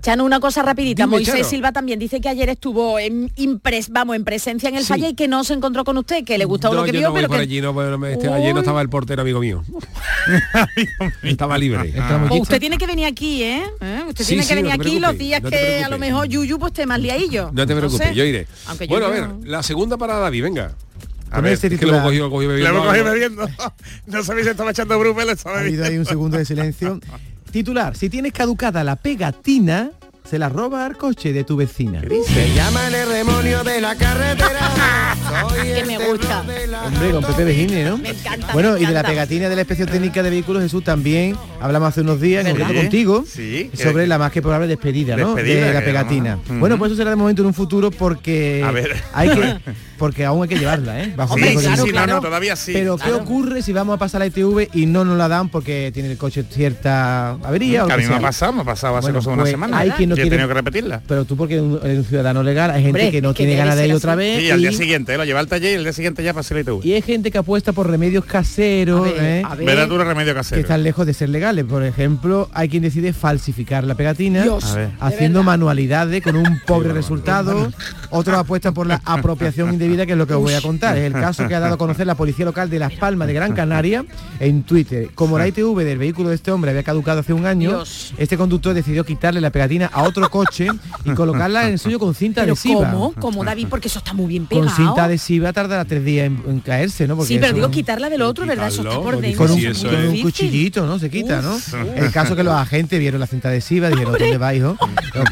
Chano, 0.00 0.24
una 0.24 0.40
cosa 0.40 0.62
rapidita. 0.62 1.06
Moisés. 1.06 1.46
Silva 1.46 1.72
también 1.72 1.98
dice 1.98 2.20
que 2.20 2.28
ayer 2.28 2.48
estuvo 2.48 2.98
en 2.98 3.30
impres, 3.36 3.90
vamos, 3.90 4.16
en 4.16 4.24
presencia 4.24 4.68
en 4.68 4.76
el. 4.76 4.84
Falla 4.84 5.08
y 5.08 5.14
que 5.14 5.28
no 5.28 5.44
se 5.44 5.54
encontró 5.54 5.84
con 5.84 5.96
usted, 5.98 6.24
que 6.24 6.36
le 6.38 6.44
gustó 6.44 6.72
lo 6.74 6.84
que 6.84 6.92
vio, 6.92 7.03
no 7.04 7.10
voy 7.12 7.18
pero 7.20 7.28
por 7.28 7.36
que 7.38 7.42
allí, 7.42 7.60
no, 7.60 7.72
bueno, 7.72 7.98
me- 7.98 8.12
este, 8.14 8.28
ayer 8.28 8.52
no 8.54 8.60
estaba 8.60 8.80
el 8.82 8.88
portero 8.88 9.22
amigo 9.22 9.40
mío. 9.40 9.62
estaba 11.22 11.58
libre. 11.58 11.92
Pues 12.28 12.40
usted 12.42 12.60
tiene 12.60 12.78
que 12.78 12.86
venir 12.86 13.06
aquí, 13.06 13.42
¿eh? 13.42 13.64
¿Eh? 13.80 14.02
Usted 14.08 14.24
Sí, 14.24 14.28
tiene 14.30 14.42
sí, 14.42 14.48
que 14.48 14.54
venir 14.56 14.70
no 14.72 14.82
te 14.82 14.88
aquí 14.88 15.00
los 15.00 15.18
días 15.18 15.42
no 15.42 15.50
te 15.50 15.56
que 15.56 15.84
a 15.84 15.88
lo 15.88 15.98
mejor 15.98 16.26
Yuyu 16.28 16.58
pues 16.58 16.72
esté 16.72 16.86
más 16.86 17.00
liadillo. 17.00 17.50
No 17.52 17.66
te 17.66 17.74
preocupes, 17.76 18.14
yo 18.14 18.24
iré. 18.24 18.46
Aunque 18.66 18.86
bueno, 18.86 19.06
a 19.06 19.10
ver, 19.10 19.28
no. 19.28 19.40
la 19.44 19.62
segunda 19.62 19.96
para 19.96 20.16
David, 20.16 20.42
venga. 20.42 20.72
A 21.30 21.40
ver, 21.40 21.54
este 21.54 21.66
es 21.66 21.80
que 21.80 21.86
lo 21.86 21.92
hemos 21.94 22.04
cogido, 22.04 22.30
cogido 22.30 22.50
bebiendo 22.52 22.74
hemos 22.78 22.86
cogido 22.86 23.04
algo. 23.10 23.14
bebiendo. 23.14 23.48
No 24.06 24.22
sabéis 24.22 24.44
si 24.46 24.50
estaba 24.52 24.70
echando 24.70 24.98
Brummel, 24.98 25.30
estaba 25.30 25.56
Ha 25.58 25.60
habido 25.60 25.84
ahí 25.84 25.98
un 25.98 26.06
segundo 26.06 26.36
de 26.38 26.44
silencio. 26.44 27.00
Titular, 27.50 27.96
si 27.96 28.08
tienes 28.10 28.32
caducada 28.32 28.82
la 28.84 28.96
pegatina, 28.96 29.90
se 30.28 30.38
la 30.38 30.48
roba 30.48 30.86
al 30.86 30.96
coche 30.96 31.32
de 31.34 31.44
tu 31.44 31.54
vecina. 31.56 32.00
Se 32.26 32.54
llama 32.54 32.86
el 32.88 33.08
demonio 33.12 33.62
de 33.62 33.80
la 33.80 33.94
carretera. 33.94 34.70
Soy 35.50 35.72
que 35.74 35.84
me 35.84 35.98
gusta. 35.98 36.40
Hombre, 36.86 37.10
con 37.10 37.24
Pepe 37.24 37.44
Vejine, 37.44 37.84
¿no? 37.84 37.98
Me 37.98 38.10
encanta, 38.10 38.52
Bueno, 38.54 38.72
me 38.72 38.80
y 38.80 38.86
de 38.86 38.92
la 38.92 39.02
pegatina 39.02 39.48
de 39.50 39.54
la 39.54 39.60
inspección 39.62 39.88
técnica 39.88 40.22
de 40.22 40.30
vehículos, 40.30 40.62
Jesús, 40.62 40.82
también 40.82 41.36
hablamos 41.60 41.90
hace 41.90 42.00
unos 42.00 42.20
días, 42.20 42.40
en 42.46 42.52
¿Verdad? 42.54 42.66
concreto 42.68 42.82
contigo, 42.84 43.24
Sí, 43.28 43.70
que- 43.70 43.82
sobre 43.82 44.06
la 44.06 44.16
más 44.18 44.32
que 44.32 44.40
probable 44.40 44.66
despedida, 44.66 45.16
¿no? 45.16 45.34
Despedida, 45.34 45.66
de 45.66 45.74
la 45.74 45.80
que 45.80 45.86
pegatina. 45.86 46.38
Bueno, 46.48 46.78
pues 46.78 46.90
eso 46.92 46.96
será 46.98 47.10
de 47.10 47.16
momento 47.16 47.42
en 47.42 47.46
un 47.46 47.54
futuro 47.54 47.90
porque 47.90 48.62
A 48.64 48.70
ver. 48.70 48.94
hay 49.12 49.28
que 49.30 49.58
porque 49.98 50.24
aún 50.24 50.42
hay 50.42 50.48
que 50.48 50.58
llevarla, 50.58 51.00
¿eh? 51.02 51.12
Bajo 51.16 51.34
Hombre, 51.34 51.50
riesgo 51.50 51.60
de 51.60 51.66
claro, 51.68 51.82
multa. 51.84 51.92
claro. 51.98 52.12
No, 52.14 52.20
no, 52.20 52.26
todavía 52.26 52.56
sí. 52.56 52.72
Pero 52.72 52.96
¿qué 52.96 53.12
ocurre 53.12 53.62
si 53.62 53.72
vamos 53.72 53.94
a 53.94 53.98
pasar 53.98 54.20
la 54.20 54.26
ITV 54.26 54.68
y 54.74 54.86
no 54.86 55.04
nos 55.04 55.16
la 55.16 55.28
dan 55.28 55.48
porque 55.48 55.90
tiene 55.94 56.10
el 56.10 56.18
coche 56.18 56.44
cierta 56.50 57.30
avería? 57.30 57.84
o 57.84 57.86
Que 57.86 57.92
a 57.92 57.96
mí 57.96 58.02
que 58.02 58.08
me 58.08 58.16
ha 58.16 58.20
pasado, 58.20 58.52
me 58.52 58.62
ha 58.62 58.64
pasado 58.64 58.96
hace 58.96 59.04
Bueno, 59.06 59.18
cosa 59.20 59.30
una 59.30 59.42
pues 59.42 59.50
semana. 59.52 59.78
Hay 59.78 59.90
quien 59.92 60.08
no 60.10 60.13
Y 60.16 60.20
he 60.26 60.30
tenido 60.30 60.48
que 60.48 60.54
repetirla. 60.54 61.02
Pero 61.06 61.24
tú 61.24 61.36
porque 61.36 61.54
eres 61.56 61.98
un, 61.98 62.04
ciudadano 62.04 62.42
legal, 62.42 62.70
hay 62.70 62.82
gente 62.82 63.00
Hombre, 63.00 63.10
que 63.10 63.22
no 63.22 63.32
que 63.34 63.44
tiene 63.44 63.56
ganas 63.56 63.76
de 63.76 63.86
ir 63.86 63.92
así. 63.92 63.96
otra 63.98 64.14
vez. 64.14 64.40
Sí, 64.40 64.50
al 64.50 64.60
día 64.60 64.70
y- 64.70 64.74
siguiente, 64.74 65.14
¿eh? 65.14 65.16
lo 65.18 65.24
lleva 65.24 65.40
al 65.40 65.46
taller 65.48 65.72
y 65.72 65.74
el 65.74 65.82
día 65.84 65.92
siguiente 65.92 66.22
ya 66.22 66.30
ITV. 66.32 66.80
y 66.84 66.92
hay 66.92 67.02
gente 67.02 67.30
que 67.30 67.38
apuesta 67.38 67.72
por 67.72 67.88
remedios 67.90 68.24
caseros, 68.24 69.08
A 69.08 69.12
ver, 69.12 69.22
¿eh? 69.22 69.42
a 69.44 69.54
ver. 69.54 69.66
Verdadero 69.66 70.04
remedio 70.04 70.34
que 70.34 70.60
están 70.60 70.82
lejos 70.82 71.06
de 71.06 71.14
ser 71.14 71.28
legales. 71.28 71.64
Por 71.64 71.82
ejemplo, 71.84 72.48
hay 72.52 72.68
quien 72.68 72.82
decide 72.82 73.12
falsificar 73.12 73.84
la 73.84 73.94
pegatina, 73.94 74.42
Dios, 74.42 74.64
haciendo 75.00 75.40
verdad. 75.40 75.52
manualidades 75.52 76.22
con 76.22 76.36
un 76.36 76.60
pobre 76.66 76.92
resultado. 76.92 77.72
Otros 78.10 78.36
apuestan 78.36 78.74
por 78.74 78.86
la 78.86 79.00
apropiación 79.04 79.72
indebida, 79.72 80.06
que 80.06 80.12
es 80.12 80.18
lo 80.18 80.26
que 80.26 80.34
os 80.34 80.40
voy 80.42 80.54
a 80.54 80.60
contar. 80.60 80.96
Es 80.98 81.04
el 81.04 81.12
caso 81.12 81.48
que 81.48 81.54
ha 81.54 81.60
dado 81.60 81.74
a 81.74 81.78
conocer 81.78 82.06
la 82.06 82.14
Policía 82.14 82.44
Local 82.44 82.70
de 82.70 82.78
Las 82.78 82.92
Palmas 82.92 83.26
de 83.28 83.34
Gran 83.34 83.54
Canaria 83.54 84.04
en 84.40 84.62
Twitter. 84.62 85.08
Como 85.14 85.38
la 85.38 85.48
ITV 85.48 85.78
del 85.84 85.98
vehículo 85.98 86.28
de 86.28 86.36
este 86.36 86.50
hombre 86.50 86.70
había 86.70 86.82
caducado 86.82 87.20
hace 87.20 87.32
un 87.32 87.46
año, 87.46 87.70
Dios. 87.70 88.14
este 88.18 88.36
conductor 88.36 88.74
decidió 88.74 89.04
quitarle 89.04 89.40
la 89.40 89.50
pegatina 89.50 89.90
a 89.92 90.03
otro 90.06 90.30
coche 90.30 90.68
y 91.04 91.10
colocarla 91.14 91.66
en 91.66 91.74
el 91.74 91.78
suyo 91.78 91.98
con 91.98 92.14
cinta 92.14 92.42
Pero 92.42 92.52
adhesiva. 92.54 92.90
¿cómo? 92.92 93.12
¿Cómo, 93.20 93.44
David? 93.44 93.66
Porque 93.68 93.88
eso 93.88 93.98
está 93.98 94.12
muy 94.12 94.26
bien 94.26 94.46
pegado. 94.46 94.66
Con 94.68 94.76
cinta 94.76 95.04
adhesiva 95.04 95.52
tardará 95.52 95.84
tres 95.84 96.04
días 96.04 96.26
en, 96.26 96.42
en 96.46 96.60
caerse, 96.60 97.06
¿no? 97.06 97.16
Porque 97.16 97.28
Sí, 97.28 97.34
pero 97.36 97.46
eso- 97.48 97.54
digo 97.56 97.70
quitarla 97.70 98.08
del 98.10 98.22
otro, 98.22 98.46
¿verdad? 98.46 98.68
Eso 98.68 98.82
está 98.82 98.94
por 99.00 99.14
con 99.14 99.22
dentro. 99.22 99.46
con 99.46 99.50
un, 99.52 99.60
Sí, 99.74 99.86
con 99.86 100.20
cuchillito, 100.22 100.86
¿no? 100.86 100.98
Se 100.98 101.10
quita, 101.10 101.42
¿no? 101.42 101.56
El 101.96 102.10
caso 102.12 102.36
que 102.36 102.44
los 102.44 102.54
agentes 102.54 102.98
vieron 102.98 103.20
la 103.20 103.26
cinta 103.26 103.48
adhesiva, 103.48 103.88
dijeron, 103.88 104.12
¿dónde 104.18 104.38
va, 104.38 104.54
hijo? 104.54 104.76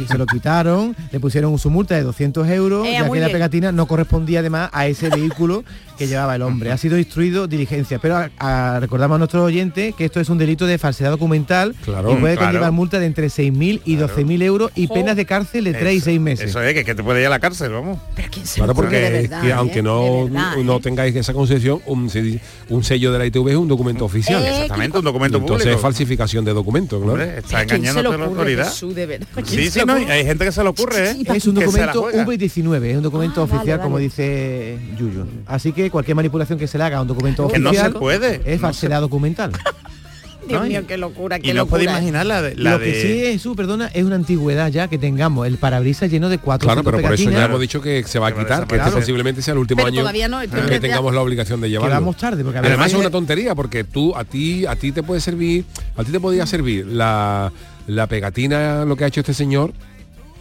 Se 0.09 0.19
lo 0.19 0.27
quitaron, 0.27 0.95
le 1.11 1.21
pusieron 1.21 1.59
su 1.59 1.71
multa 1.71 1.95
de 1.95 2.03
200 2.03 2.49
euros, 2.49 2.87
Eh, 2.87 2.93
ya 2.93 3.09
que 3.11 3.21
la 3.21 3.29
pegatina 3.29 3.73
no 3.73 3.87
correspondía 3.87 4.41
además 4.41 4.71
a 4.73 4.87
ese 4.87 5.09
vehículo 5.09 5.65
que 5.99 6.07
llevaba 6.07 6.35
el 6.37 6.43
hombre. 6.43 6.73
Ha 6.73 6.79
sido 6.79 6.99
instruido 6.99 7.47
diligencia, 7.47 7.99
pero 7.99 8.17
a- 8.17 8.31
a- 8.39 8.81
recordamos 8.81 9.17
a 9.17 9.19
nuestros 9.19 9.43
oyentes 9.45 9.95
que 9.95 10.05
esto 10.05 10.21
es 10.21 10.29
un 10.29 10.39
delito 10.39 10.67
de 10.67 10.79
falsedad 10.79 11.11
documental 11.11 11.75
Claro, 11.85 12.13
y 12.13 12.17
puede 12.17 12.35
claro. 12.35 12.49
conllevar 12.49 12.73
multa 12.73 12.99
de 12.99 13.07
entre 13.07 13.29
6.000 13.29 13.81
y 13.85 13.97
12.000 13.97 14.43
euros 14.43 14.71
y 14.75 14.87
penas 14.89 15.17
de 15.17 15.27
cárcel 15.27 15.65
de 15.65 15.75
3 15.75 15.95
y 15.97 16.01
6 16.01 16.21
meses. 16.21 16.51
Eso 16.51 16.63
es, 16.63 16.75
que, 16.75 16.85
que 16.85 16.95
te 16.95 17.03
puede 17.03 17.21
ir 17.21 17.27
a 17.27 17.31
la 17.31 17.41
cárcel, 17.41 17.73
vamos. 17.73 17.99
Pero 18.15 18.29
¿quién 18.31 18.47
se 18.47 18.57
Claro, 18.61 18.75
porque 18.75 18.97
de 18.97 19.07
es 19.07 19.13
verdad, 19.31 19.43
que 19.43 19.49
eh? 19.49 19.53
aunque 19.53 19.83
no, 19.83 20.25
verdad, 20.25 20.57
no 20.57 20.77
eh? 20.77 20.81
tengáis 20.83 21.15
esa 21.17 21.33
concesión, 21.33 21.81
un, 21.87 22.11
un 22.69 22.85
sello 22.85 23.13
de 23.13 23.19
la 23.19 23.27
ITV 23.27 23.49
es 23.51 23.57
un 23.57 23.69
documento 23.69 24.05
oficial. 24.05 24.43
Eh, 24.43 24.49
Exactamente, 24.63 24.99
un 24.99 25.05
documento 25.05 25.39
Entonces 25.39 25.65
público. 25.65 25.77
es 25.77 25.83
falsificación 25.83 26.45
de 26.45 26.53
documento, 26.53 26.99
claro. 27.01 27.13
Hombre, 27.13 27.39
está 27.39 27.59
¿A 27.61 27.65
quién 27.67 27.85
engañando 27.85 28.13
a 28.13 28.19
la 28.19 28.25
autoridad. 28.25 28.65
Jesús, 28.65 28.95
de 28.95 29.07
verdad? 29.07 29.29
¿A 29.37 29.43
quién 29.43 29.63
Sí, 29.63 29.71
sí, 29.71 29.81
no, 29.87 29.95
hay 29.95 30.25
gente 30.25 30.45
que 30.45 30.53
se 30.53 30.63
le 30.63 30.69
ocurre, 30.69 31.11
¿eh? 31.11 31.17
Es 31.35 31.47
un 31.47 31.55
documento 31.55 32.03
juega. 32.03 32.25
V19, 32.27 32.85
es 32.85 32.97
un 32.97 33.03
documento 33.03 33.41
Ah, 33.41 33.45
oficial, 33.45 33.81
como 33.81 33.99
dice 33.99 34.79
Yuyo. 34.99 35.27
Así 35.47 35.73
que 35.73 35.82
cualquier 35.91 36.15
manipulación 36.17 36.59
que 36.59 36.67
se 36.67 36.79
le 36.79 36.85
haga 36.85 36.99
a 36.99 37.03
un 37.03 37.09
documento 37.09 37.49
Que 37.49 37.59
no 37.59 37.71
oficial 37.71 37.93
se 37.93 37.99
puede, 37.99 38.41
es 38.45 38.61
no 38.61 38.69
falsedad 38.69 39.01
documental. 39.01 39.53
Dios 40.49 40.61
¿no? 40.61 40.67
mío, 40.69 40.83
qué 40.89 40.97
locura, 40.99 41.39
qué 41.39 41.51
Y 41.51 41.53
no 41.53 41.59
locura. 41.61 41.85
imaginar 41.85 42.27
la 42.27 42.43
de... 42.43 42.57
La 42.57 42.73
Lo 42.73 42.81
que 42.81 42.87
de- 42.87 43.01
sí 43.03 43.25
es, 43.27 43.41
su 43.43 43.55
perdona, 43.55 43.87
es 43.95 44.03
una 44.03 44.17
antigüedad 44.17 44.73
ya 44.73 44.89
que 44.89 44.99
tengamos 44.99 45.47
el 45.47 45.57
parabrisas 45.57 46.11
lleno 46.11 46.29
de 46.29 46.39
cuatro 46.39 46.67
Claro, 46.67 46.83
pero 46.83 47.01
por 47.01 47.15
eso 47.15 47.31
ya 47.31 47.45
hemos 47.45 47.61
dicho 47.61 47.81
que 47.81 48.03
se 48.03 48.19
va 48.19 48.27
a 48.29 48.33
quitar, 48.35 48.67
que 48.67 48.75
este 48.75 48.91
posiblemente 48.91 49.41
sea 49.41 49.53
el 49.53 49.59
último 49.59 49.79
Pero 49.79 49.89
año 49.89 50.01
todavía 50.01 50.27
no, 50.29 50.41
que 50.41 50.81
tengamos 50.81 51.15
la 51.15 51.21
obligación 51.21 51.61
de 51.61 51.69
que 51.69 51.71
llevarlo. 51.71 51.95
vamos 51.95 52.17
tarde, 52.17 52.43
porque 52.43 52.59
Además 52.59 52.89
es 52.93 52.99
una 52.99 53.11
tontería 53.11 53.55
porque 53.55 53.85
tú 53.85 54.17
a 54.17 54.25
ti 54.25 54.67
a 54.67 54.75
ti 54.75 54.91
te 54.91 55.05
puede 55.05 55.21
servir, 55.21 55.65
a 55.97 56.03
ti 56.03 56.11
te 56.11 56.19
podía 56.19 56.45
servir 56.45 56.87
la, 56.89 57.53
la 57.87 58.09
pegatina 58.09 58.85
lo 58.85 58.97
que 58.97 59.05
ha 59.05 59.07
hecho 59.07 59.21
este 59.21 59.35
señor 59.35 59.73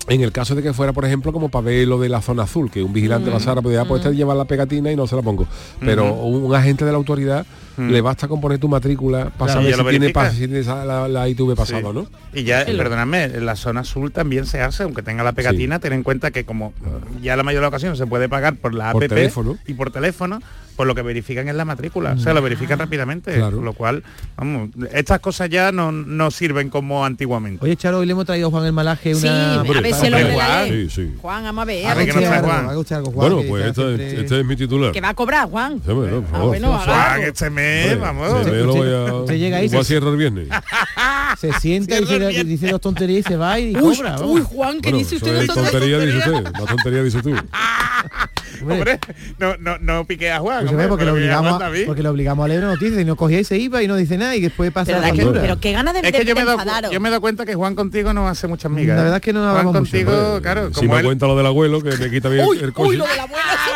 en 0.08 0.22
el 0.22 0.32
caso 0.32 0.56
de 0.56 0.64
que 0.64 0.74
fuera, 0.74 0.94
por 0.94 1.06
ejemplo, 1.06 1.32
como 1.32 1.50
para 1.50 1.66
ver 1.66 1.88
lo 1.88 2.00
de 2.00 2.10
la 2.10 2.22
zona 2.22 2.44
azul, 2.44 2.70
que 2.72 2.82
un 2.84 2.92
vigilante 2.92 3.30
Mm. 3.30 3.34
pasara, 3.34 3.62
pues 3.62 3.76
ya 3.76 3.86
pues 3.86 4.04
este 4.04 4.16
lleva 4.16 4.34
la 4.36 4.46
pegatina 4.46 4.92
y 4.92 4.96
no 4.96 5.08
se 5.08 5.16
la 5.16 5.22
pongo. 5.22 5.48
Pero 5.80 6.14
un, 6.14 6.44
un 6.44 6.56
agente 6.56 6.84
de 6.86 6.92
la 6.92 6.98
autoridad 6.98 7.46
le 7.78 8.02
basta 8.02 8.28
con 8.28 8.42
poner 8.42 8.60
tu 8.60 8.68
matrícula 8.68 9.32
para 9.38 9.54
Claro, 9.54 9.84
si 9.84 9.90
tiene, 9.90 10.14
pas- 10.14 10.32
si 10.32 10.48
tiene 10.48 10.62
la, 10.64 11.08
la 11.08 11.28
ITV 11.30 11.56
pasado, 11.56 11.92
Sí. 11.92 11.96
¿no? 11.96 12.08
Y 12.40 12.44
ya, 12.44 12.66
perdonadme, 12.66 13.24
en 13.24 13.46
la 13.46 13.56
zona 13.56 13.82
azul 13.82 14.12
también 14.12 14.46
se 14.46 14.62
hace, 14.62 14.84
aunque 14.84 15.02
tenga 15.02 15.24
la 15.24 15.32
pegatina, 15.32 15.80
ten 15.80 15.94
en 15.94 16.04
cuenta 16.04 16.32
que 16.32 16.44
como 16.44 16.74
ya 17.22 17.36
la 17.36 17.44
mayoría 17.44 17.60
de 17.62 17.66
las 17.66 17.70
ocasiones 17.70 17.98
se 17.98 18.06
puede 18.06 18.28
pagar 18.30 18.56
por 18.58 18.74
la 18.74 18.92
Por 18.92 19.04
APP 19.04 19.10
teléfono. 19.16 19.58
y 19.66 19.74
por 19.74 19.90
teléfono, 19.92 20.40
pues 20.76 20.88
lo 20.88 20.96
que 20.96 21.02
verifican 21.02 21.48
es 21.48 21.56
la 21.56 21.66
matrícula, 21.66 22.14
o 22.14 22.18
sea, 22.20 22.34
lo 22.34 22.42
verifican 22.42 22.80
rápidamente, 22.80 23.34
Claro. 23.36 23.58
con 23.58 23.66
lo 23.66 23.74
cual, 23.74 24.04
vamos, 24.38 24.70
estas 24.94 25.20
cosas 25.20 25.50
ya 25.50 25.72
no, 25.72 25.92
no 25.92 26.32
sirven 26.32 26.70
como 26.70 27.06
antiguamente. 27.06 27.64
Oye, 27.64 27.76
Charo, 27.76 28.00
hoy 28.00 28.06
le 28.06 28.14
hemos 28.14 28.26
traído 28.26 28.48
a 28.48 28.52
Juan 28.52 28.66
el 28.66 28.74
Malaje 28.74 29.14
Sí, 29.16 29.28
una... 29.28 29.62
a 29.62 29.64
ver 29.64 29.94
si 29.94 30.10
la 30.10 30.20
lee. 30.66 30.88
Sí, 30.90 30.90
sí. 31.08 31.14
Juan, 31.22 31.44
vamos 31.44 31.62
a 31.62 31.66
ver. 31.66 31.86
A 31.86 31.92
a 31.92 31.96
ver 31.96 32.10
trae 32.12 32.26
Juan. 32.42 32.70
algo, 32.70 32.84
Juan, 32.84 33.04
Bueno, 33.14 33.42
que 33.42 33.48
pues 33.48 33.76
siempre- 33.76 34.20
este 34.22 34.40
es 34.40 34.46
mi 34.46 34.56
titular. 34.56 34.92
que 34.92 35.02
va 35.02 35.10
a 35.10 35.14
cobrar, 35.14 35.50
Juan. 35.50 35.82
Sí, 35.86 35.92
bueno, 35.92 36.22
por 36.22 36.40
Ah, 36.40 36.44
bueno, 36.44 36.74
Sí, 36.78 36.84
sí. 36.86 36.90
Juan, 36.92 37.22
este 37.24 37.50
mes, 37.50 38.00
vamos. 38.00 38.46
Sí, 38.46 38.52
me 38.52 38.58
lo 38.58 38.74
voy 38.74 38.88
a, 38.94 39.14
Usted 39.16 39.38
llega 39.38 39.58
ahí, 39.58 39.68
voy 39.68 39.78
a 39.78 39.84
se- 39.84 39.88
cierrar 39.88 40.10
el 40.12 40.18
viernes. 40.18 40.48
Se 41.40 41.52
sienta 41.54 41.98
y 41.98 42.44
dice, 42.44 42.68
dos 42.70 42.82
tonterías 42.82 43.22
y 43.22 43.24
se 43.24 43.36
va 43.38 43.58
y 43.60 43.74
cobra. 43.74 44.20
uy, 44.22 44.42
Juan, 44.42 44.76
¿qué 44.82 44.90
Bueno, 44.92 44.98
dice 45.00 45.16
usted 45.16 45.34
de 45.34 45.40
es 45.42 45.48
tontería? 45.48 45.98
tontería, 45.98 46.00
dice 46.00 46.30
usted. 46.32 46.52
Más 46.54 46.66
tontería, 46.66 47.04
dice 47.04 47.22
tú. 47.22 47.32
Hombre, 48.70 49.00
no, 49.40 49.56
no, 49.58 49.78
no 49.80 50.06
pique 50.06 50.32
a 50.32 50.40
Juan, 50.40 50.60
Pues 50.62 50.72
hombre, 50.72 50.88
porque, 50.88 51.06
lo 51.06 51.12
a 51.12 51.14
obligamos 51.14 51.58
Juan 51.58 51.74
a, 51.74 51.86
porque 51.86 52.04
lo 52.04 52.10
obligamos 52.12 52.46
a 52.46 52.48
leer 52.48 52.62
una 52.64 52.74
noticia 52.74 53.02
y 53.02 53.06
no 53.06 53.16
cogía 53.16 53.40
y 53.40 53.44
se 53.44 53.58
iba 53.58 53.82
y 53.84 53.88
no 53.88 53.96
dice 53.96 54.18
nada 54.18 54.36
y 54.36 54.42
después 54.42 54.72
pasa 54.72 54.92
Pero, 54.94 55.02
la 55.02 55.12
que- 55.12 55.40
pero 55.42 55.60
qué 55.60 55.72
gana 55.72 55.94
de, 55.94 56.00
Es 56.00 56.12
que 56.12 56.20
de- 56.20 56.26
yo 56.26 56.36
me, 56.36 56.42
he 56.42 56.44
de 56.44 56.50
dado, 56.50 56.60
enfadaros. 56.60 56.92
yo 56.92 57.00
me 57.00 57.08
he 57.10 57.12
dado 57.12 57.22
cuenta 57.22 57.46
que 57.46 57.56
Juan 57.56 57.76
contigo 57.76 58.14
no 58.14 58.28
hace 58.28 58.48
muchas 58.48 58.72
migas. 58.72 58.96
La 58.96 59.02
¿eh? 59.02 59.04
verdad 59.06 59.18
es 59.18 59.22
que 59.24 59.34
no 59.34 59.42
Juan 59.52 59.66
mucho. 59.66 59.80
contigo, 59.80 60.40
claro, 60.42 60.68
si 60.70 60.74
como 60.82 60.94
me 60.94 61.00
él- 61.00 61.06
cuenta 61.06 61.28
lo 61.28 61.36
del 61.38 61.46
abuelo, 61.46 61.82
que 61.82 61.96
me 61.98 62.10
quita 62.10 62.30
bien 62.30 62.46
Uy, 62.46 62.60
el 62.60 62.74
coche. 62.74 62.90
uy, 62.90 62.98
lo. 62.98 63.06
Ah, 63.06 63.10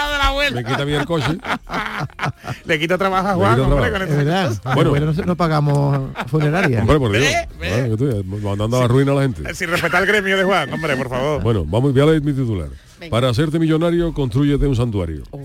lo 0.08 0.12
de 0.14 0.18
la 0.18 0.28
abuela. 0.28 0.56
Me 0.56 0.64
quita 0.66 0.84
bien 0.84 1.00
el 1.02 1.06
coche. 1.06 1.26
Le 2.66 2.80
quita 2.80 2.98
trabajo 2.98 3.28
a 3.28 3.34
Juan, 3.36 3.60
hombre, 3.60 3.90
trabajo. 3.90 3.92
con 3.94 4.02
Es 4.04 4.08
ese- 4.10 4.18
verdad. 4.24 4.54
Bueno. 4.76 4.90
Bueno, 4.92 5.14
no, 5.26 5.36
pagamos 5.36 6.00
funeraria. 6.28 6.82
Hombre, 6.82 7.00
por 7.00 7.12
Dios. 7.12 8.26
Mandando 8.44 8.78
a 8.78 8.82
la 8.82 8.88
ruina 8.88 9.12
a 9.12 9.16
la 9.16 9.22
gente. 9.24 9.54
Sin 9.54 9.70
respetar 9.70 10.02
el 10.02 10.08
gremio 10.08 10.38
de 10.38 10.44
Juan, 10.44 10.72
hombre, 10.74 10.96
por 10.96 11.10
favor. 11.10 11.42
Bueno, 11.44 11.66
vamos, 11.66 11.94
voy 11.94 12.02
a 12.02 12.06
leer 12.06 12.22
mi 12.22 12.34
titular. 12.34 12.70
Para 13.10 13.30
hacerte 13.30 13.60
millonario, 13.60 14.14
construyete 14.14 14.66
un 14.68 14.76
santuario. 14.76 15.24
Oye, 15.32 15.44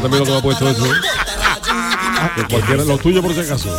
también 0.00 0.18
lo 0.18 0.24
que 0.24 0.30
me 0.30 0.36
ha 0.38 0.42
puesto 0.42 0.68
eso. 0.68 0.84
Que 2.36 2.44
cualquiera, 2.48 2.84
lo 2.84 2.98
tuyo 2.98 3.22
por 3.22 3.34
si 3.34 3.40
acaso. 3.40 3.76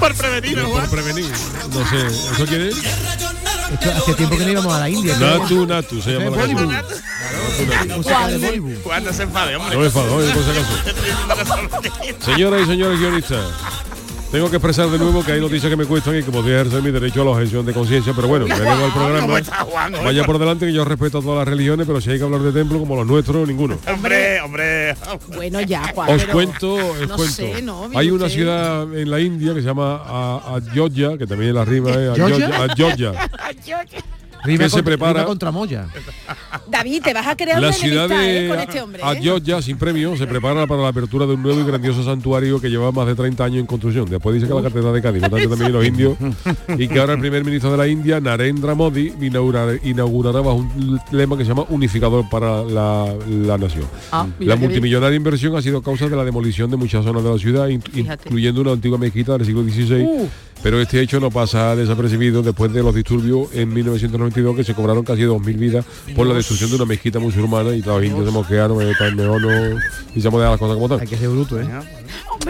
por 0.00 0.14
prevenir, 0.14 0.60
Por 0.62 0.70
Juan. 0.70 0.90
prevenir. 0.90 1.30
No 1.72 1.88
sé, 1.88 2.06
¿eso 2.06 2.46
quién 2.46 2.62
es? 2.62 2.76
Esto 2.76 3.90
hace 3.90 4.14
tiempo 4.14 4.36
que 4.36 4.44
no 4.46 4.50
íbamos 4.52 4.72
a 4.74 4.78
la 4.80 4.88
India. 4.88 5.16
Natu, 5.18 5.66
Natu, 5.66 6.00
se 6.02 6.12
llama 6.12 6.24
la 6.36 6.42
Bollywood. 6.42 6.70
canción. 6.70 7.94
No 9.04 9.12
se 9.12 9.22
enfade, 9.22 9.56
hombre. 9.56 9.74
No 9.74 9.80
me 9.80 9.86
enfado, 9.86 10.08
por 10.08 10.24
si 10.24 10.50
acaso. 10.50 10.74
Señoras 12.24 12.62
y 12.62 12.66
señores 12.66 12.98
guionistas, 12.98 13.44
tengo 14.30 14.50
que 14.50 14.56
expresar 14.56 14.88
de 14.88 14.98
nuevo 14.98 15.24
que 15.24 15.32
hay 15.32 15.40
noticias 15.40 15.70
que 15.70 15.76
me 15.76 15.86
cuestan 15.86 16.18
y 16.18 16.22
que 16.22 16.30
podría 16.30 16.56
ejercer 16.60 16.82
mi 16.82 16.90
derecho 16.90 17.22
a 17.22 17.24
la 17.24 17.30
objeción 17.30 17.64
de 17.64 17.72
conciencia, 17.72 18.12
pero 18.14 18.28
bueno, 18.28 18.46
me 18.46 18.54
vengo 18.58 18.70
al 18.70 18.92
¿Cómo 18.92 18.94
programa. 18.94 19.40
Vaya 20.04 20.24
por 20.24 20.38
delante 20.38 20.66
que 20.66 20.72
yo 20.72 20.84
respeto 20.84 21.18
a 21.18 21.22
todas 21.22 21.38
las 21.38 21.48
religiones, 21.48 21.86
pero 21.86 22.00
si 22.00 22.10
hay 22.10 22.18
que 22.18 22.24
hablar 22.24 22.42
de 22.42 22.52
templo 22.52 22.78
como 22.78 22.96
los 22.96 23.06
nuestros, 23.06 23.48
ninguno. 23.48 23.78
Hombre, 23.86 24.40
hombre. 24.40 24.94
Bueno, 25.34 25.60
ya, 25.62 25.92
Juan. 25.94 26.10
Os 26.10 26.24
cuento, 26.26 26.74
os 26.74 27.08
no 27.08 27.16
cuento. 27.16 27.34
sé, 27.34 27.62
¿no? 27.62 27.88
Hay 27.94 28.10
una 28.10 28.28
ciudad 28.28 28.82
en 28.94 29.10
la 29.10 29.20
India 29.20 29.54
que 29.54 29.60
se 29.60 29.66
llama 29.66 30.02
Ayodhya, 30.54 31.16
que 31.16 31.26
también 31.26 31.54
la 31.54 31.64
rima 31.64 31.90
es 31.90 32.18
¿Ayodhya? 32.18 33.30
Ayodhya. 34.48 34.56
Rima 34.56 34.64
que 34.64 34.70
se 34.70 34.82
prepara- 34.82 35.12
rima 35.20 35.24
contra 35.26 35.50
Moya. 35.50 35.86
David, 36.70 37.02
te 37.02 37.14
vas 37.14 37.26
a 37.26 37.36
crear 37.36 37.60
La 37.60 37.68
una 37.68 37.76
ciudad 37.76 38.06
enemistad 38.06 38.30
¿eh? 38.36 38.42
de 38.42 38.48
con 38.48 38.58
este 38.60 38.80
hombre. 38.82 39.02
¿eh? 39.02 39.06
Ayodhya, 39.06 39.62
sin 39.62 39.76
premio, 39.78 40.16
se 40.16 40.26
prepara 40.26 40.66
para 40.66 40.82
la 40.82 40.88
apertura 40.88 41.26
de 41.26 41.34
un 41.34 41.42
nuevo 41.42 41.60
y 41.60 41.64
grandioso 41.64 42.02
santuario 42.04 42.60
que 42.60 42.68
lleva 42.68 42.92
más 42.92 43.06
de 43.06 43.14
30 43.14 43.44
años 43.44 43.60
en 43.60 43.66
construcción. 43.66 44.08
Después 44.08 44.34
dice 44.34 44.46
que 44.46 44.54
la 44.54 44.62
catedral 44.62 44.92
de 44.94 45.02
Cádiz, 45.02 45.20
tanto 45.22 45.36
también 45.48 45.72
los 45.72 45.84
indios, 45.86 46.16
y 46.78 46.88
que 46.88 46.98
ahora 47.00 47.14
el 47.14 47.20
primer 47.20 47.44
ministro 47.44 47.70
de 47.70 47.76
la 47.78 47.86
India, 47.88 48.20
Narendra 48.20 48.74
Modi, 48.74 49.12
inaugurará, 49.20 49.72
inaugurará 49.82 50.40
bajo 50.40 50.56
un 50.56 51.00
lema 51.12 51.36
que 51.36 51.44
se 51.44 51.48
llama 51.50 51.64
unificador 51.68 52.28
para 52.30 52.62
la, 52.64 53.14
la 53.28 53.58
nación. 53.58 53.84
Ah, 54.12 54.26
la 54.38 54.56
multimillonaria 54.56 55.16
inversión 55.16 55.56
ha 55.56 55.62
sido 55.62 55.82
causa 55.82 56.08
de 56.08 56.16
la 56.16 56.24
demolición 56.24 56.70
de 56.70 56.76
muchas 56.76 57.04
zonas 57.04 57.22
de 57.24 57.30
la 57.30 57.38
ciudad, 57.38 57.68
in- 57.68 57.82
incluyendo 57.94 58.60
una 58.60 58.72
antigua 58.72 58.98
mezquita 58.98 59.36
del 59.38 59.46
siglo 59.46 59.62
XVI. 59.64 60.02
Uh. 60.02 60.28
Pero 60.62 60.80
este 60.80 61.00
hecho 61.00 61.20
no 61.20 61.30
pasa 61.30 61.76
desapercibido 61.76 62.42
después 62.42 62.72
de 62.72 62.82
los 62.82 62.94
disturbios 62.94 63.48
en 63.54 63.72
1992 63.72 64.56
que 64.56 64.64
se 64.64 64.74
cobraron 64.74 65.04
casi 65.04 65.22
2.000 65.22 65.56
vidas 65.56 65.84
por 66.16 66.26
la 66.26 66.34
destrucción 66.34 66.70
de 66.70 66.76
una 66.76 66.84
mezquita 66.84 67.18
musulmana 67.20 67.74
y 67.74 67.80
todos 67.80 67.98
los 67.98 68.06
indios 68.10 68.26
se 68.26 68.32
mosquearon, 68.32 68.82
eh, 68.82 68.92
no- 69.14 69.78
y 70.14 70.20
se 70.20 70.28
hemos 70.28 70.40
dejado 70.40 70.50
las 70.50 70.58
cosas 70.58 70.74
como 70.74 70.86
Hay 70.94 70.98
tal. 70.98 71.08
que 71.08 71.16
ser 71.16 71.28
bruto, 71.28 71.60
¿eh? 71.60 71.64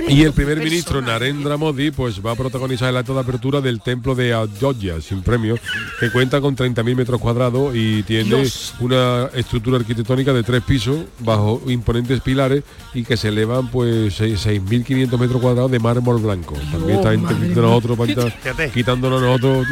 Y 0.09 0.23
el 0.23 0.33
primer 0.33 0.59
ministro 0.59 1.01
Narendra 1.03 1.57
Modi 1.57 1.91
pues 1.91 2.25
va 2.25 2.33
a 2.33 2.35
protagonizar 2.35 2.91
el 2.91 2.97
acto 2.97 3.15
de 3.15 3.21
apertura 3.21 3.61
del 3.61 3.81
templo 3.81 4.15
de 4.15 4.33
Ayodhya 4.35 5.01
sin 5.01 5.23
premio, 5.23 5.57
que 6.01 6.11
cuenta 6.11 6.41
con 6.41 6.55
30.000 6.57 6.95
metros 6.97 7.21
cuadrados 7.21 7.75
y 7.75 8.03
tiene 8.05 8.25
Dios. 8.25 8.75
una 8.81 9.29
estructura 9.35 9.79
arquitectónica 9.79 10.33
de 10.33 10.43
tres 10.43 10.63
pisos 10.63 11.01
bajo 11.21 11.61
imponentes 11.67 12.21
pilares 12.21 12.63
y 12.95 13.03
que 13.05 13.17
se 13.17 13.29
elevan 13.29 13.69
pues 13.71 14.15
seis- 14.15 14.45
6.500 14.47 15.19
metros 15.19 15.41
cuadrados 15.41 15.71
de 15.71 15.79
mármol 15.79 16.19
blanco. 16.21 16.55
También 16.71 16.99
está 16.99 17.15
nosotros 17.61 17.99
para 17.99 18.69
quitándonos 18.73 19.21
nosotros 19.21 19.67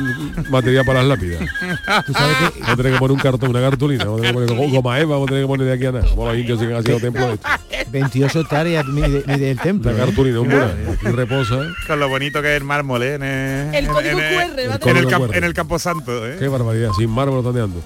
material 0.51 0.85
para 0.85 1.01
las 1.03 1.09
lápidas. 1.19 1.41
Tú 2.07 2.13
sabes 2.13 2.37
que 2.37 2.61
Vamos 2.67 2.69
a 2.73 2.77
tener 2.77 2.93
que 2.93 2.99
poner 2.99 3.13
un 3.13 3.19
cartón, 3.21 3.51
una 3.51 3.61
cartulina, 3.61 4.05
vamos 4.05 4.21
a 4.21 4.23
tener 4.25 4.47
que 4.47 4.55
poner 4.55 4.71
goma 4.73 4.99
eva, 5.01 5.11
vamos 5.15 5.27
a 5.27 5.31
tener 5.31 5.45
que 5.45 5.49
poner 5.49 5.67
de 5.67 5.73
aquí 5.73 5.87
a 5.87 5.93
nada. 5.93 6.09
Como 6.11 6.27
los 6.27 6.37
indios 6.37 6.59
que 6.59 6.75
han 6.75 6.83
sido 6.85 7.01
templos 7.01 7.35
estos. 7.35 7.51
28 7.93 8.41
hectáreas 8.41 8.87
mide, 8.87 9.23
mide 9.27 9.51
el 9.53 9.59
templo. 9.61 9.91
¿eh? 9.93 9.95
Cartulina, 10.17 10.41
un 10.41 10.49
mural. 10.49 10.77
Aquí 10.93 11.07
reposa. 11.09 11.61
Con 11.87 12.01
lo 12.01 12.09
bonito 12.09 12.41
que 12.43 12.51
es 12.55 12.57
el 12.61 12.65
mármol, 12.65 13.03
¿eh? 13.03 13.15
En 13.15 13.23
el, 13.23 13.75
El 13.75 13.85
en- 13.87 13.93
código 13.93 14.19
en 14.19 14.25
el- 14.25 14.33
QR, 14.33 14.37
va 14.69 14.73
a 14.73 14.75
en 14.77 14.81
tener. 14.81 14.97
el, 15.05 15.07
camp- 15.09 15.27
QR. 15.27 15.37
en 15.37 15.45
el 15.45 15.55
Camposanto, 15.55 16.27
¿eh? 16.27 16.37
Qué 16.39 16.49
barbaridad, 16.49 16.91
sin 16.99 17.11
mármol 17.11 17.45
taneando. 17.45 17.83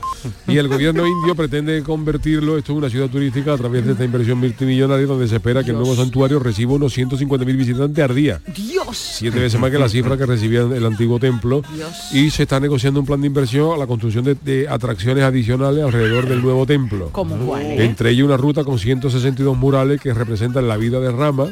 Y 0.46 0.56
el 0.58 0.68
gobierno 0.68 1.06
indio 1.06 1.34
pretende 1.34 1.82
convertirlo 1.82 2.56
esto 2.58 2.72
en 2.72 2.78
una 2.78 2.90
ciudad 2.90 3.08
turística 3.08 3.52
a 3.52 3.56
través 3.56 3.84
de 3.84 3.92
esta 3.92 4.04
inversión 4.04 4.38
multimillonaria 4.38 5.06
donde 5.06 5.28
se 5.28 5.36
espera 5.36 5.62
que 5.64 5.70
el 5.70 5.76
nuevo 5.76 5.94
santuario 5.94 6.38
reciba 6.38 6.72
unos 6.74 6.96
150.000 6.96 7.44
visitantes 7.56 8.04
al 8.04 8.14
día. 8.14 8.40
Dios. 8.54 8.96
Siete 8.96 9.38
veces 9.38 9.60
más 9.60 9.70
que 9.70 9.78
la 9.78 9.88
cifra 9.88 10.16
que 10.16 10.26
recibía 10.26 10.60
el 10.60 10.84
antiguo 10.86 11.18
templo. 11.18 11.62
Dios. 11.74 11.90
Y 12.12 12.30
se 12.30 12.44
está 12.44 12.60
negociando 12.60 13.00
un 13.00 13.06
plan 13.06 13.20
de 13.20 13.26
inversión 13.26 13.74
a 13.74 13.76
la 13.76 13.86
construcción 13.86 14.24
de, 14.24 14.34
de 14.34 14.68
atracciones 14.68 15.24
adicionales 15.24 15.84
alrededor 15.84 16.28
del 16.28 16.42
nuevo 16.42 16.66
templo. 16.66 17.08
¿Cómo 17.12 17.36
cuál? 17.46 17.62
eh? 17.62 17.84
Entre 17.84 18.10
ellos 18.10 18.26
una 18.26 18.36
ruta 18.36 18.64
con 18.64 18.78
162 18.78 19.56
murales 19.56 20.00
que 20.00 20.12
representan 20.14 20.68
la 20.68 20.76
vida 20.76 21.00
de 21.00 21.10
Rama. 21.10 21.46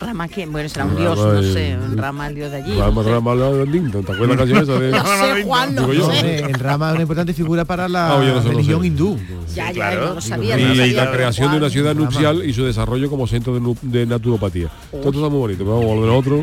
Rama 0.00 0.28
quién? 0.28 0.52
Bueno, 0.52 0.68
será 0.68 0.84
un 0.84 0.92
Rama 0.92 1.00
dios, 1.00 1.18
no 1.18 1.38
el- 1.38 1.52
sé, 1.52 1.76
un 1.76 1.96
Rama 1.98 2.26
el 2.28 2.34
dios 2.36 2.50
de 2.52 2.56
allí. 2.58 2.78
Rama, 2.78 3.02
Rama, 3.02 3.34
la 3.34 3.50
Ding-Dong. 3.64 4.04
¿Te 4.06 4.12
acuerdas 4.12 4.28
la 4.28 4.36
canción 4.36 4.62
esa 4.62 4.78
de...? 4.78 4.90
No 4.92 5.04
sé, 5.36 5.42
Juan, 5.42 5.74
no 5.74 5.92
yo. 5.92 6.10
sé. 6.12 6.36
El 6.38 6.54
Rama 6.54 6.88
es 6.88 6.92
una 6.94 7.02
importante 7.02 7.34
figura 7.34 7.64
para 7.64 7.88
la 7.88 8.14
Ah, 8.14 8.18
no 8.18 8.24
sé, 8.40 8.46
no 8.46 8.50
religión 8.52 8.84
hindú. 8.84 9.18
Ya, 9.54 9.66
ya, 9.68 9.72
claro. 9.72 10.08
no 10.10 10.14
lo 10.14 10.20
sabía. 10.20 10.56
y 10.58 10.62
no 10.62 10.68
lo 10.68 10.74
la 10.74 10.86
sabía. 10.86 11.10
creación 11.12 11.50
de 11.50 11.56
una 11.58 11.70
ciudad 11.70 11.94
nupcial 11.96 12.44
y 12.48 12.52
su 12.52 12.64
desarrollo 12.64 13.10
como 13.10 13.26
centro 13.26 13.58
de, 13.58 13.74
de 13.82 14.06
naturopatía. 14.06 14.68
Todo 14.92 15.08
está 15.10 15.28
muy 15.28 15.38
bonito, 15.38 15.64
pero 15.64 15.78
vamos, 15.80 15.96
lo 15.96 16.02
de 16.02 16.06
nosotros, 16.08 16.40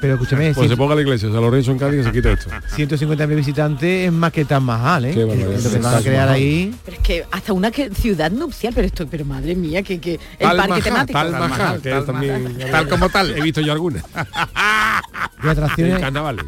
Pero 0.00 0.14
escúchame, 0.14 0.52
pues 0.54 0.68
se 0.68 0.76
ponga 0.76 0.94
la 0.94 1.00
iglesia, 1.00 1.28
San 1.30 1.40
Lorenzo 1.40 1.70
en 1.72 1.78
Cádiz 1.78 2.00
y 2.00 2.04
se 2.04 2.12
quita 2.12 2.30
esto. 2.32 2.50
150.000 2.76 3.34
visitantes 3.34 4.06
es 4.06 4.12
más 4.12 4.30
que 4.32 4.44
tan 4.44 4.62
Mahal, 4.62 5.06
¿eh? 5.06 5.12
Qué 5.14 5.24
barbaridad. 5.24 5.58
Lo 5.62 5.70
que 5.70 5.78
van 5.78 5.94
a 5.94 6.00
crear 6.00 6.28
ahí. 6.28 6.74
Pero 6.84 6.96
es 6.98 7.02
que 7.02 7.24
hasta 7.30 7.52
una 7.54 7.70
que- 7.70 7.90
ciudad 7.94 8.30
nupcial, 8.30 8.72
pero 8.74 8.86
esto, 8.86 9.06
pero 9.06 9.24
madre 9.24 9.54
mía, 9.54 9.82
que, 9.82 9.98
que 9.98 10.14
el 10.14 10.20
Tal 10.38 10.56
parque 10.56 10.68
Mahal, 10.68 10.82
temático. 10.82 11.18
Tal 11.18 11.30
Mahal, 11.32 11.80
que 11.80 11.90
tal 11.90 12.04
también 12.04 12.58
Tal 12.70 12.88
como 12.88 13.08
tal. 13.08 13.30
he 13.36 13.40
visto 13.40 13.60
yo 13.62 13.72
algunas. 13.72 14.02
de 15.42 15.50
atracciones. 15.50 15.98
carnavales. 16.00 16.44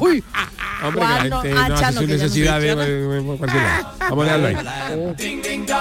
Uy, 0.00 0.22
Hombre, 0.82 1.00
que 1.02 1.06
la 1.08 1.24
no, 1.28 1.42
gente 1.42 1.54
no 1.68 1.74
hace 1.76 2.00
que 2.00 2.06
necesidades 2.06 2.74
funciona. 2.74 2.86
eh, 2.86 3.18
eh, 3.18 3.22
por 3.26 3.38
cualquier. 3.38 3.62
Vamos 4.00 4.28
a 4.28 4.36
dejarlo 4.36 4.46
ahí. 4.46 4.56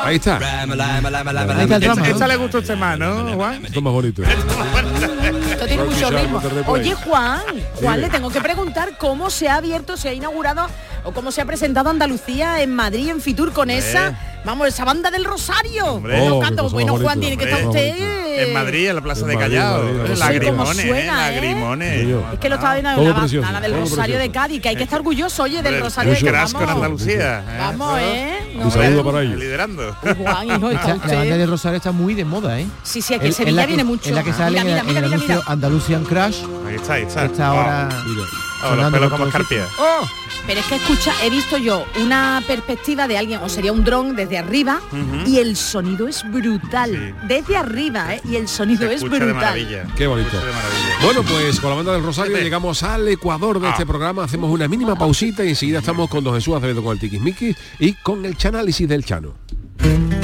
Ahí 0.06 0.16
está. 0.16 0.38
Ahí 0.38 1.64
está 1.64 1.76
el 1.76 1.82
drama, 1.82 2.08
Esta 2.08 2.28
le 2.28 2.36
gustó 2.36 2.58
este 2.60 2.76
más, 2.76 3.00
¿no, 3.00 3.34
Juan? 3.36 3.66
Esto 3.66 3.80
es 3.80 3.84
más 3.84 3.94
bonito. 3.94 4.24
esto 4.24 5.66
tiene 5.66 5.84
mucho 5.84 6.10
ritmo. 6.10 6.42
Oye, 6.72 6.94
Juan, 6.96 7.42
Juan, 7.76 7.96
Dime. 7.96 7.98
le 7.98 8.10
tengo 8.10 8.30
que 8.30 8.42
preguntar 8.42 8.98
cómo 8.98 9.30
se 9.30 9.50
ha 9.50 9.56
abierto, 9.56 9.98
se 9.98 10.10
ha 10.10 10.14
inaugurado 10.14 10.68
o 11.04 11.12
cómo 11.12 11.32
se 11.32 11.42
ha 11.42 11.46
presentado 11.46 11.90
Andalucía 11.90 12.62
en 12.62 12.74
Madrid, 12.76 13.10
en 13.10 13.22
Fitur, 13.22 13.52
con 13.54 13.70
esa, 13.70 14.18
vamos, 14.46 14.68
esa 14.68 14.86
banda 14.86 15.10
del 15.12 15.26
Rosario. 15.26 15.86
Hombre. 15.86 16.20
Oh, 16.30 16.40
bueno, 16.70 16.94
Juan, 16.98 17.02
bonito. 17.02 17.20
tiene 17.20 17.38
que 17.38 17.44
estar 17.46 17.64
Hombre, 17.64 17.90
usted... 17.92 18.20
En 18.40 18.54
Madrid, 18.54 18.88
en 18.88 18.96
la 18.96 19.02
Plaza 19.02 19.22
En 19.24 19.28
de 19.28 19.38
Callao. 19.38 19.84
Madrid. 19.84 20.18
Lagrimones, 20.18 20.78
Sí, 20.78 20.88
suena, 20.88 21.02
¿eh? 21.02 21.04
¿eh? 21.04 21.36
Lagrimones. 21.42 22.00
Señor. 22.00 22.24
Es 22.34 22.40
que 22.40 22.48
lo 22.50 22.56
estaba 22.56 22.74
viendo 22.76 22.90
la 23.04 23.16
precioso, 23.20 23.42
banda, 23.46 23.60
la 23.60 23.68
del 23.68 23.80
Rosario 23.82 24.16
de 24.16 24.20
precioso. 24.30 24.34
Cádiz, 24.48 24.62
que 24.62 24.70
hay 24.70 24.76
que 24.78 24.84
estar 24.84 25.00
orgulloso, 25.00 25.44
oye, 25.44 25.56
del 25.58 25.66
Hombre, 25.66 25.80
Rosario 25.82 26.14
de 26.14 26.22
Cádiz. 26.32 26.54
con 26.54 26.66
Vamos, 26.66 26.76
Andalucía. 26.84 27.40
¿eh? 27.40 27.58
vamos, 27.60 28.00
¿eh? 28.02 28.54
No, 28.56 28.64
Un 28.66 28.72
saludo 28.72 29.02
¿eh? 29.02 29.04
para 29.04 29.22
ellos. 29.24 29.40
Liderando. 29.40 29.96
La 30.04 30.14
banda 30.14 30.58
usted... 30.96 31.38
de 31.38 31.46
Rosario 31.46 31.78
está 31.78 31.92
muy 31.92 32.14
de 32.14 32.24
moda, 32.26 32.60
¿eh? 32.62 32.68
Sí, 32.84 33.02
sí, 33.02 33.14
aquí 33.14 33.28
en 33.28 33.34
Sevilla 33.34 33.56
la 33.58 33.62
que- 33.64 33.68
viene 33.68 33.84
mucho. 33.84 34.08
Es 34.10 34.16
la 34.16 34.24
que 34.24 34.32
sale 34.34 34.52
Mira, 34.52 34.62
en, 34.62 34.68
mira, 34.68 34.80
el- 34.82 34.90
en 34.90 34.90
el 34.90 34.94
mira, 34.96 35.02
mira, 35.02 35.16
anuncio 35.16 35.36
mira. 35.36 35.52
Andalusian 35.52 36.04
Crash. 36.06 36.38
Ahí 36.68 36.76
está, 36.76 36.94
ahí 36.94 37.04
está. 37.04 37.26
Está 37.26 37.48
ahora 37.48 37.90
Mira. 38.08 38.24
Oh, 38.64 38.76
los 38.76 38.92
pelos 38.92 39.10
como 39.12 39.26
escarpia. 39.26 39.68
Oh, 39.80 40.08
pero 40.46 40.60
es 40.60 40.66
que 40.66 40.76
escucha, 40.76 41.14
he 41.24 41.30
visto 41.30 41.58
yo 41.58 41.86
una 42.02 42.42
perspectiva 42.48 43.08
de 43.08 43.18
alguien, 43.18 43.40
o 43.42 43.50
sería 43.50 43.72
un 43.72 43.84
dron 43.84 44.16
desde 44.16 44.38
arriba, 44.38 44.82
y 45.26 45.38
el 45.38 45.56
sonido 45.56 46.08
es 46.08 46.24
brutal. 46.30 46.92
Sí. 46.92 47.28
Desde 47.28 47.58
arriba, 47.58 48.16
¿eh? 48.16 48.22
Y 48.26 48.36
el 48.36 48.48
sonido 48.48 48.88
Se 48.88 48.94
es 48.96 49.02
de 49.02 49.10
brutal. 49.10 49.34
maravilla. 49.36 49.86
Qué 49.96 50.08
bonito. 50.08 50.32
De 50.38 50.52
maravilla. 50.52 50.96
Bueno, 51.04 51.24
pues 51.24 51.60
con 51.60 51.70
la 51.70 51.76
banda 51.78 51.94
del 51.94 52.04
Rosario 52.04 52.38
llegamos 52.38 52.84
al 52.84 53.08
Ecuador 53.08 53.60
de 53.60 53.70
este 53.70 53.86
programa, 53.86 54.24
hacemos 54.24 54.50
una 54.52 54.68
mínima 54.68 54.96
pausita 54.96 55.44
y 55.46 55.50
enseguida 55.50 55.80
estamos 55.80 56.10
con 56.10 56.24
Don 56.24 56.34
Jesús 56.36 56.56
Acevedo 56.56 56.84
con 56.84 56.94
el 56.94 57.00
Tiquismiquis 57.00 57.56
y 57.80 57.94
con 57.94 58.26
el 58.26 58.36
chanálisis 58.38 58.88
del 58.88 59.06
Chano. 59.06 59.36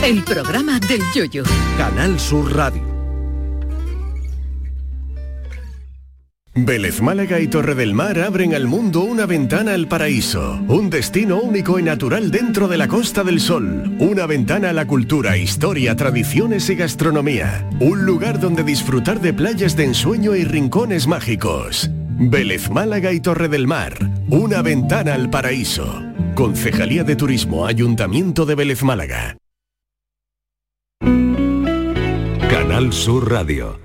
El 0.04 0.24
programa 0.24 0.80
del 0.80 1.02
yoyo. 1.14 1.44
Canal 1.78 2.20
Sur 2.20 2.54
Radio. 2.56 2.95
Vélez 6.58 7.02
Málaga 7.02 7.42
y 7.42 7.50
Torre 7.50 7.76
del 7.76 7.94
Mar 7.94 8.18
abren 8.18 8.56
al 8.56 8.66
mundo 8.66 9.02
una 9.02 9.26
ventana 9.26 9.74
al 9.74 9.90
paraíso, 9.90 10.58
un 10.70 10.90
destino 10.90 11.42
único 11.42 11.78
y 11.80 11.84
natural 11.84 12.32
dentro 12.32 12.70
de 12.70 12.78
la 12.78 12.88
Costa 12.88 13.26
del 13.26 13.42
Sol, 13.42 13.94
una 14.00 14.26
ventana 14.26 14.70
a 14.70 14.74
la 14.74 14.88
cultura, 14.88 15.36
historia, 15.36 15.98
tradiciones 15.98 16.70
y 16.70 16.76
gastronomía, 16.76 17.70
un 17.82 18.06
lugar 18.06 18.40
donde 18.40 18.64
disfrutar 18.64 19.20
de 19.20 19.34
playas 19.34 19.76
de 19.76 19.84
ensueño 19.84 20.34
y 20.34 20.46
rincones 20.46 21.08
mágicos. 21.08 21.92
Vélez 22.18 22.70
Málaga 22.70 23.12
y 23.12 23.20
Torre 23.20 23.50
del 23.50 23.68
Mar, 23.68 23.94
una 24.30 24.62
ventana 24.62 25.14
al 25.14 25.30
paraíso. 25.30 26.04
Concejalía 26.36 27.04
de 27.04 27.18
Turismo, 27.18 27.66
Ayuntamiento 27.66 28.46
de 28.46 28.56
Vélez 28.56 28.82
Málaga. 28.82 29.36
Canal 32.50 32.94
Sur 32.94 33.30
Radio. 33.30 33.85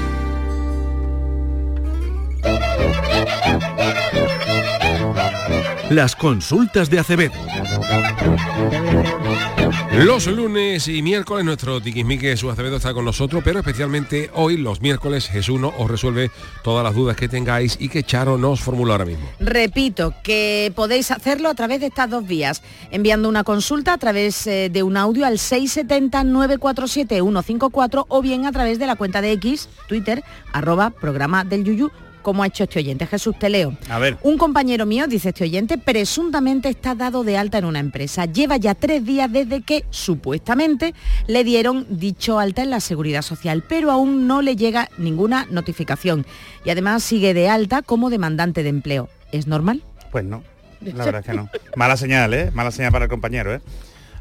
Las 5.91 6.15
consultas 6.15 6.89
de 6.89 6.97
Acevedo. 6.99 7.33
Los 9.91 10.27
lunes 10.27 10.87
y 10.87 11.01
miércoles 11.01 11.43
nuestro 11.43 11.81
tiquismique 11.81 12.29
Jesús 12.29 12.49
Acevedo 12.49 12.77
está 12.77 12.93
con 12.93 13.03
nosotros, 13.03 13.41
pero 13.43 13.59
especialmente 13.59 14.29
hoy, 14.33 14.55
los 14.55 14.79
miércoles, 14.79 15.27
Jesús 15.27 15.59
no 15.59 15.73
os 15.77 15.91
resuelve 15.91 16.31
todas 16.63 16.85
las 16.85 16.95
dudas 16.95 17.17
que 17.17 17.27
tengáis 17.27 17.75
y 17.77 17.89
que 17.89 18.03
Charo 18.03 18.37
nos 18.37 18.61
formula 18.61 18.93
ahora 18.93 19.03
mismo. 19.03 19.27
Repito, 19.41 20.13
que 20.23 20.71
podéis 20.77 21.11
hacerlo 21.11 21.49
a 21.49 21.55
través 21.55 21.81
de 21.81 21.87
estas 21.87 22.09
dos 22.09 22.25
vías, 22.25 22.63
enviando 22.91 23.27
una 23.27 23.43
consulta 23.43 23.91
a 23.91 23.97
través 23.97 24.47
eh, 24.47 24.69
de 24.71 24.83
un 24.83 24.95
audio 24.95 25.25
al 25.25 25.39
670-947-154 25.39 28.05
o 28.07 28.21
bien 28.21 28.45
a 28.45 28.53
través 28.53 28.79
de 28.79 28.87
la 28.87 28.95
cuenta 28.95 29.19
de 29.19 29.33
X, 29.33 29.67
Twitter, 29.89 30.23
arroba 30.53 30.91
programa 30.91 31.43
del 31.43 31.65
Yuyu 31.65 31.91
como 32.21 32.43
ha 32.43 32.47
hecho 32.47 32.63
este 32.63 32.79
oyente. 32.79 33.07
Jesús, 33.07 33.37
te 33.37 33.49
leo. 33.49 33.75
A 33.89 33.99
ver. 33.99 34.17
Un 34.23 34.37
compañero 34.37 34.85
mío, 34.85 35.07
dice 35.07 35.29
este 35.29 35.43
oyente, 35.43 35.77
presuntamente 35.77 36.69
está 36.69 36.95
dado 36.95 37.23
de 37.23 37.37
alta 37.37 37.57
en 37.57 37.65
una 37.65 37.79
empresa. 37.79 38.25
Lleva 38.25 38.57
ya 38.57 38.75
tres 38.75 39.05
días 39.05 39.31
desde 39.31 39.61
que, 39.61 39.85
supuestamente, 39.89 40.93
le 41.27 41.43
dieron 41.43 41.85
dicho 41.89 42.39
alta 42.39 42.63
en 42.63 42.69
la 42.69 42.79
seguridad 42.79 43.21
social, 43.21 43.63
pero 43.67 43.91
aún 43.91 44.27
no 44.27 44.41
le 44.41 44.55
llega 44.55 44.89
ninguna 44.97 45.47
notificación. 45.49 46.25
Y 46.65 46.69
además 46.69 47.03
sigue 47.03 47.33
de 47.33 47.49
alta 47.49 47.81
como 47.81 48.09
demandante 48.09 48.63
de 48.63 48.69
empleo. 48.69 49.09
¿Es 49.31 49.47
normal? 49.47 49.83
Pues 50.11 50.25
no, 50.25 50.43
la 50.81 51.05
verdad 51.05 51.21
es 51.21 51.27
que 51.27 51.33
no. 51.33 51.49
Mala 51.75 51.97
señal, 51.97 52.33
¿eh? 52.33 52.51
Mala 52.53 52.71
señal 52.71 52.91
para 52.91 53.05
el 53.05 53.09
compañero, 53.09 53.53
¿eh? 53.53 53.61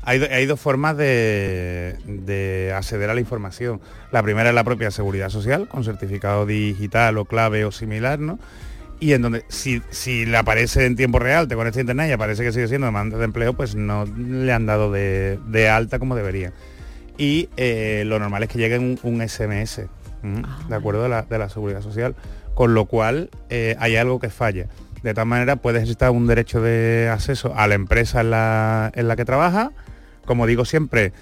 Hay, 0.02 0.18
do- 0.18 0.28
hay 0.30 0.46
dos 0.46 0.58
formas 0.60 0.96
de, 0.96 1.96
de 2.06 2.72
acceder 2.74 3.10
a 3.10 3.14
la 3.14 3.20
información. 3.20 3.80
La 4.12 4.22
primera 4.22 4.48
es 4.48 4.54
la 4.54 4.64
propia 4.64 4.90
seguridad 4.90 5.28
social, 5.28 5.68
con 5.68 5.84
certificado 5.84 6.46
digital 6.46 7.18
o 7.18 7.24
clave 7.26 7.64
o 7.64 7.72
similar, 7.72 8.18
¿no? 8.18 8.38
Y 8.98 9.14
en 9.14 9.22
donde 9.22 9.44
si, 9.48 9.82
si 9.90 10.26
le 10.26 10.36
aparece 10.36 10.84
en 10.84 10.94
tiempo 10.94 11.18
real, 11.18 11.48
te 11.48 11.54
conectas 11.54 11.78
a 11.78 11.80
internet 11.80 12.10
y 12.10 12.12
aparece 12.12 12.42
que 12.42 12.52
sigue 12.52 12.68
siendo 12.68 12.86
demanda 12.86 13.16
de 13.16 13.24
empleo, 13.24 13.54
pues 13.54 13.74
no 13.74 14.04
le 14.04 14.52
han 14.52 14.66
dado 14.66 14.92
de, 14.92 15.68
alta 15.72 15.98
como 15.98 16.14
debería. 16.14 16.52
Y 17.16 17.48
eh, 17.56 18.02
lo 18.06 18.18
normal 18.18 18.42
es 18.42 18.48
que 18.50 18.58
llegue 18.58 18.78
un, 18.78 19.28
SMS. 19.28 19.82
¿de 20.68 20.74
acuerdo? 20.74 21.02
De 21.02 21.08
la, 21.08 21.22
de 21.22 21.38
la 21.38 21.48
seguridad 21.48 21.80
social. 21.80 22.14
Con 22.54 22.74
lo 22.74 22.84
cual 22.84 23.30
eh, 23.48 23.74
hay 23.78 23.96
algo 23.96 24.20
que 24.20 24.28
falla. 24.28 24.66
De 25.02 25.14
tal 25.14 25.24
manera 25.24 25.56
puedes 25.56 25.80
necesitar 25.80 26.10
un 26.10 26.26
derecho 26.26 26.60
de 26.60 27.08
acceso 27.10 27.54
a 27.56 27.66
la 27.68 27.74
empresa 27.76 28.20
en 28.20 29.08
la 29.08 29.16
que 29.16 29.24
trabaja, 29.24 29.72
como 30.30 30.46
digo 30.46 30.64
siempre, 30.64 31.12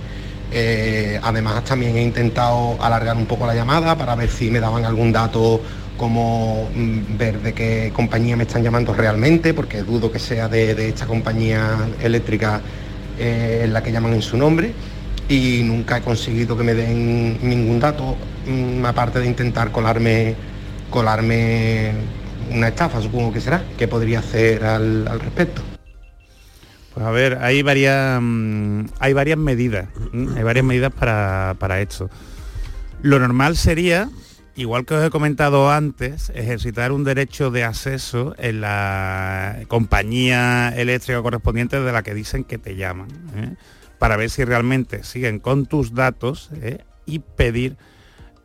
Eh, 0.52 1.18
además 1.22 1.64
también 1.64 1.96
he 1.96 2.02
intentado 2.02 2.76
alargar 2.80 3.16
un 3.16 3.26
poco 3.26 3.46
la 3.46 3.54
llamada 3.54 3.96
para 3.96 4.14
ver 4.14 4.30
si 4.30 4.50
me 4.50 4.60
daban 4.60 4.84
algún 4.84 5.10
dato 5.12 5.60
como 5.96 6.68
mm, 6.74 7.16
ver 7.16 7.40
de 7.40 7.52
qué 7.52 7.92
compañía 7.94 8.36
me 8.36 8.44
están 8.44 8.62
llamando 8.62 8.94
realmente, 8.94 9.54
porque 9.54 9.82
dudo 9.82 10.12
que 10.12 10.18
sea 10.18 10.48
de, 10.48 10.88
esta 10.88 11.06
compañía 11.06 11.76
eléctrica 12.00 12.60
eh, 13.18 13.62
en 13.64 13.72
la 13.72 13.82
que 13.82 13.90
llaman 13.90 14.12
en 14.12 14.22
su 14.22 14.36
nombre 14.36 14.72
y 15.28 15.62
nunca 15.64 15.98
he 15.98 16.02
conseguido 16.02 16.56
que 16.56 16.62
me 16.62 16.74
den 16.74 17.38
ningún 17.42 17.80
dato, 17.80 18.16
mm, 18.46 18.84
aparte 18.84 19.18
de 19.20 19.26
intentar 19.26 19.72
colarme, 19.72 20.34
colarme 20.90 21.92
una 22.50 22.68
estafa, 22.68 23.00
supongo 23.00 23.32
que 23.32 23.40
será, 23.40 23.64
que 23.76 23.88
podría 23.88 24.20
hacer 24.20 24.64
al, 24.64 25.06
respecto. 25.20 25.62
Pues 26.94 27.04
a 27.04 27.10
ver, 27.10 27.38
hay 27.42 27.62
varias 27.62 28.20
mm, 28.22 28.86
hay 29.00 29.12
varias 29.12 29.38
medidas, 29.38 29.88
hay 30.36 30.42
varias 30.42 30.64
medidas 30.64 30.92
para, 30.92 31.56
para 31.58 31.80
esto. 31.80 32.08
Lo 33.02 33.18
normal 33.18 33.56
sería, 33.56 34.08
igual 34.54 34.86
que 34.86 34.94
os 34.94 35.06
he 35.06 35.10
comentado 35.10 35.70
antes, 35.70 36.32
ejercitar 36.34 36.92
un 36.92 37.04
derecho 37.04 37.50
de 37.50 37.64
acceso 37.64 38.34
en 38.38 38.62
la 38.62 39.60
compañía 39.68 40.72
eléctrica 40.74 41.20
correspondiente 41.22 41.80
de 41.80 41.92
la 41.92 42.02
que 42.02 42.14
dicen 42.14 42.44
que 42.44 42.56
te 42.56 42.76
llaman, 42.76 43.08
¿eh? 43.36 43.54
para 43.98 44.16
ver 44.16 44.30
si 44.30 44.44
realmente 44.44 45.04
siguen 45.04 45.40
con 45.40 45.66
tus 45.66 45.94
datos 45.94 46.50
¿eh? 46.54 46.84
y 47.04 47.18
pedir 47.18 47.76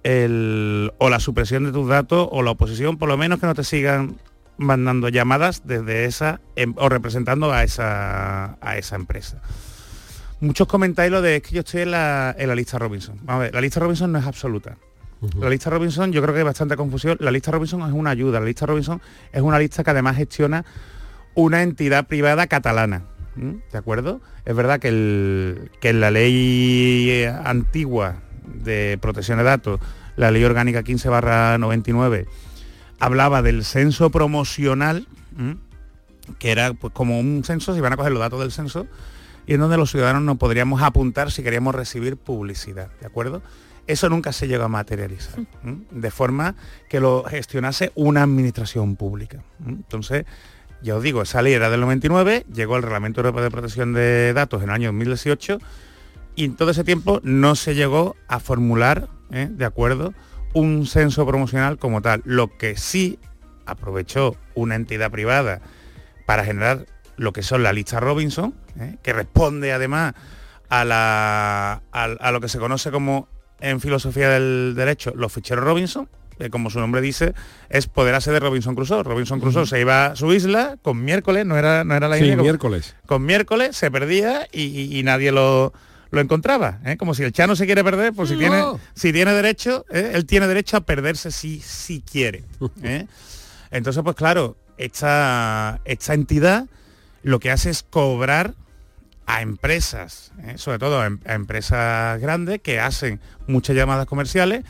el, 0.03 0.91
o 0.97 1.09
la 1.09 1.19
supresión 1.19 1.63
de 1.63 1.71
tus 1.71 1.87
datos 1.87 2.27
o 2.31 2.41
la 2.43 2.51
oposición, 2.51 2.97
por 2.97 3.09
lo 3.09 3.17
menos 3.17 3.39
que 3.39 3.45
no 3.45 3.53
te 3.55 3.63
sigan 3.63 4.15
mandando 4.57 5.09
llamadas 5.09 5.63
desde 5.65 6.05
esa 6.05 6.41
em- 6.55 6.73
o 6.77 6.89
representando 6.89 7.51
a 7.51 7.63
esa, 7.63 8.57
a 8.61 8.77
esa 8.77 8.95
empresa. 8.95 9.41
Muchos 10.39 10.67
comentáis 10.67 11.11
lo 11.11 11.21
de 11.21 11.37
"Es 11.37 11.43
que 11.43 11.55
yo 11.55 11.59
estoy 11.61 11.81
en 11.81 11.91
la, 11.91 12.35
en 12.37 12.47
la 12.47 12.55
lista 12.55 12.79
Robinson. 12.79 13.17
Vamos 13.23 13.41
a 13.41 13.43
ver, 13.43 13.53
la 13.53 13.61
lista 13.61 13.79
Robinson 13.79 14.11
no 14.11 14.19
es 14.19 14.25
absoluta. 14.25 14.77
La 15.39 15.49
lista 15.49 15.69
Robinson, 15.69 16.11
yo 16.11 16.19
creo 16.23 16.33
que 16.33 16.39
hay 16.39 16.45
bastante 16.45 16.75
confusión. 16.75 17.15
La 17.19 17.29
lista 17.29 17.51
Robinson 17.51 17.81
es 17.83 17.93
una 17.93 18.09
ayuda. 18.09 18.39
La 18.39 18.45
lista 18.47 18.65
Robinson 18.65 18.99
es 19.31 19.41
una 19.43 19.59
lista 19.59 19.83
que 19.83 19.91
además 19.91 20.17
gestiona 20.17 20.65
una 21.35 21.61
entidad 21.61 22.07
privada 22.07 22.47
catalana. 22.47 23.03
¿De 23.35 23.77
acuerdo? 23.77 24.19
Es 24.45 24.55
verdad 24.55 24.79
que, 24.79 24.87
el- 24.87 25.69
que 25.79 25.89
en 25.89 25.99
la 26.01 26.09
ley 26.09 27.23
antigua 27.45 28.15
de 28.63 28.97
protección 29.01 29.37
de 29.37 29.43
datos, 29.43 29.79
la 30.15 30.31
ley 30.31 30.43
orgánica 30.43 30.83
15 30.83 31.09
barra 31.09 31.57
99, 31.57 32.27
hablaba 32.99 33.41
del 33.41 33.63
censo 33.65 34.09
promocional, 34.09 35.07
¿m? 35.37 35.57
que 36.39 36.51
era 36.51 36.73
pues 36.73 36.93
como 36.93 37.19
un 37.19 37.43
censo, 37.43 37.73
se 37.73 37.79
iban 37.79 37.93
a 37.93 37.97
coger 37.97 38.11
los 38.11 38.21
datos 38.21 38.39
del 38.39 38.51
censo, 38.51 38.87
y 39.47 39.55
en 39.55 39.59
donde 39.59 39.77
los 39.77 39.91
ciudadanos 39.91 40.21
nos 40.21 40.37
podríamos 40.37 40.81
apuntar 40.81 41.31
si 41.31 41.43
queríamos 41.43 41.73
recibir 41.75 42.17
publicidad, 42.17 42.89
¿de 42.99 43.07
acuerdo? 43.07 43.41
Eso 43.87 44.09
nunca 44.09 44.31
se 44.31 44.47
llegó 44.47 44.63
a 44.63 44.69
materializar, 44.69 45.39
¿m? 45.63 45.81
de 45.89 46.11
forma 46.11 46.55
que 46.89 46.99
lo 46.99 47.23
gestionase 47.23 47.91
una 47.95 48.23
administración 48.23 48.95
pública. 48.95 49.43
¿m? 49.65 49.77
Entonces, 49.77 50.25
ya 50.81 50.95
os 50.95 51.03
digo, 51.03 51.21
esa 51.21 51.41
ley 51.41 51.53
era 51.53 51.69
del 51.69 51.81
99, 51.81 52.45
llegó 52.53 52.75
el 52.75 52.83
Reglamento 52.83 53.21
Europeo 53.21 53.43
de 53.43 53.51
Protección 53.51 53.93
de 53.93 54.33
Datos 54.33 54.63
en 54.63 54.69
el 54.69 54.75
año 54.75 54.87
2018 54.89 55.59
y 56.35 56.45
en 56.45 56.55
todo 56.55 56.71
ese 56.71 56.83
tiempo 56.83 57.19
no 57.23 57.55
se 57.55 57.75
llegó 57.75 58.15
a 58.27 58.39
formular, 58.39 59.07
¿eh? 59.31 59.47
de 59.49 59.65
acuerdo, 59.65 60.13
un 60.53 60.85
censo 60.85 61.25
promocional 61.25 61.77
como 61.77 62.01
tal. 62.01 62.21
Lo 62.25 62.57
que 62.57 62.77
sí 62.77 63.19
aprovechó 63.65 64.35
una 64.55 64.75
entidad 64.75 65.11
privada 65.11 65.61
para 66.25 66.43
generar 66.43 66.85
lo 67.17 67.33
que 67.33 67.43
son 67.43 67.63
la 67.63 67.73
lista 67.73 67.99
Robinson, 67.99 68.53
¿eh? 68.79 68.97
que 69.03 69.13
responde 69.13 69.71
además 69.73 70.13
a, 70.69 70.85
la, 70.85 71.81
a, 71.91 72.03
a 72.03 72.31
lo 72.31 72.41
que 72.41 72.47
se 72.49 72.57
conoce 72.59 72.91
como 72.91 73.27
en 73.59 73.79
filosofía 73.79 74.29
del 74.29 74.73
derecho 74.75 75.13
los 75.15 75.31
ficheros 75.31 75.63
Robinson, 75.63 76.09
que 76.39 76.49
como 76.49 76.69
su 76.71 76.79
nombre 76.79 77.01
dice, 77.01 77.33
es 77.69 77.85
poder 77.87 78.15
hacer 78.15 78.33
de 78.33 78.39
Robinson 78.39 78.73
Crusoe. 78.73 79.03
Robinson 79.03 79.39
Crusoe 79.39 79.67
se 79.67 79.79
iba 79.79 80.07
a 80.07 80.15
su 80.15 80.33
isla 80.33 80.77
con 80.81 81.03
miércoles, 81.03 81.45
no 81.45 81.57
era, 81.57 81.83
no 81.83 81.93
era 81.93 82.07
la 82.07 82.17
Sí, 82.17 82.29
con- 82.31 82.41
miércoles. 82.41 82.95
con 83.05 83.23
miércoles 83.25 83.77
se 83.77 83.91
perdía 83.91 84.47
y, 84.51 84.63
y- 84.63 84.97
y 84.99 85.03
nadie 85.03 85.31
lo, 85.31 85.73
lo 86.11 86.21
encontraba. 86.21 86.79
¿eh? 86.85 86.97
Como 86.97 87.13
si 87.13 87.23
el 87.23 87.31
Chano 87.31 87.55
se 87.55 87.65
quiere 87.65 87.83
perder, 87.83 88.13
pues 88.13 88.29
si, 88.29 88.35
No. 88.35 88.39
tiene, 88.39 88.63
si 88.93 89.11
tiene 89.13 89.33
derecho, 89.33 89.85
¿eh? 89.89 90.11
él 90.13 90.25
tiene 90.25 90.47
derecho 90.47 90.77
a 90.77 90.81
perderse 90.81 91.31
si, 91.31 91.59
si 91.61 92.01
quiere. 92.01 92.43
¿eh? 92.83 93.07
Entonces, 93.71 94.03
pues 94.03 94.15
claro, 94.15 94.57
esta, 94.77 95.79
esta 95.85 96.13
entidad 96.13 96.65
lo 97.23 97.39
que 97.39 97.51
hace 97.51 97.69
es 97.69 97.83
cobrar 97.83 98.53
a 99.27 99.41
empresas, 99.41 100.31
sobre 100.55 100.79
todo 100.79 100.99
a, 100.99 101.05
em- 101.05 101.19
a 101.25 101.33
empresas 101.35 102.19
grandes 102.19 102.59
que 102.61 102.79
hacen 102.79 103.21
muchas 103.47 103.75
llamadas 103.75 104.05
comerciales 104.07 104.65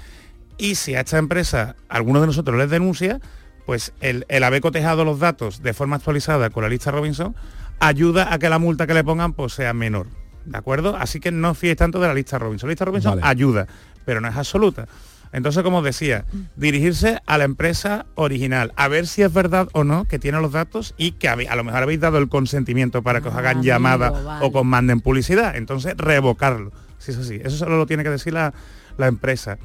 y 0.57 0.75
si 0.75 0.93
a 0.93 0.99
esta 0.99 1.17
empresa 1.17 1.75
alguno 1.89 2.21
de 2.21 2.27
nosotros 2.27 2.57
les 2.57 2.69
denuncia, 2.69 3.19
pues 3.65 3.93
el, 4.01 4.25
el 4.27 4.43
haber 4.43 4.61
cotejado 4.61 5.05
los 5.05 5.19
datos 5.19 5.63
de 5.63 5.73
forma 5.73 5.95
actualizada 5.95 6.49
con 6.51 6.61
la 6.63 6.69
lista 6.69 6.91
Robinson 6.91 7.33
ayuda 7.79 8.31
a 8.31 8.37
que 8.37 8.49
la 8.49 8.59
multa 8.59 8.85
que 8.85 8.93
le 8.93 9.03
pongan 9.03 9.33
pues 9.33 9.53
sea 9.53 9.73
menor. 9.73 10.07
¿De 10.45 10.57
acuerdo? 10.57 10.95
Así 10.95 11.19
que 11.19 11.31
no 11.31 11.53
fíes 11.53 11.77
tanto 11.77 11.99
de 11.99 12.07
la 12.07 12.13
lista 12.13 12.39
Robinson. 12.39 12.67
La 12.67 12.71
lista 12.71 12.85
Robinson 12.85 13.11
Vale. 13.19 13.27
ayuda, 13.27 13.67
pero 14.05 14.21
no 14.21 14.27
es 14.27 14.35
absoluta. 14.35 14.87
Entonces, 15.33 15.63
como 15.63 15.77
os 15.77 15.83
decía, 15.85 16.25
dirigirse 16.57 17.19
a 17.25 17.37
la 17.37 17.45
empresa 17.45 18.05
original, 18.15 18.73
a 18.75 18.89
ver 18.89 19.07
si 19.07 19.21
es 19.21 19.31
verdad 19.31 19.69
o 19.71 19.85
no 19.85 20.03
que 20.05 20.19
tiene 20.19 20.41
los 20.41 20.51
datos 20.51 20.93
y 20.97 21.13
que 21.13 21.29
a 21.29 21.55
lo 21.55 21.63
mejor 21.63 21.83
habéis 21.83 22.01
dado 22.01 22.17
el 22.17 22.27
consentimiento 22.27 23.01
para 23.01 23.21
que 23.21 23.29
os 23.29 23.35
hagan 23.35 23.63
llamada 23.63 24.09
vale. 24.09 24.45
o 24.45 24.51
que 24.51 24.57
os 24.57 24.65
manden 24.65 24.99
publicidad. 24.99 25.55
Entonces, 25.55 25.95
revocarlo. 25.95 26.71
Sí, 26.97 27.11
eso 27.11 27.23
sí. 27.23 27.39
Eso 27.41 27.55
solo 27.55 27.77
lo 27.77 27.85
tiene 27.85 28.03
que 28.03 28.09
decir 28.09 28.33
la, 28.33 28.53
la 28.97 29.07
empresa. 29.07 29.57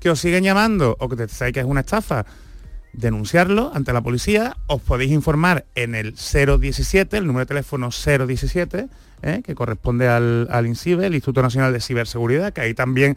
Que 0.00 0.10
os 0.10 0.18
siguen 0.18 0.42
llamando 0.42 0.96
o 0.98 1.08
que 1.08 1.16
pensáis 1.16 1.52
que 1.52 1.60
es 1.60 1.66
una 1.66 1.80
estafa, 1.80 2.26
denunciarlo 2.96 3.70
ante 3.74 3.92
la 3.92 4.00
policía, 4.00 4.56
os 4.66 4.80
podéis 4.82 5.12
informar 5.12 5.64
en 5.74 5.94
el 5.94 6.14
017, 6.14 7.16
el 7.16 7.26
número 7.26 7.44
de 7.44 7.48
teléfono 7.48 7.90
017, 7.90 8.88
¿eh? 9.22 9.42
que 9.44 9.54
corresponde 9.54 10.08
al, 10.08 10.48
al 10.50 10.66
INCIBE, 10.66 11.06
el 11.06 11.14
Instituto 11.14 11.42
Nacional 11.42 11.72
de 11.72 11.80
Ciberseguridad, 11.80 12.52
que 12.52 12.62
ahí 12.62 12.74
también 12.74 13.16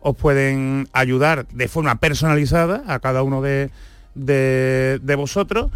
os 0.00 0.16
pueden 0.16 0.88
ayudar 0.92 1.46
de 1.48 1.68
forma 1.68 1.96
personalizada 1.96 2.82
a 2.86 2.98
cada 3.00 3.22
uno 3.22 3.42
de, 3.42 3.70
de- 4.14 5.14
vosotros. 5.16 5.70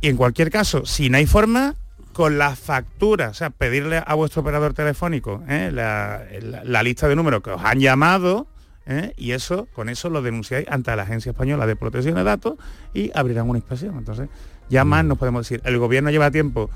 Y 0.00 0.08
en 0.08 0.16
cualquier 0.16 0.50
caso, 0.50 0.86
si 0.86 1.10
no 1.10 1.16
hay 1.18 1.26
forma, 1.26 1.74
con 2.12 2.38
la 2.38 2.56
factura, 2.56 3.28
o 3.30 3.34
sea, 3.34 3.50
pedirle 3.50 4.02
a 4.06 4.14
vuestro 4.14 4.40
operador 4.42 4.72
telefónico 4.72 5.42
¿eh? 5.48 5.70
la- 5.72 6.22
la 6.64 6.82
lista 6.82 7.08
de 7.08 7.16
números 7.16 7.42
que 7.42 7.50
os 7.50 7.62
han 7.62 7.78
llamado, 7.80 8.46
¿eh? 8.86 9.12
y 9.16 9.32
eso, 9.32 9.68
con 9.74 9.88
eso 9.88 10.08
lo 10.10 10.22
denunciáis 10.22 10.66
ante 10.68 10.94
la 10.96 11.02
Agencia 11.02 11.30
Española 11.30 11.66
de 11.66 11.76
Protección 11.76 12.14
de 12.14 12.24
Datos 12.24 12.54
y 12.94 13.10
abrirán 13.14 13.48
una 13.48 13.58
inspección. 13.58 13.96
Entonces, 13.98 14.28
ya 14.68 14.84
más 14.84 15.04
nos 15.04 15.18
podemos 15.18 15.48
decir, 15.48 15.60
el 15.64 15.78
gobierno 15.78 16.10
lleva 16.10 16.30
tiempo 16.30 16.70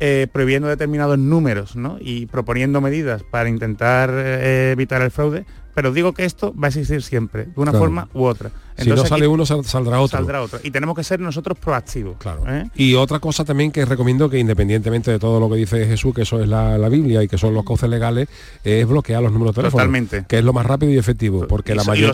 eh, 0.00 0.26
prohibiendo 0.32 0.68
determinados 0.68 1.18
números 1.18 1.76
¿no? 1.76 1.98
y 2.00 2.26
proponiendo 2.26 2.80
medidas 2.80 3.22
para 3.22 3.48
intentar 3.48 4.10
eh, 4.12 4.72
evitar 4.72 5.00
el 5.02 5.10
fraude, 5.10 5.46
pero 5.74 5.92
digo 5.92 6.12
que 6.12 6.24
esto 6.24 6.52
va 6.54 6.66
a 6.66 6.68
existir 6.68 7.02
siempre, 7.02 7.44
de 7.44 7.52
una 7.56 7.70
Claro. 7.70 7.84
forma 7.84 8.08
u 8.12 8.24
otra. 8.24 8.50
Si 8.76 8.90
no 8.90 9.04
sale 9.06 9.26
uno, 9.26 9.46
sal- 9.46 9.64
saldrá 9.64 10.00
otro. 10.00 10.18
Saldrá 10.18 10.42
otro. 10.42 10.58
Y 10.62 10.70
tenemos 10.70 10.96
que 10.96 11.04
ser 11.04 11.20
nosotros 11.20 11.56
proactivos. 11.58 12.16
Claro. 12.18 12.42
¿eh? 12.48 12.68
Y 12.74 12.94
otra 12.94 13.18
cosa 13.20 13.44
también 13.44 13.70
que 13.70 13.84
recomiendo 13.84 14.28
que 14.28 14.38
independientemente 14.38 15.10
de 15.10 15.18
todo 15.18 15.38
lo 15.40 15.48
que 15.48 15.56
dice 15.56 15.86
Jesús, 15.86 16.14
que 16.14 16.22
eso 16.22 16.40
es 16.42 16.48
la, 16.48 16.76
la 16.78 16.88
Biblia 16.88 17.22
y 17.22 17.28
que 17.28 17.38
son 17.38 17.54
los 17.54 17.64
cauces 17.64 17.88
legales, 17.88 18.28
es 18.64 18.86
bloquear 18.86 19.22
los 19.22 19.32
números 19.32 19.54
de 19.54 19.62
teléfono. 19.62 19.80
Totalmente. 19.82 20.24
Que 20.28 20.38
es 20.38 20.44
lo 20.44 20.52
más 20.52 20.66
rápido 20.66 20.92
y 20.92 20.98
efectivo. 20.98 21.46
Porque 21.46 21.72
Y 21.72 21.76
la, 21.76 21.82
y 21.82 21.86
mayor- 21.86 22.12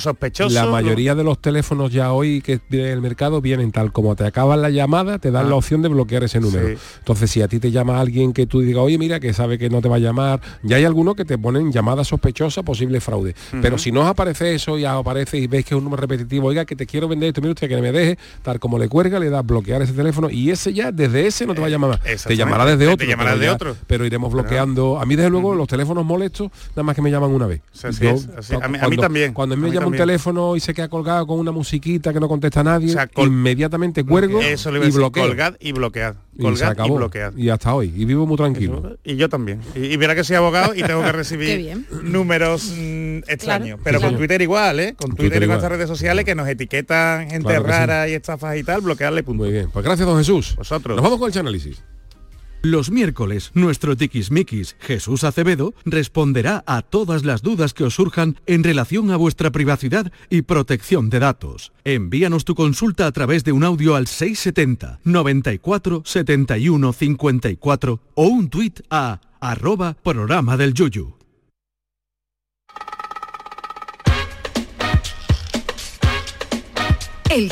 la 0.50 0.66
mayoría 0.66 1.14
de 1.14 1.24
los 1.24 1.38
teléfonos 1.40 1.90
ya 1.92 2.12
hoy 2.12 2.40
que 2.42 2.60
vienen 2.68 2.88
en 2.88 2.94
el 2.94 3.00
mercado 3.00 3.40
vienen 3.40 3.72
tal 3.72 3.92
como 3.92 4.14
te 4.16 4.24
acaban 4.26 4.60
la 4.62 4.70
llamada, 4.70 5.18
te 5.18 5.30
dan 5.30 5.46
Ah. 5.46 5.50
la 5.50 5.54
opción 5.56 5.82
de 5.82 5.88
bloquear 5.88 6.24
ese 6.24 6.40
número. 6.40 6.68
Sí. 6.68 6.74
Entonces, 6.98 7.30
si 7.30 7.42
a 7.42 7.48
ti 7.48 7.58
te 7.58 7.70
llama 7.70 8.00
alguien 8.00 8.32
que 8.32 8.46
tú 8.46 8.60
digas, 8.60 8.82
oye, 8.82 8.98
mira, 8.98 9.18
que 9.20 9.32
sabe 9.32 9.58
que 9.58 9.70
no 9.70 9.80
te 9.80 9.88
va 9.88 9.96
a 9.96 9.98
llamar, 9.98 10.40
ya 10.62 10.76
hay 10.76 10.84
algunos 10.84 11.14
que 11.16 11.24
te 11.24 11.38
ponen 11.38 11.72
llamada 11.72 12.04
sospechosa, 12.04 12.62
posible 12.62 13.00
fraude. 13.00 13.34
Pero 13.62 13.78
si 13.78 13.92
no 13.92 14.06
aparece 14.06 14.54
eso, 14.54 14.72
os 14.74 14.84
aparece 14.84 15.38
y 15.38 15.46
ves 15.46 15.64
que 15.64 15.74
es 15.74 15.78
un 15.78 15.84
número 15.84 16.00
repetitivo, 16.02 16.49
oiga, 16.50 16.64
que 16.64 16.76
te 16.76 16.86
quiero 16.86 17.08
vender 17.08 17.28
esto, 17.28 17.40
mire 17.40 17.52
usted, 17.52 17.68
que 17.68 17.80
me 17.80 17.90
deje, 17.92 18.18
tal 18.42 18.60
como 18.60 18.78
le 18.78 18.88
cuelga, 18.88 19.18
le 19.18 19.30
das 19.30 19.44
bloquear 19.44 19.82
ese 19.82 19.92
teléfono 19.94 20.28
y 20.30 20.50
ese 20.50 20.72
ya, 20.72 20.92
desde 20.92 21.26
ese 21.26 21.46
no 21.46 21.54
te 21.54 21.60
va 21.60 21.66
a 21.66 21.70
llamar 21.70 21.90
más. 21.90 22.00
Te 22.24 22.36
llamará 22.36 22.64
desde 22.64 22.78
Te- 22.78 22.86
te 22.86 22.92
otro. 22.92 23.06
llamará 23.06 23.32
desde 23.34 23.50
otro. 23.50 23.76
Pero 23.86 24.04
iremos 24.04 24.32
bloqueando. 24.32 25.00
A 25.00 25.06
mí, 25.06 25.16
desde 25.16 25.30
luego, 25.30 25.54
los 25.54 25.66
teléfonos 25.68 26.04
molestos, 26.04 26.50
nada 26.70 26.82
más 26.82 26.94
que 26.94 27.02
me 27.02 27.10
llaman 27.10 27.30
una 27.30 27.46
vez. 27.46 27.60
Sí, 27.72 27.86
así 27.88 28.06
es, 28.06 28.28
así 28.36 28.54
es. 28.54 28.62
A 28.62 28.68
mí- 28.68 28.78
a 28.80 28.88
mí 28.88 28.96
también, 28.96 29.32
Cuando 29.32 29.54
a 29.54 29.56
mí 29.56 29.62
a 29.62 29.64
me 29.64 29.70
mí 29.70 29.74
llama 29.74 29.86
un 29.88 29.96
teléfono 29.96 30.56
y 30.56 30.60
se 30.60 30.74
queda 30.74 30.88
colgado 30.88 31.26
con 31.26 31.38
una 31.38 31.52
musiquita 31.52 32.12
que 32.12 32.20
no 32.20 32.28
contesta 32.28 32.62
nadie, 32.62 32.90
O 32.90 32.92
sea, 32.92 33.08
inmediatamente 33.16 34.04
cuelgo 34.04 34.40
Eso 34.40 34.70
le 34.70 34.84
a 34.84 34.88
y 34.88 34.90
bloqueo. 34.90 35.26
colgad 35.26 35.54
y 35.60 35.72
bloquead. 35.72 36.14
Y 36.40 36.42
Colgad 36.42 36.68
y, 36.68 36.72
acabó. 36.72 36.96
bloquead. 36.96 37.36
Y 37.36 37.48
hasta 37.50 37.74
hoy. 37.74 37.92
Y 37.94 38.04
vivo 38.04 38.26
muy 38.26 38.36
tranquilo. 38.36 38.96
Y 39.04 39.16
yo 39.16 39.28
también. 39.28 39.60
Y, 39.74 39.80
y 39.86 39.96
verá 39.96 40.14
que 40.14 40.24
soy 40.24 40.36
abogado 40.36 40.74
y 40.74 40.82
tengo 40.82 41.02
que 41.02 41.12
recibir 41.12 41.84
números 42.02 42.74
mm, 42.76 43.18
extraños. 43.28 43.80
Claro. 43.80 43.82
Pero 43.84 43.98
Sí, 43.98 44.02
con 44.02 44.08
señor. 44.10 44.18
Twitter 44.20 44.42
igual, 44.42 44.80
¿eh? 44.80 44.94
Con 44.96 45.10
Twitter, 45.10 45.24
Twitter 45.30 45.42
y 45.42 45.46
con 45.46 45.56
estas 45.56 45.70
redes 45.70 45.88
sociales 45.88 46.24
que 46.24 46.34
nos 46.34 46.48
etiquetan 46.48 47.28
gente 47.30 47.48
Claro 47.48 47.64
que 47.64 47.70
sí. 47.72 47.78
rara 47.78 48.08
y 48.08 48.12
estafas 48.14 48.56
y 48.56 48.62
tal, 48.64 48.80
bloquearle 48.80 49.22
punto. 49.22 49.44
Muy 49.44 49.52
bien. 49.52 49.70
Pues 49.70 49.84
gracias, 49.84 50.06
don 50.08 50.18
Jesús. 50.18 50.54
Vosotros. 50.56 50.96
Nos 50.96 51.02
vamos 51.02 51.18
con 51.18 51.30
el 51.30 51.38
análisis. 51.38 51.82
Los 52.62 52.90
miércoles, 52.90 53.52
nuestro 53.54 53.96
tiquismiquis 53.96 54.76
Jesús 54.80 55.24
Acevedo 55.24 55.72
responderá 55.86 56.62
a 56.66 56.82
todas 56.82 57.24
las 57.24 57.40
dudas 57.40 57.72
que 57.72 57.84
os 57.84 57.94
surjan 57.94 58.36
en 58.44 58.62
relación 58.62 59.10
a 59.10 59.16
vuestra 59.16 59.50
privacidad 59.50 60.12
y 60.28 60.42
protección 60.42 61.08
de 61.08 61.20
datos. 61.20 61.72
Envíanos 61.84 62.44
tu 62.44 62.54
consulta 62.54 63.06
a 63.06 63.12
través 63.12 63.44
de 63.44 63.52
un 63.52 63.64
audio 63.64 63.94
al 63.94 64.06
670 64.06 65.00
94 65.04 66.02
71 66.04 66.92
54 66.92 68.00
o 68.14 68.24
un 68.24 68.50
tuit 68.50 68.80
a 68.90 69.20
arroba 69.40 69.94
programa 69.94 70.58
del 70.58 70.74
yuyu. 70.74 71.14
El. 77.30 77.50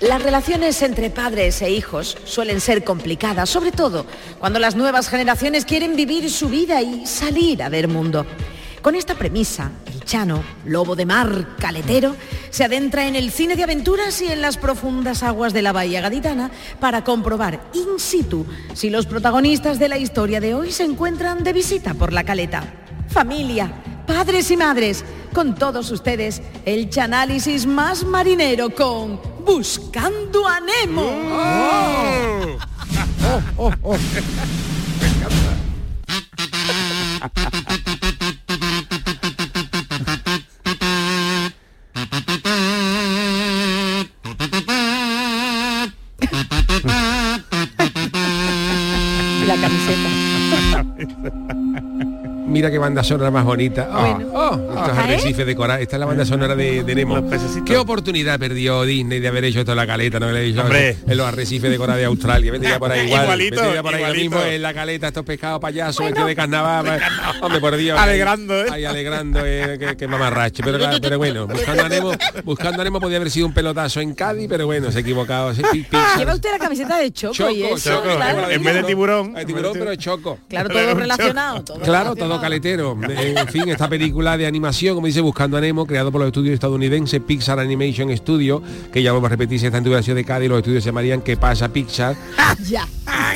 Las 0.00 0.22
relaciones 0.22 0.80
entre 0.82 1.10
padres 1.10 1.60
e 1.60 1.70
hijos 1.70 2.16
suelen 2.24 2.60
ser 2.60 2.84
complicadas, 2.84 3.50
sobre 3.50 3.72
todo 3.72 4.06
cuando 4.38 4.60
las 4.60 4.76
nuevas 4.76 5.08
generaciones 5.08 5.64
quieren 5.64 5.96
vivir 5.96 6.30
su 6.30 6.48
vida 6.48 6.80
y 6.80 7.04
salir 7.04 7.64
a 7.64 7.68
ver 7.68 7.88
mundo. 7.88 8.24
Con 8.80 8.94
esta 8.94 9.16
premisa, 9.16 9.72
el 9.86 10.04
Chano, 10.04 10.44
lobo 10.64 10.94
de 10.94 11.04
mar, 11.04 11.56
caletero, 11.58 12.14
se 12.50 12.62
adentra 12.62 13.08
en 13.08 13.16
el 13.16 13.32
cine 13.32 13.56
de 13.56 13.64
aventuras 13.64 14.22
y 14.22 14.28
en 14.28 14.40
las 14.40 14.56
profundas 14.56 15.24
aguas 15.24 15.52
de 15.52 15.62
la 15.62 15.72
bahía 15.72 16.00
gaditana 16.00 16.52
para 16.78 17.02
comprobar 17.02 17.60
in 17.74 17.98
situ 17.98 18.46
si 18.74 18.90
los 18.90 19.06
protagonistas 19.06 19.80
de 19.80 19.88
la 19.88 19.98
historia 19.98 20.40
de 20.40 20.54
hoy 20.54 20.70
se 20.70 20.84
encuentran 20.84 21.42
de 21.42 21.52
visita 21.52 21.94
por 21.94 22.12
la 22.12 22.22
caleta. 22.22 22.62
Familia, 23.08 23.72
padres 24.08 24.50
y 24.50 24.56
madres, 24.56 25.04
con 25.34 25.54
todos 25.54 25.90
ustedes, 25.90 26.40
el 26.64 26.88
chanálisis 26.88 27.66
más 27.66 28.04
marinero 28.04 28.70
con 28.70 29.20
Buscando 29.44 30.48
a 30.48 30.58
Nemo. 30.60 31.02
Oh, 33.58 33.70
oh. 33.82 33.96
La 49.46 49.56
camiseta. 49.56 51.54
Mira 52.48 52.70
qué 52.70 52.78
banda 52.78 53.04
sonora 53.04 53.30
más 53.30 53.44
bonita. 53.44 53.88
Oh, 53.92 54.00
Bueno. 54.00 54.30
oh, 54.34 54.54
estos 54.80 54.96
¿Eh? 54.96 55.00
arrecifes 55.00 55.46
de 55.46 55.54
coral. 55.54 55.80
Esta 55.82 55.96
es 55.96 56.00
la 56.00 56.06
banda 56.06 56.24
sonora 56.24 56.56
de, 56.56 56.82
de 56.82 56.94
Nemo. 56.94 57.22
¿Qué 57.66 57.76
oportunidad 57.76 58.38
perdió 58.38 58.84
Disney 58.84 59.20
de 59.20 59.28
haber 59.28 59.44
hecho 59.44 59.60
esto 59.60 59.72
en 59.72 59.76
la 59.76 59.86
caleta? 59.86 60.18
No 60.18 60.30
le 60.32 60.40
he 60.40 60.44
dicho 60.44 60.62
Hombre. 60.62 60.96
en 61.06 61.16
los 61.16 61.26
arrecifes 61.26 61.70
de 61.70 61.76
coral 61.76 61.98
de 61.98 62.06
Australia. 62.06 62.50
Vete 62.50 62.68
ya 62.68 62.78
por 62.78 62.90
ahí 62.90 63.00
igual. 63.06 63.22
Igualito, 63.24 63.60
Vete 63.62 63.74
ya 63.74 63.82
por 63.82 63.94
ahí 63.94 64.00
igualito. 64.00 64.22
mismo 64.36 64.42
en 64.50 64.62
la 64.62 64.72
caleta, 64.74 65.08
estos 65.08 65.24
pescados 65.26 65.60
payasos, 65.60 66.04
vestidos 66.06 66.26
de 66.26 66.36
carnaval. 66.36 67.00
Hombre, 67.42 67.60
por 67.60 67.76
Dios. 67.76 67.98
Alegrando, 68.00 68.54
¿eh? 68.64 68.66
Ahí 68.72 68.84
alegrando, 68.86 69.40
eh, 69.44 69.76
que, 69.78 69.96
que 69.96 70.08
mamarrache. 70.08 70.62
Pero, 70.64 70.78
claro, 70.78 70.96
pero 71.02 71.18
bueno, 71.18 71.46
buscando 71.48 71.84
a 71.84 71.88
Nemo, 71.90 72.12
buscando 72.44 72.80
a 72.80 72.84
Nemo 72.84 72.98
podía 73.00 73.18
haber 73.18 73.30
sido 73.30 73.46
un 73.46 73.52
pelotazo 73.52 74.00
en 74.00 74.14
Cádiz, 74.14 74.46
pero 74.48 74.64
bueno, 74.66 74.90
se 74.90 74.98
ha 74.98 75.00
equivocado. 75.02 75.52
Se 75.54 75.62
pi- 75.70 75.82
pi- 75.82 75.96
Lleva 76.16 76.34
usted 76.34 76.50
la 76.52 76.58
camiseta 76.58 76.96
de 76.96 77.12
Choco, 77.12 77.34
Choco, 77.34 77.50
y 77.50 77.62
eso, 77.64 77.90
Choco, 77.90 78.16
claro. 78.16 78.50
En 78.50 78.62
vez 78.62 78.74
de 78.74 78.82
tiburón. 78.84 79.36
El 79.36 79.44
tiburón, 79.46 79.72
pero 79.74 79.94
choco. 79.96 80.38
Claro, 80.48 80.70
todo 80.70 80.94
relacionado. 80.94 81.62
Todo 81.62 81.78
Claro, 81.80 82.14
relacionado. 82.14 82.14
todo 82.16 82.37
caletero. 82.40 82.96
En 83.08 83.48
fin, 83.48 83.68
esta 83.68 83.88
película 83.88 84.36
de 84.36 84.46
animación, 84.46 84.94
como 84.94 85.06
dice 85.06 85.20
Buscando 85.20 85.56
a 85.56 85.60
Nemo, 85.60 85.86
creado 85.86 86.10
por 86.12 86.20
los 86.20 86.28
estudios 86.28 86.54
estadounidenses 86.54 87.20
Pixar 87.20 87.58
Animation 87.58 88.14
Studio, 88.16 88.62
que 88.92 89.02
ya 89.02 89.12
vamos 89.12 89.26
a 89.26 89.30
repetir 89.30 89.58
si 89.60 89.66
está 89.66 89.78
en 89.78 89.84
tu 89.84 89.90
versión 89.90 90.16
de 90.16 90.24
Cádiz, 90.24 90.48
los 90.48 90.58
estudios 90.58 90.82
se 90.82 90.88
llamarían 90.90 91.20
¿Qué 91.22 91.36
pasa 91.36 91.68
Pixar? 91.72 92.16
Ya. 92.68 92.86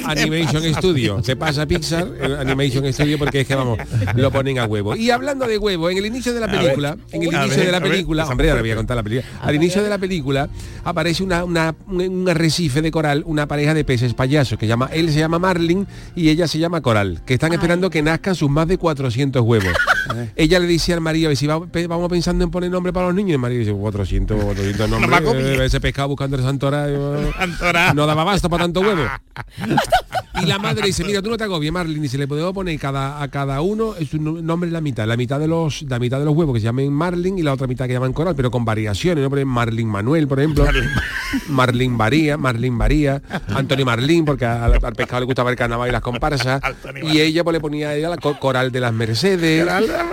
Animation 0.04 0.62
Studio. 0.74 1.20
¿Qué 1.24 1.36
pasa 1.36 1.66
Pixar? 1.66 2.08
Eh, 2.20 2.36
Animation 2.40 2.90
Studio 2.92 3.18
porque 3.18 3.40
es 3.40 3.46
que 3.46 3.54
vamos, 3.54 3.78
lo 4.16 4.30
ponen 4.30 4.58
a 4.58 4.64
huevo. 4.66 4.96
Y 4.96 5.10
hablando 5.10 5.46
de 5.46 5.58
huevo, 5.58 5.90
en 5.90 5.98
el 5.98 6.06
inicio 6.06 6.32
de 6.32 6.40
la 6.40 6.50
película, 6.50 6.96
en 7.12 7.22
el 7.22 7.28
inicio 7.28 7.56
ver, 7.56 7.66
de 7.66 7.72
la 7.72 7.80
película, 7.80 8.26
hombre, 8.26 8.50
ahora 8.50 8.62
voy 8.62 8.70
a 8.70 8.76
contar 8.76 8.96
la 8.96 9.02
película. 9.02 9.28
Al 9.42 9.54
inicio 9.54 9.82
de 9.82 9.88
la 9.90 9.98
película 9.98 10.48
aparece 10.84 11.22
una, 11.22 11.44
una- 11.44 11.74
un, 11.86 12.00
un 12.00 12.28
arrecife 12.28 12.82
de 12.82 12.90
coral, 12.90 13.22
una 13.26 13.46
pareja 13.46 13.74
de 13.74 13.84
peces 13.84 14.14
payasos 14.14 14.58
que 14.58 14.66
llama, 14.66 14.88
él 14.92 15.10
se 15.12 15.18
llama 15.18 15.38
Marlin 15.38 15.86
y 16.16 16.28
ella 16.28 16.48
se 16.48 16.58
llama 16.58 16.80
Coral, 16.80 17.22
que 17.26 17.34
están 17.34 17.52
esperando 17.52 17.88
que 17.90 18.02
nazcan 18.02 18.34
sus 18.34 18.50
más 18.50 18.66
de 18.68 18.78
400 18.94 19.42
huevos. 19.42 19.72
ella 20.36 20.58
le 20.58 20.66
dice 20.66 20.92
al 20.92 21.00
marido, 21.00 21.30
"Y 21.30 21.36
si 21.36 21.46
vamos 21.46 21.68
pensando 22.10 22.44
en 22.44 22.50
poner 22.50 22.70
nombre 22.70 22.92
para 22.92 23.06
los 23.06 23.14
niños, 23.14 23.30
y 23.30 23.32
el 23.32 23.38
marido 23.38 23.60
dice, 23.60 23.72
400, 23.72 24.42
400 24.44 24.88
nombres, 24.90 25.20
comido. 25.22 25.48
eh, 25.62 25.66
ese 25.66 25.80
pescado 25.80 26.08
buscando 26.08 26.36
el 26.36 26.42
santora, 26.42 26.86
eh, 26.88 27.30
no 27.94 28.06
daba 28.06 28.24
basto 28.24 28.50
para 28.50 28.64
tanto 28.64 28.80
huevo. 28.80 29.02
Y 30.42 30.46
la 30.46 30.58
madre 30.58 30.86
dice, 30.86 31.04
mira, 31.04 31.22
tú 31.22 31.30
no 31.30 31.36
te 31.36 31.44
agobies, 31.44 31.72
Marlin, 31.72 32.04
y 32.04 32.08
se 32.08 32.18
le 32.18 32.26
podemos 32.28 32.52
poner 32.52 32.78
cada, 32.78 33.22
a 33.22 33.28
cada 33.28 33.60
uno 33.60 33.94
es 33.98 34.12
un 34.14 34.44
nombre 34.44 34.70
la 34.70 34.80
mitad. 34.80 35.06
La 35.06 35.16
mitad 35.16 35.38
de 35.38 35.46
los 35.48 35.82
la 35.82 35.98
mitad 35.98 36.18
de 36.18 36.24
los 36.24 36.34
huevos 36.34 36.54
que 36.54 36.60
se 36.60 36.64
llamen 36.64 36.92
Marlin 36.92 37.38
y 37.38 37.42
la 37.42 37.52
otra 37.52 37.66
mitad 37.66 37.86
que 37.86 37.92
llaman 37.92 38.12
coral, 38.12 38.34
pero 38.34 38.50
con 38.50 38.64
variaciones, 38.64 39.22
¿no? 39.22 39.30
Por 39.30 39.38
ejemplo, 39.38 39.54
Marlin 39.54 39.88
Manuel, 39.88 40.26
por 40.28 40.38
ejemplo. 40.40 40.66
Marlin 41.48 41.96
Varía, 41.96 42.36
Marlin 42.38 42.76
Varía, 42.78 43.22
Antonio 43.54 43.84
Marlin, 43.86 44.24
porque 44.24 44.44
al, 44.44 44.74
al 44.84 44.92
pescado 44.94 45.20
le 45.20 45.26
gustaba 45.26 45.50
el 45.50 45.56
carnaval 45.56 45.88
y 45.88 45.92
las 45.92 46.02
comparsas. 46.02 46.60
Y 47.02 47.20
ella 47.20 47.42
pues 47.44 47.54
le 47.54 47.60
ponía 47.60 47.88
a 47.90 47.94
ella 47.94 48.08
la 48.10 48.16
co- 48.16 48.38
coral 48.38 48.70
de 48.72 48.80
las 48.80 48.92
Mercedes, 48.92 49.66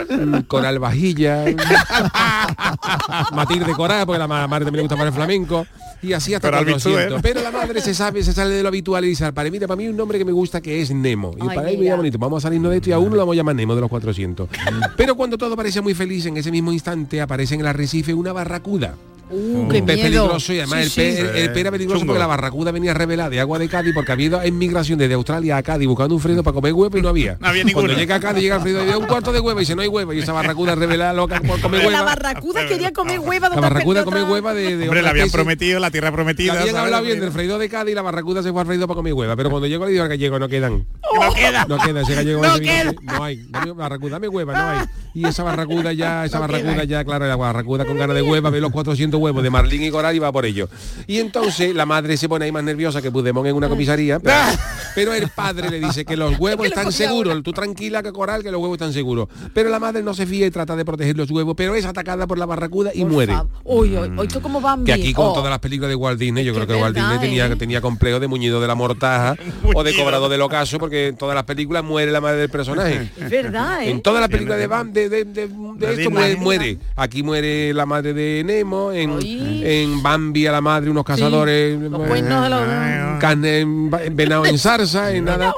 mm, 0.10 0.40
coral 0.48 0.80
vajilla, 0.80 1.46
Matilde 3.34 3.74
Coral, 3.74 4.06
porque 4.06 4.20
la 4.20 4.28
ma- 4.28 4.48
madre 4.48 4.66
también 4.66 4.80
le 4.80 4.84
gusta 4.84 4.96
para 4.96 5.10
el 5.10 5.14
flamenco. 5.16 5.66
Y 6.02 6.14
así 6.14 6.34
hasta 6.34 6.48
Coral 6.48 6.64
400. 6.66 7.04
Bistú, 7.04 7.18
¿eh? 7.18 7.20
Pero 7.22 7.42
la 7.42 7.52
madre 7.52 7.82
se 7.82 7.94
sabe, 7.94 8.24
se 8.24 8.32
sale 8.34 8.54
de 8.54 8.62
lo 8.64 8.70
habitual 8.70 9.04
y 9.06 9.10
dice 9.10 9.26
al 9.26 9.34
padre, 9.34 9.52
mira, 9.52 9.68
para 9.68 9.76
mí 9.78 9.88
un 9.88 9.98
nombre 9.98 10.18
que 10.18 10.26
me 10.26 10.32
gusta 10.32 10.62
que 10.62 10.82
es 10.82 10.92
Nemo. 10.92 11.36
Y 11.38 11.42
Ay, 11.42 11.56
para 11.56 11.62
mí 11.70 11.78
mira. 11.78 11.96
muy 11.96 11.98
bonito. 11.98 12.18
Vamos 12.18 12.44
a 12.44 12.48
salirnos 12.48 12.72
de 12.72 12.78
esto 12.78 12.90
y 12.90 12.94
a 12.94 13.00
uno 13.00 13.12
lo 13.12 13.18
vamos 13.18 13.34
a 13.34 13.38
llamar 13.38 13.56
Nemo 13.56 13.76
de 13.76 13.82
los 13.82 13.90
400. 13.90 14.50
Pero 14.96 15.16
cuando 15.16 15.38
todo 15.38 15.56
parece 15.56 15.82
muy 15.82 15.94
feliz, 15.94 16.26
en 16.26 16.38
ese 16.38 16.52
mismo 16.52 16.72
instante 16.72 17.20
aparece 17.22 17.56
en 17.56 17.62
el 17.62 17.68
arrecife 17.68 18.14
una 18.14 18.32
barracuda. 18.34 18.96
Uh, 19.32 19.60
un 19.62 19.70
qué 19.70 19.84
pez 19.84 19.96
miedo. 19.98 20.24
peligroso 20.24 20.54
y 20.54 20.58
además 20.60 20.80
Sí, 20.80 20.84
el, 20.86 20.90
sí. 20.90 21.02
pez, 21.02 21.20
el- 21.20 21.36
el 21.42 21.50
pez 21.52 21.58
era 21.58 21.72
peligroso 21.72 22.00
Chungo. 22.00 22.12
porque 22.14 22.20
la 22.20 22.28
barracuda 22.28 22.72
venía 22.72 22.94
revelada 22.94 23.30
de 23.30 23.40
agua 23.40 23.60
de 23.60 23.68
Cádiz 23.70 23.94
porque 23.94 24.12
había 24.12 24.26
ido 24.28 24.42
en 24.42 24.58
migración 24.58 24.98
desde 24.98 25.14
Australia 25.14 25.58
a 25.58 25.64
Cádiz 25.64 25.88
buscando 25.88 26.16
un 26.16 26.22
fredo 26.22 26.42
para 26.44 26.56
comer 26.56 26.74
huevo 26.74 26.98
y 26.98 27.02
no 27.02 27.10
había. 27.10 27.38
No 27.40 27.48
había 27.48 27.64
Cuando 27.72 27.94
llega 27.94 28.16
a 28.16 28.20
Cádiz 28.20 28.42
llega 28.42 28.56
el 28.56 28.62
fredo 28.62 28.86
y 28.86 28.90
un 28.94 29.06
cuarto 29.06 29.32
de 29.32 29.40
huevo 29.40 29.60
y 29.60 29.64
dice 29.64 29.76
no 29.76 29.82
hay 29.82 29.88
huevo 29.88 30.14
y 30.14 30.20
esa 30.20 30.34
barracuda 30.34 30.76
revelada 30.76 31.14
loca 31.14 31.42
por 31.42 31.60
comer 31.62 31.82
Que 31.82 31.90
la 31.92 32.00
hueva. 32.02 32.16
barracuda 32.16 32.66
quería 32.68 32.92
comer 32.92 33.20
hueva. 33.20 33.50
La 33.50 33.56
¿dónde 33.56 33.70
barracuda 33.70 34.04
come 34.04 34.24
hueva 34.24 34.54
de, 34.54 34.78
de 34.78 34.84
Hombre, 34.88 35.02
le 35.04 35.10
habían 35.10 35.26
especie. 35.28 35.38
prometido 35.44 35.80
la 35.80 35.92
tierra 35.92 36.12
prometida. 36.12 36.60
habían 36.62 37.04
bien 37.04 37.20
del 37.20 37.32
freído 37.32 37.60
de 37.60 37.70
Cádiz 37.70 37.92
y 37.92 37.96
la 37.96 38.02
barracuda 38.02 38.42
se 38.44 38.52
fue 38.52 38.62
al 38.62 38.68
freído 38.68 38.88
para 38.88 38.96
comer 38.96 39.14
hueva, 39.14 39.36
pero 39.36 39.50
cuando 39.50 39.68
llegó 39.68 39.86
le 39.86 39.92
dijo 39.92 40.04
al 40.04 40.10
gallego 40.10 40.40
no 40.40 40.48
quedan. 40.48 40.86
No 41.20 41.34
queda. 41.34 41.66
No 41.68 41.78
queda, 41.78 42.02
ese 42.02 42.16
gallego 42.16 42.42
No 42.46 42.60
queda. 42.60 42.94
no 43.02 43.24
hay. 43.24 43.46
Dame 43.50 43.72
barracuda, 43.74 44.12
dame 44.14 44.28
hueva, 44.28 44.54
no 44.54 44.70
hay. 44.80 44.86
Y 45.14 45.26
esa 45.28 45.44
barracuda 45.44 45.92
ya, 45.94 46.26
esa 46.26 46.40
barracuda 46.40 46.84
ya, 46.84 47.04
claro, 47.04 47.28
la 47.28 47.36
barracuda 47.36 47.86
con 47.86 47.98
ganas 47.98 48.16
de 48.16 48.22
hueva, 48.22 48.50
ve 48.50 48.60
los 48.62 48.72
400 48.72 49.19
huevos 49.20 49.44
de 49.44 49.50
Marlín 49.50 49.84
y 49.84 49.92
Coral 49.92 50.16
y 50.16 50.20
va 50.20 50.32
por 50.32 50.46
ello. 50.46 50.70
Y 51.08 51.20
entonces 51.20 51.76
la 51.76 51.86
madre 51.86 52.18
se 52.18 52.28
pone 52.28 52.46
ahí 52.46 52.52
más 52.52 52.64
nerviosa 52.64 53.02
que 53.02 53.12
Pudemón 53.12 53.46
en 53.48 53.56
una 53.56 53.70
comisaría, 53.70 54.20
pero 55.00 55.14
el 55.14 55.30
padre 55.30 55.70
le 55.70 55.80
dice 55.80 56.04
que 56.04 56.18
los 56.18 56.38
huevos 56.38 56.68
están 56.68 56.92
seguros, 56.92 57.42
tú 57.42 57.54
tranquila 57.54 58.04
que 58.04 58.12
Coral, 58.12 58.44
que 58.44 58.52
los 58.52 58.60
huevos 58.62 58.76
están 58.76 58.92
seguros. 58.92 59.30
Pero 59.54 59.70
la 59.70 59.80
madre 59.80 60.04
no 60.04 60.14
se 60.14 60.26
fía 60.26 60.46
y 60.46 60.52
trata 60.52 60.76
de 60.76 60.84
proteger 60.84 61.16
los 61.16 61.32
huevos, 61.32 61.54
pero 61.56 61.74
es 61.76 61.86
atacada 61.86 62.28
por 62.28 62.38
la 62.38 62.46
barracuda 62.46 62.92
y 62.94 63.02
Por 63.04 63.12
muere. 63.12 63.34
Uy, 63.64 63.98
uy, 63.98 64.12
uy, 64.18 64.26
esto 64.28 64.42
como 64.42 64.60
Bambi. 64.60 64.86
Que 64.88 64.94
aquí 64.94 65.14
con 65.14 65.28
Oh. 65.28 65.34
todas 65.34 65.50
las 65.50 65.60
películas 65.60 65.90
de 65.90 65.96
Walt 65.96 66.20
Disney, 66.20 66.44
yo 66.44 66.54
creo 66.54 66.68
que 66.68 66.76
es 66.76 66.82
Walt 66.82 66.96
Disney 66.96 67.12
verdad, 67.18 67.22
tenía, 67.22 67.46
¿eh? 67.46 67.56
tenía 67.56 67.82
complejo 67.82 68.20
de 68.20 68.28
muñido 68.28 68.60
de 68.60 68.68
la 68.68 68.76
mortaja 68.76 69.36
o 69.74 69.84
de 69.84 69.96
cobrado 69.96 70.28
del 70.28 70.42
ocaso, 70.42 70.80
porque 70.80 71.08
en 71.08 71.16
todas 71.16 71.34
las 71.36 71.46
películas 71.46 71.84
muere 71.84 72.12
la 72.12 72.20
madre 72.20 72.40
del 72.40 72.50
personaje. 72.50 73.10
Es 73.18 73.30
verdad, 73.30 73.84
¿eh? 73.84 73.90
En 73.92 74.02
todas 74.02 74.20
las 74.20 74.30
películas 74.30 74.58
de 74.60 74.68
Bam, 74.68 74.92
de, 74.92 75.08
de, 75.08 75.24
de- 75.26 75.48
de 75.48 75.94
esto 75.94 76.12
muere, 76.12 76.36
muere. 76.36 76.78
Aquí 76.98 77.24
muere 77.24 77.74
la 77.74 77.86
madre 77.86 78.14
de 78.14 78.44
Nemo, 78.44 78.92
en, 78.92 79.18
en 79.22 80.04
Bambi 80.04 80.46
a 80.48 80.52
la 80.52 80.62
madre 80.62 80.90
unos 80.90 81.06
cazadores, 81.06 81.80
Los 81.80 81.92
los... 81.92 83.20
carne 83.20 83.60
en, 83.60 83.92
en 84.04 84.16
venado 84.16 84.46
en 84.46 84.58
zarza, 84.58 84.89
en 84.96 85.26
nada. 85.26 85.54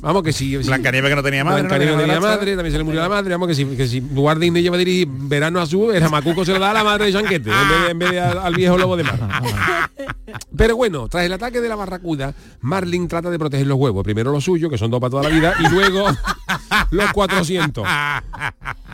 Vamos 0.00 0.22
que 0.22 0.32
sí. 0.32 0.56
sí. 0.62 0.68
Blancanieves 0.68 1.10
que 1.10 1.16
no 1.16 1.22
tenía 1.22 1.44
madre. 1.44 1.62
Blancanieves 1.62 1.96
no 1.96 2.02
tenía 2.02 2.20
madre, 2.20 2.54
también 2.54 2.72
se 2.72 2.78
le 2.78 2.84
murió 2.84 3.00
la 3.00 3.08
madre, 3.08 3.30
vamos 3.30 3.48
que 3.48 3.54
si, 3.54 3.64
que 3.64 3.86
si 3.88 4.00
Walt 4.00 4.40
Disney 4.40 4.62
lleva 4.62 4.76
a 4.76 4.78
dirigir 4.78 5.08
Verano 5.10 5.60
Azul, 5.60 5.94
era 5.94 6.08
Macuco 6.08 6.44
se 6.44 6.52
lo 6.52 6.58
da 6.58 6.70
a 6.70 6.74
la 6.74 6.84
madre 6.84 7.06
de 7.06 7.12
Chanquete, 7.12 7.50
en 7.50 7.68
vez 7.68 7.82
de, 7.82 7.90
en 7.90 7.98
vez 7.98 8.10
de 8.10 8.20
al, 8.20 8.38
al 8.38 8.54
viejo 8.54 8.78
lobo 8.78 8.96
de 8.96 9.04
mar. 9.04 9.18
Pero 10.56 10.76
bueno, 10.76 11.08
tras 11.08 11.24
el 11.24 11.32
ataque 11.32 11.60
de 11.60 11.68
la 11.68 11.76
barracuda, 11.76 12.34
Marlin 12.60 13.08
trata 13.08 13.30
de 13.30 13.38
proteger 13.38 13.66
los 13.66 13.78
huevos. 13.78 14.02
Primero 14.04 14.32
los 14.32 14.44
suyos, 14.44 14.70
que 14.70 14.78
son 14.78 14.90
dos 14.90 15.00
para 15.00 15.10
toda 15.10 15.22
la 15.24 15.28
vida, 15.28 15.54
y 15.60 15.68
luego 15.68 16.06
los 16.90 17.12
400. 17.12 17.86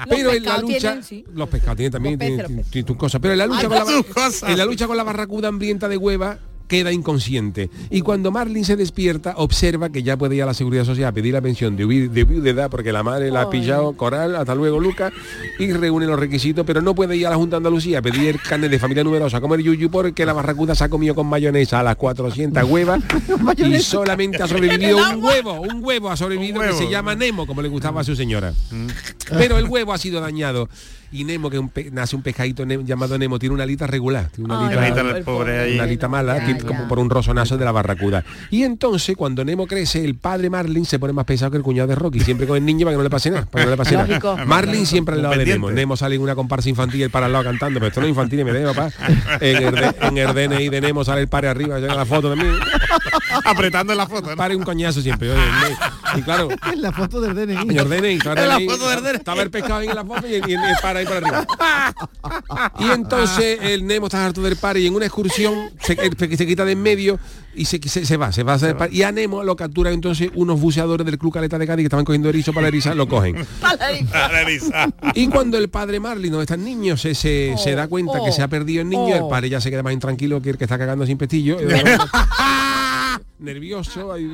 Pero 0.08 0.32
en 0.32 0.44
la 0.44 0.58
lucha, 0.58 0.78
tienen, 0.78 1.02
sí. 1.04 1.24
los 1.34 1.48
pescados 1.48 1.76
tienen 1.76 1.92
también 1.92 2.64
tus 2.84 2.96
cosas, 2.96 3.20
pero 3.20 3.32
en 3.32 3.38
la 3.38 3.46
lucha 3.46 3.62
Ay, 3.62 3.68
con 3.68 3.76
la, 3.76 4.52
en 4.52 4.58
la 4.58 4.64
lucha 4.64 4.86
con 4.86 4.96
la 4.96 5.04
barracuda 5.04 5.48
hambrienta 5.48 5.88
de 5.88 5.96
hueva 5.96 6.38
queda 6.72 6.90
inconsciente. 6.90 7.68
Y 7.90 8.00
cuando 8.00 8.30
Marlin 8.30 8.64
se 8.64 8.76
despierta 8.76 9.34
observa 9.36 9.90
que 9.90 10.02
ya 10.02 10.16
puede 10.16 10.36
ir 10.36 10.42
a 10.42 10.46
la 10.46 10.54
seguridad 10.54 10.86
social 10.86 11.06
a 11.06 11.12
pedir 11.12 11.34
la 11.34 11.42
pensión 11.42 11.76
de, 11.76 11.84
viudedad 11.84 12.70
porque 12.70 12.92
la 12.92 13.02
madre 13.02 13.30
la 13.30 13.42
ha 13.42 13.50
pillado 13.50 13.92
coral 13.92 14.34
hasta 14.36 14.54
luego 14.54 14.80
Lucas 14.80 15.12
y 15.58 15.70
reúne 15.70 16.06
los 16.06 16.18
requisitos 16.18 16.64
pero 16.64 16.80
no 16.80 16.94
puede 16.94 17.14
ir 17.14 17.26
a 17.26 17.30
la 17.30 17.36
Junta 17.36 17.56
de 17.56 17.58
Andalucía 17.58 17.98
a 17.98 18.02
pedir 18.02 18.40
carne 18.40 18.70
de 18.70 18.78
familia 18.78 19.04
numerosa 19.04 19.36
a 19.36 19.40
comer 19.42 19.60
yuyu 19.60 19.90
porque 19.90 20.24
la 20.24 20.32
barracuda 20.32 20.74
se 20.74 20.84
ha 20.84 20.88
comido 20.88 21.14
con 21.14 21.26
mayonesa 21.26 21.80
a 21.80 21.82
las 21.82 21.96
400 21.96 22.64
huevas 22.64 23.02
y 23.58 23.80
solamente 23.80 24.42
ha 24.42 24.48
sobrevivido 24.48 24.96
un 24.96 25.22
huevo 25.22 25.60
un 25.60 25.84
huevo 25.84 26.10
ha 26.10 26.16
sobrevivido 26.16 26.60
huevo. 26.60 26.78
que 26.78 26.84
se 26.86 26.90
llama 26.90 27.14
Nemo 27.14 27.46
como 27.46 27.60
le 27.60 27.68
gustaba 27.68 28.00
a 28.00 28.04
su 28.04 28.16
señora. 28.16 28.54
Pero 29.28 29.58
el 29.58 29.66
huevo 29.66 29.92
ha 29.92 29.98
sido 29.98 30.22
dañado 30.22 30.70
y 31.12 31.24
Nemo 31.24 31.50
que 31.50 31.58
un 31.58 31.68
pe- 31.68 31.90
nace 31.92 32.16
un 32.16 32.22
pescadito 32.22 32.64
ne- 32.66 32.82
llamado 32.84 33.16
Nemo 33.18 33.38
tiene 33.38 33.54
una 33.54 33.64
alita 33.64 33.86
regular 33.86 34.28
tiene 34.34 34.52
una 34.52 34.68
alita- 34.68 35.00
el 35.16 35.24
pobre 35.24 35.60
ahí. 35.60 35.74
una 35.74 35.84
alita 35.84 36.08
mala, 36.08 36.38
Ya, 36.38 36.46
que- 36.46 36.54
ya. 36.60 36.66
como 36.66 36.88
por 36.88 36.98
un 36.98 37.10
rosonazo 37.10 37.56
de 37.58 37.64
la 37.64 37.72
barracuda. 37.72 38.24
Y 38.50 38.62
entonces, 38.64 39.16
cuando 39.16 39.44
Nemo 39.44 39.66
crece, 39.66 40.04
el 40.04 40.14
padre 40.16 40.48
Marlin 40.50 40.84
se 40.84 40.98
pone 40.98 41.12
más 41.12 41.24
pesado 41.24 41.50
que 41.50 41.56
el 41.58 41.62
cuñado 41.62 41.88
de 41.88 41.94
Rocky, 41.94 42.20
siempre 42.20 42.46
con 42.46 42.56
el 42.56 42.64
niño 42.64 42.86
para 42.86 42.94
que 42.94 42.96
no 42.98 43.02
le 43.04 43.10
pase 43.10 43.30
nada. 43.30 43.46
Para 43.46 43.64
que 43.64 43.66
no 43.66 43.70
le 43.72 43.76
pase 43.76 43.94
Lógico. 43.94 44.32
nada. 44.34 44.44
Marlin 44.46 44.86
siempre 44.86 45.14
al 45.14 45.22
lado 45.22 45.36
de. 45.36 45.44
Nemo. 45.46 45.70
Nemo 45.70 45.96
sale 45.96 46.14
en 46.14 46.22
una 46.22 46.34
comparsa 46.34 46.68
infantil 46.68 47.02
el 47.02 47.10
para 47.10 47.26
al 47.26 47.32
lado 47.32 47.44
cantando, 47.44 47.78
pero 47.78 47.88
esto 47.88 48.00
no 48.00 48.06
es 48.06 48.10
infantil 48.10 48.40
y 48.40 48.44
me 48.44 48.52
debo, 48.52 48.72
papá. 48.74 48.90
En 49.40 49.56
el, 49.62 49.74
de- 49.74 49.94
en 50.00 50.18
el 50.18 50.34
DNI 50.34 50.68
de 50.70 50.80
Nemo 50.80 51.04
sale 51.04 51.20
el 51.20 51.28
padre 51.28 51.48
arriba, 51.48 51.78
llega 51.78 51.94
la 51.94 52.06
foto 52.06 52.30
también. 52.30 52.52
Apretando 53.44 53.92
en 53.92 53.98
la 53.98 54.06
foto. 54.06 54.30
¿no? 54.30 54.36
Pare 54.36 54.54
un 54.56 54.62
coñazo 54.62 55.00
siempre. 55.00 55.30
oye, 55.30 55.40
Y 56.16 56.22
claro, 56.22 56.48
Es 56.72 56.78
la 56.78 56.92
foto 56.92 57.20
del 57.20 57.34
DNI. 57.34 57.56
En 57.70 57.76
la 57.76 57.84
DNI, 57.84 58.18
foto 58.20 58.88
del 58.90 59.02
DNI. 59.02 59.16
estaba 59.16 59.42
el 59.42 59.50
pescado 59.50 59.76
ahí 59.76 59.88
en 59.88 59.94
la 59.94 60.04
foto 60.04 60.26
y, 60.26 60.34
y- 60.34 60.52
y 60.54 60.56
para 60.82 61.01
ahí 61.02 61.06
para 61.06 61.18
arriba. 61.18 61.46
Y 62.78 62.90
entonces 62.90 63.58
el 63.62 63.86
Nemo 63.86 64.06
está 64.06 64.24
harto 64.24 64.42
del 64.42 64.56
par 64.56 64.76
y 64.76 64.86
en 64.86 64.94
una 64.94 65.06
excursión 65.06 65.70
se, 65.80 65.92
el- 65.94 66.16
se 66.36 66.46
quita 66.46 66.64
de 66.64 66.72
en 66.72 66.82
medio 66.82 67.18
y 67.54 67.66
se, 67.66 67.80
se, 67.86 68.06
se 68.06 68.16
va, 68.16 68.32
se 68.32 68.42
va 68.42 68.52
a 68.52 68.56
hacer. 68.56 68.76
Y 68.90 69.02
a 69.02 69.12
Nemo 69.12 69.42
lo 69.44 69.56
capturan 69.56 69.92
entonces 69.92 70.30
unos 70.34 70.60
buceadores 70.60 71.04
del 71.04 71.18
Club 71.18 71.34
Caleta 71.34 71.58
de 71.58 71.66
Cádiz 71.66 71.82
que 71.82 71.86
estaban 71.88 72.04
cogiendo 72.04 72.28
erizo 72.28 72.52
para 72.52 72.68
erizar, 72.68 72.96
lo 72.96 73.06
cogen. 73.06 73.46
Y 75.14 75.28
cuando 75.28 75.58
el 75.58 75.68
padre 75.68 76.00
Marlin, 76.00 76.30
donde 76.32 76.44
está 76.44 76.54
el 76.54 76.64
niño, 76.64 76.96
se, 76.96 77.14
se, 77.14 77.54
se 77.62 77.74
da 77.74 77.88
cuenta 77.88 78.14
que 78.24 78.30
oh, 78.30 78.32
se 78.32 78.42
ha 78.42 78.48
perdido 78.48 78.82
el 78.82 78.88
niño, 78.88 79.14
el 79.14 79.22
oh. 79.22 79.28
padre 79.28 79.50
ya 79.50 79.60
se 79.60 79.70
queda 79.70 79.82
más 79.82 79.92
intranquilo 79.92 80.40
que 80.40 80.50
el 80.50 80.58
que 80.58 80.64
está 80.64 80.78
cagando 80.78 81.04
sin 81.06 81.18
pestillo. 81.18 81.58
nervioso 83.38 84.12
ahí, 84.12 84.24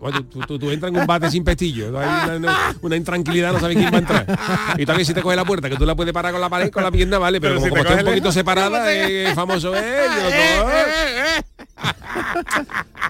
oye, 0.00 0.20
tú, 0.30 0.40
tú- 0.40 0.58
tú 0.58 0.70
entras 0.70 0.90
en 0.92 1.00
un 1.00 1.06
bate 1.06 1.30
sin 1.30 1.44
pestillo 1.44 1.98
hay 1.98 2.36
una, 2.82 2.96
intranquilidad 2.96 3.52
no 3.52 3.60
sabes 3.60 3.76
quién 3.76 3.92
va 3.92 3.96
a 3.96 4.00
entrar. 4.00 4.38
Y 4.78 4.86
también 4.86 5.06
si 5.06 5.12
te 5.14 5.20
coge 5.22 5.36
la 5.36 5.44
puerta 5.44 5.68
que 5.68 5.76
tú 5.76 5.84
la 5.84 5.94
puedes 5.94 6.12
parar 6.14 6.32
con 6.32 6.40
la 6.40 6.48
pared 6.48 6.70
con 6.70 6.82
la 6.82 6.90
pierna 6.90 7.18
vale 7.18 7.40
pero, 7.40 7.54
Pero 7.54 7.60
como, 7.60 7.66
si 7.66 7.70
como 7.70 7.82
te 7.82 7.88
está 7.90 8.02
un 8.04 8.08
poquito 8.10 8.32
separada 8.32 8.92
eh, 8.92 9.32
famoso 9.34 9.74
es 9.74 9.82
y 9.82 10.20
el 10.20 10.26
otro, 10.26 10.70
"Eh". 10.70 11.42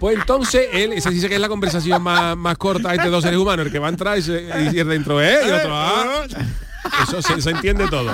pues 0.00 0.18
entonces 0.18 0.68
él 0.72 0.92
esa 0.92 1.10
dice 1.10 1.28
que 1.28 1.34
es 1.36 1.40
la 1.40 1.48
conversación 1.48 2.02
más, 2.02 2.36
más 2.36 2.56
corta 2.58 2.94
entre 2.94 3.08
dos 3.10 3.22
seres 3.22 3.38
humanos 3.38 3.66
el 3.66 3.72
que 3.72 3.78
va 3.78 3.86
a 3.86 3.90
entrar 3.90 4.18
y, 4.18 4.22
se, 4.22 4.42
y 4.72 4.82
dentro 4.84 5.20
es 5.20 5.46
y 5.46 5.50
otro 5.50 5.70
"Ah". 5.72 6.04
eso 7.02 7.20
se, 7.22 7.40
se 7.42 7.50
entiende 7.50 7.86
todo 7.88 8.10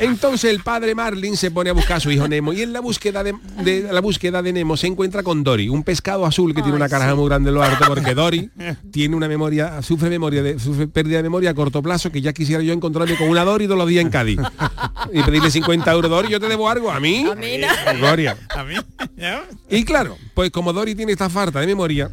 entonces 0.00 0.50
el 0.50 0.60
padre 0.62 0.94
Marlin 0.94 1.36
se 1.36 1.50
pone 1.50 1.70
a 1.70 1.72
buscar 1.72 1.98
a 1.98 2.00
su 2.00 2.10
hijo 2.10 2.26
Nemo 2.26 2.52
y 2.52 2.62
en 2.62 2.72
la 2.72 2.80
búsqueda 2.80 3.22
de, 3.22 3.34
de- 3.62 3.88
la 3.92 4.00
búsqueda 4.00 4.42
de 4.42 4.52
Nemo 4.52 4.76
se 4.76 4.86
encuentra 4.88 5.22
con 5.22 5.44
Dory, 5.44 5.68
un 5.68 5.82
pescado 5.84 6.26
azul 6.26 6.54
que 6.54 6.62
tiene 6.62 6.76
una 6.76 6.88
caraja 6.88 7.14
muy 7.14 7.28
grande 7.28 7.50
en 7.50 7.54
lo 7.54 7.62
alto 7.62 7.84
porque 7.86 8.14
Dory 8.14 8.50
tiene 8.90 9.14
una 9.14 9.28
memoria, 9.28 9.82
sufre 9.82 10.08
memoria 10.10 10.42
de, 10.42 10.58
sufre 10.58 10.88
pérdida 10.88 11.18
de 11.18 11.22
memoria 11.24 11.50
a 11.50 11.54
corto 11.54 11.82
plazo 11.82 12.10
que 12.10 12.20
ya 12.20 12.32
quisiera 12.32 12.62
yo 12.62 12.72
encontrarme 12.72 13.16
con 13.16 13.28
una 13.28 13.44
Dory 13.44 13.66
todos 13.66 13.78
los 13.78 13.88
días 13.88 14.02
en 14.04 14.10
Cádiz 14.10 14.40
y 15.12 15.22
pedirle 15.22 15.50
50 15.50 15.92
euros 15.92 16.10
Dory, 16.10 16.28
yo 16.30 16.40
te 16.40 16.48
debo 16.48 16.68
algo 16.68 16.90
a 16.90 16.98
mí, 16.98 17.24
A 17.30 17.34
mí 17.34 17.58
no. 17.58 17.98
Gloria. 17.98 18.36
A 18.50 18.64
mí. 18.64 18.74
Y 19.68 19.84
claro, 19.84 20.16
pues 20.34 20.50
como 20.50 20.72
Dory 20.72 20.94
tiene 20.94 21.12
esta 21.12 21.28
falta 21.28 21.60
de 21.60 21.66
memoria, 21.66 22.10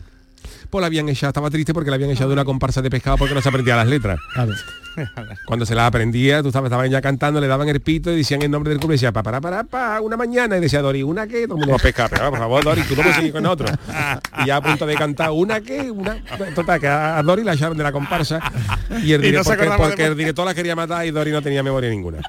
pues 0.69 0.81
la 0.81 0.87
habían 0.87 1.09
echado, 1.09 1.29
estaba 1.29 1.49
triste 1.49 1.73
porque 1.73 1.89
la 1.89 1.95
habían 1.95 2.11
echado 2.11 2.29
de 2.29 2.33
una 2.33 2.45
comparsa 2.45 2.81
de 2.81 2.89
pescado 2.89 3.17
porque 3.17 3.33
no 3.33 3.41
se 3.41 3.49
aprendía 3.49 3.75
las 3.75 3.87
letras. 3.87 4.19
Cuando 5.45 5.65
se 5.65 5.75
las 5.75 5.87
aprendía, 5.87 6.41
tú 6.41 6.51
sabes, 6.51 6.67
estaban 6.67 6.89
ya 6.89 7.01
cantando, 7.01 7.39
le 7.39 7.47
daban 7.47 7.69
el 7.69 7.81
pito 7.81 8.11
y 8.11 8.17
decían 8.17 8.41
el 8.41 8.51
nombre 8.51 8.71
del 8.71 8.79
club 8.79 8.91
y 8.91 8.93
decía, 8.95 9.11
pa, 9.11 9.23
para, 9.23 9.39
para, 9.39 9.63
pa, 9.63 10.01
una 10.01 10.17
mañana, 10.17 10.57
y 10.57 10.59
decía 10.59 10.81
Dori, 10.81 11.03
¿una 11.03 11.27
qué? 11.27 11.47
Todo 11.47 11.55
el 11.55 11.59
mundo 11.59 11.71
va 11.71 11.75
a 11.77 11.79
pescar, 11.79 12.09
pero 12.09 12.29
por 12.29 12.39
favor, 12.39 12.63
Dori, 12.63 12.81
tú 12.81 12.95
no 12.95 13.01
puedes 13.03 13.15
seguir 13.15 13.31
con 13.31 13.45
otro. 13.45 13.67
Y 14.43 14.47
ya 14.47 14.57
a 14.57 14.61
punto 14.61 14.85
de 14.85 14.95
cantar, 14.95 15.31
¿una 15.31 15.61
qué? 15.61 15.91
Una... 15.91 16.23
Total, 16.55 16.79
que 16.79 16.87
a 16.87 17.21
Dori 17.23 17.43
la 17.43 17.53
echaron 17.53 17.77
de 17.77 17.83
la 17.83 17.91
comparsa 17.91 18.39
y 19.03 19.13
el 19.13 19.23
Y 19.23 19.31
no 19.31 19.43
porque, 19.43 19.63
de 19.63 19.77
porque 19.77 20.05
el 20.05 20.17
director 20.17 20.45
la 20.45 20.53
quería 20.53 20.75
matar 20.75 21.05
y 21.05 21.11
Dori 21.11 21.31
no 21.31 21.41
tenía 21.41 21.61
memoria 21.63 21.89
ninguna. 21.89 22.19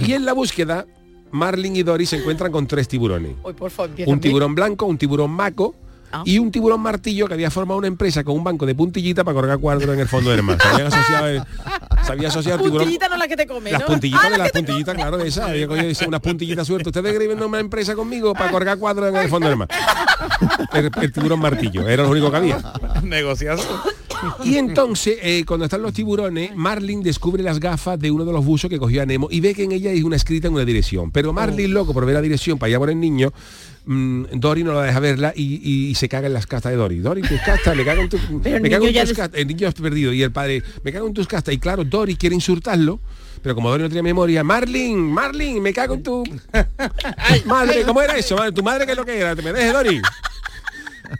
Y 0.00 0.12
en 0.12 0.24
la 0.24 0.32
búsqueda, 0.32 0.86
Marlin 1.30 1.76
y 1.76 1.82
Dori 1.82 2.06
se 2.06 2.16
encuentran 2.16 2.50
con 2.50 2.66
tres 2.66 2.88
tiburones. 2.88 3.32
Uy, 3.44 3.52
por 3.52 3.70
favor, 3.70 3.90
empieza 3.90 4.10
Un 4.10 4.20
tiburón 4.20 4.54
blanco, 4.54 4.86
un 4.86 4.98
tiburón 4.98 5.30
maco 5.30 5.74
Ah. 6.12 6.22
y 6.24 6.38
un 6.38 6.50
tiburón 6.50 6.80
martillo 6.80 7.26
que 7.28 7.34
había 7.34 7.50
formado 7.50 7.78
una 7.78 7.86
empresa 7.86 8.24
con 8.24 8.34
un 8.36 8.42
banco 8.44 8.66
de 8.66 8.74
puntillita 8.74 9.22
para 9.22 9.34
colgar 9.34 9.58
cuadros 9.58 9.94
en 9.94 10.00
el 10.00 10.08
fondo 10.08 10.30
del 10.30 10.42
mar. 10.42 10.58
Se 10.60 10.68
habían 10.68 10.86
asociado, 10.88 11.26
el- 11.28 11.42
se 12.04 12.12
había 12.12 12.28
asociado 12.28 12.56
el 12.58 12.64
tiburón. 12.64 12.84
Puntillita 12.84 13.08
no 13.08 13.16
la 13.16 13.28
que 13.28 13.36
te 13.36 13.46
come, 13.46 13.70
Las 13.70 13.80
¿no? 13.82 13.86
puntillitas 13.86 14.24
Ah, 14.24 14.30
de 14.30 14.38
la 14.38 14.44
las 14.44 14.52
puntillitas, 14.52 14.94
claro, 14.96 15.16
de 15.18 15.28
esas. 15.28 15.50
Había 15.50 15.68
cogido 15.68 15.92
unas 16.08 16.20
puntillitas 16.20 16.66
sueltas. 16.66 16.88
Ustedes 16.88 17.12
escriben 17.12 17.42
una 17.42 17.60
empresa 17.60 17.94
conmigo 17.94 18.32
para 18.34 18.50
colgar 18.50 18.78
cuadros 18.78 19.08
en 19.10 19.16
el 19.16 19.28
fondo 19.28 19.48
del 19.48 19.56
mar. 19.56 19.68
El, 20.72 20.90
el 21.00 21.12
tiburón 21.12 21.38
martillo, 21.40 21.88
era 21.88 22.02
lo 22.02 22.10
único 22.10 22.30
que 22.30 22.36
había. 22.36 22.60
Negociazo. 23.02 23.82
Y 24.44 24.56
entonces, 24.56 25.18
eh, 25.22 25.44
cuando 25.46 25.64
están 25.64 25.82
los 25.82 25.92
tiburones, 25.92 26.54
Marlin 26.56 27.02
descubre 27.02 27.42
las 27.42 27.60
gafas 27.60 27.98
de 27.98 28.10
uno 28.10 28.24
de 28.24 28.32
los 28.32 28.44
buzos 28.44 28.68
que 28.70 28.78
cogió 28.78 29.02
a 29.02 29.06
Nemo 29.06 29.28
y 29.30 29.40
ve 29.40 29.54
que 29.54 29.64
en 29.64 29.72
ella 29.72 29.90
hay 29.90 30.02
una 30.02 30.16
escrita 30.16 30.48
en 30.48 30.54
una 30.54 30.64
dirección. 30.64 31.10
Pero 31.10 31.32
Marlin, 31.32 31.72
loco 31.72 31.92
por 31.94 32.04
ver 32.06 32.14
la 32.14 32.22
dirección 32.22 32.58
para 32.58 32.68
allá 32.68 32.78
por 32.78 32.90
el 32.90 32.98
niño, 33.00 33.32
mm, 33.86 34.24
Dory 34.34 34.64
no 34.64 34.72
la 34.74 34.82
deja 34.82 35.00
verla 35.00 35.32
y, 35.34 35.60
y- 35.62 35.88
y 35.90 35.94
se 35.94 36.08
caga 36.08 36.26
en 36.26 36.32
las 36.34 36.46
castas 36.46 36.72
de 36.72 36.76
Dory. 36.78 36.98
Dory, 36.98 37.22
tus 37.28 37.40
castas, 37.40 37.76
me 37.76 37.84
cago 37.84 38.02
en, 38.02 38.08
tu- 38.08 38.18
me 38.62 38.70
cago 38.70 38.86
en 38.86 38.92
tus 39.08 39.16
castas. 39.16 39.40
El 39.40 39.46
niño 39.48 39.68
está 39.68 39.82
perdido 39.82 40.12
y 40.12 40.22
el 40.22 40.32
padre, 40.32 40.62
me 40.84 40.92
cago 40.92 41.06
en 41.06 41.14
tus 41.14 41.26
castas. 41.26 41.54
Y 41.54 41.58
claro, 41.58 41.84
Dory 41.84 42.16
quiere 42.16 42.34
insultarlo. 42.34 43.00
Pero 43.42 43.54
como 43.54 43.70
Dory 43.70 43.84
no 43.84 43.88
tiene 43.88 44.02
memoria, 44.02 44.44
Marlin, 44.44 44.98
Marlin, 45.00 45.62
me 45.62 45.72
cago 45.72 45.94
en 45.94 46.02
tu 46.02 46.22
madre, 47.46 47.82
¿cómo 47.84 48.02
era 48.02 48.16
eso? 48.18 48.36
¿Tu 48.52 48.62
madre 48.62 48.84
qué 48.84 48.92
es 48.92 48.98
lo 48.98 49.04
que 49.06 49.16
era? 49.18 49.34
¿Te 49.34 49.40
me 49.40 49.52
dejes, 49.52 49.72
Dory? 49.72 50.02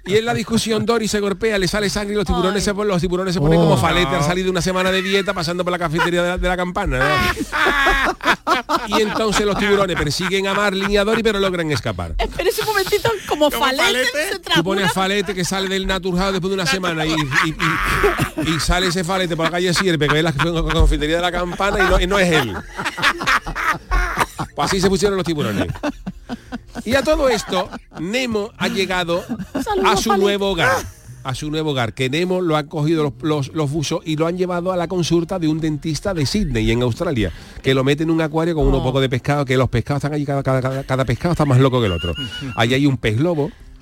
Y 0.06 0.16
en 0.16 0.24
la 0.24 0.34
discusión 0.34 0.86
Dory 0.86 1.08
se 1.08 1.20
golpea, 1.20 1.58
le 1.58 1.66
sale 1.68 1.90
sangre 1.90 2.14
y 2.14 2.16
los 2.16 2.24
tiburones 2.26 2.62
se, 2.64 2.72
los 2.72 3.00
tiburones 3.00 3.34
se 3.34 3.40
ponen 3.40 3.58
Oh. 3.58 3.62
como 3.64 3.76
falete 3.76 4.14
al 4.14 4.22
salir 4.22 4.44
de 4.44 4.50
una 4.50 4.62
semana 4.62 4.90
de 4.90 5.02
dieta 5.02 5.34
pasando 5.34 5.64
por 5.64 5.72
la 5.72 5.78
cafetería 5.78 6.22
de 6.22 6.28
la, 6.30 6.38
de 6.38 6.48
la 6.48 6.56
campana. 6.56 6.98
¿no? 6.98 8.96
Y 8.96 9.02
entonces 9.02 9.44
los 9.46 9.58
tiburones 9.58 9.96
persiguen 9.96 10.46
a 10.46 10.54
Marlin 10.54 10.90
y 10.90 10.96
a 10.96 11.04
Dory 11.04 11.22
pero 11.22 11.38
logran 11.38 11.70
escapar. 11.70 12.14
Espérese 12.18 12.62
un 12.62 12.68
momentito, 12.68 13.10
como, 13.28 13.50
falete, 13.50 14.08
se 14.32 14.38
Tú 14.54 14.64
pones 14.64 14.92
falete 14.92 15.34
que 15.34 15.44
sale 15.44 15.68
del 15.68 15.86
naturjado 15.86 16.32
después 16.32 16.50
de 16.50 16.54
una 16.54 16.66
semana 16.66 17.04
y, 17.06 17.10
y- 17.12 17.14
y- 18.46 18.50
y 18.56 18.60
sale 18.60 18.86
ese 18.88 19.04
falete 19.04 19.36
por 19.36 19.44
la 19.46 19.50
calle 19.50 19.72
Sierpe, 19.74 20.08
que 20.08 20.18
es 20.18 20.24
la 20.24 20.32
confitería 20.32 21.16
de 21.16 21.22
la 21.22 21.32
campana 21.32 21.78
y 21.84 21.88
no, 21.90 22.00
y 22.00 22.06
no 22.06 22.18
es 22.18 22.32
él. 22.32 22.54
Pues 24.54 24.68
así 24.70 24.80
se 24.80 24.88
pusieron 24.88 25.16
los 25.16 25.26
tiburones. 25.26 25.66
Y 26.84 26.94
a 26.94 27.02
todo 27.02 27.28
esto, 27.28 27.68
Nemo 28.00 28.50
ha 28.58 28.68
llegado 28.68 29.22
a 29.84 29.96
su 29.96 30.16
nuevo 30.16 30.50
hogar. 30.50 30.70
A 31.22 31.34
su 31.34 31.50
nuevo 31.50 31.72
hogar, 31.72 31.92
que 31.92 32.08
Nemo 32.08 32.40
lo 32.40 32.56
han 32.56 32.66
cogido 32.66 33.02
los, 33.02 33.12
los, 33.20 33.48
los 33.54 33.70
buzos 33.70 34.00
y 34.06 34.16
lo 34.16 34.26
han 34.26 34.38
llevado 34.38 34.72
a 34.72 34.76
la 34.78 34.88
consulta 34.88 35.38
de 35.38 35.48
un 35.48 35.60
dentista 35.60 36.14
de 36.14 36.24
Sydney, 36.24 36.70
en 36.70 36.80
Australia, 36.80 37.30
que 37.62 37.74
lo 37.74 37.84
mete 37.84 38.04
en 38.04 38.10
un 38.10 38.22
acuario 38.22 38.54
con 38.54 38.66
unos 38.66 38.80
pocos 38.82 39.02
de 39.02 39.10
pescado, 39.10 39.44
que 39.44 39.58
los 39.58 39.68
pescados 39.68 39.98
están 40.02 40.14
allí, 40.14 40.24
cada, 40.24 40.42
cada, 40.42 40.82
cada- 40.82 41.04
pescado 41.04 41.32
está 41.32 41.44
más 41.44 41.58
loco 41.60 41.78
que 41.80 41.86
el 41.86 41.92
otro. 41.92 42.14
Allí 42.56 42.72
hay 42.72 42.86
un 42.86 42.96
pez 42.96 43.18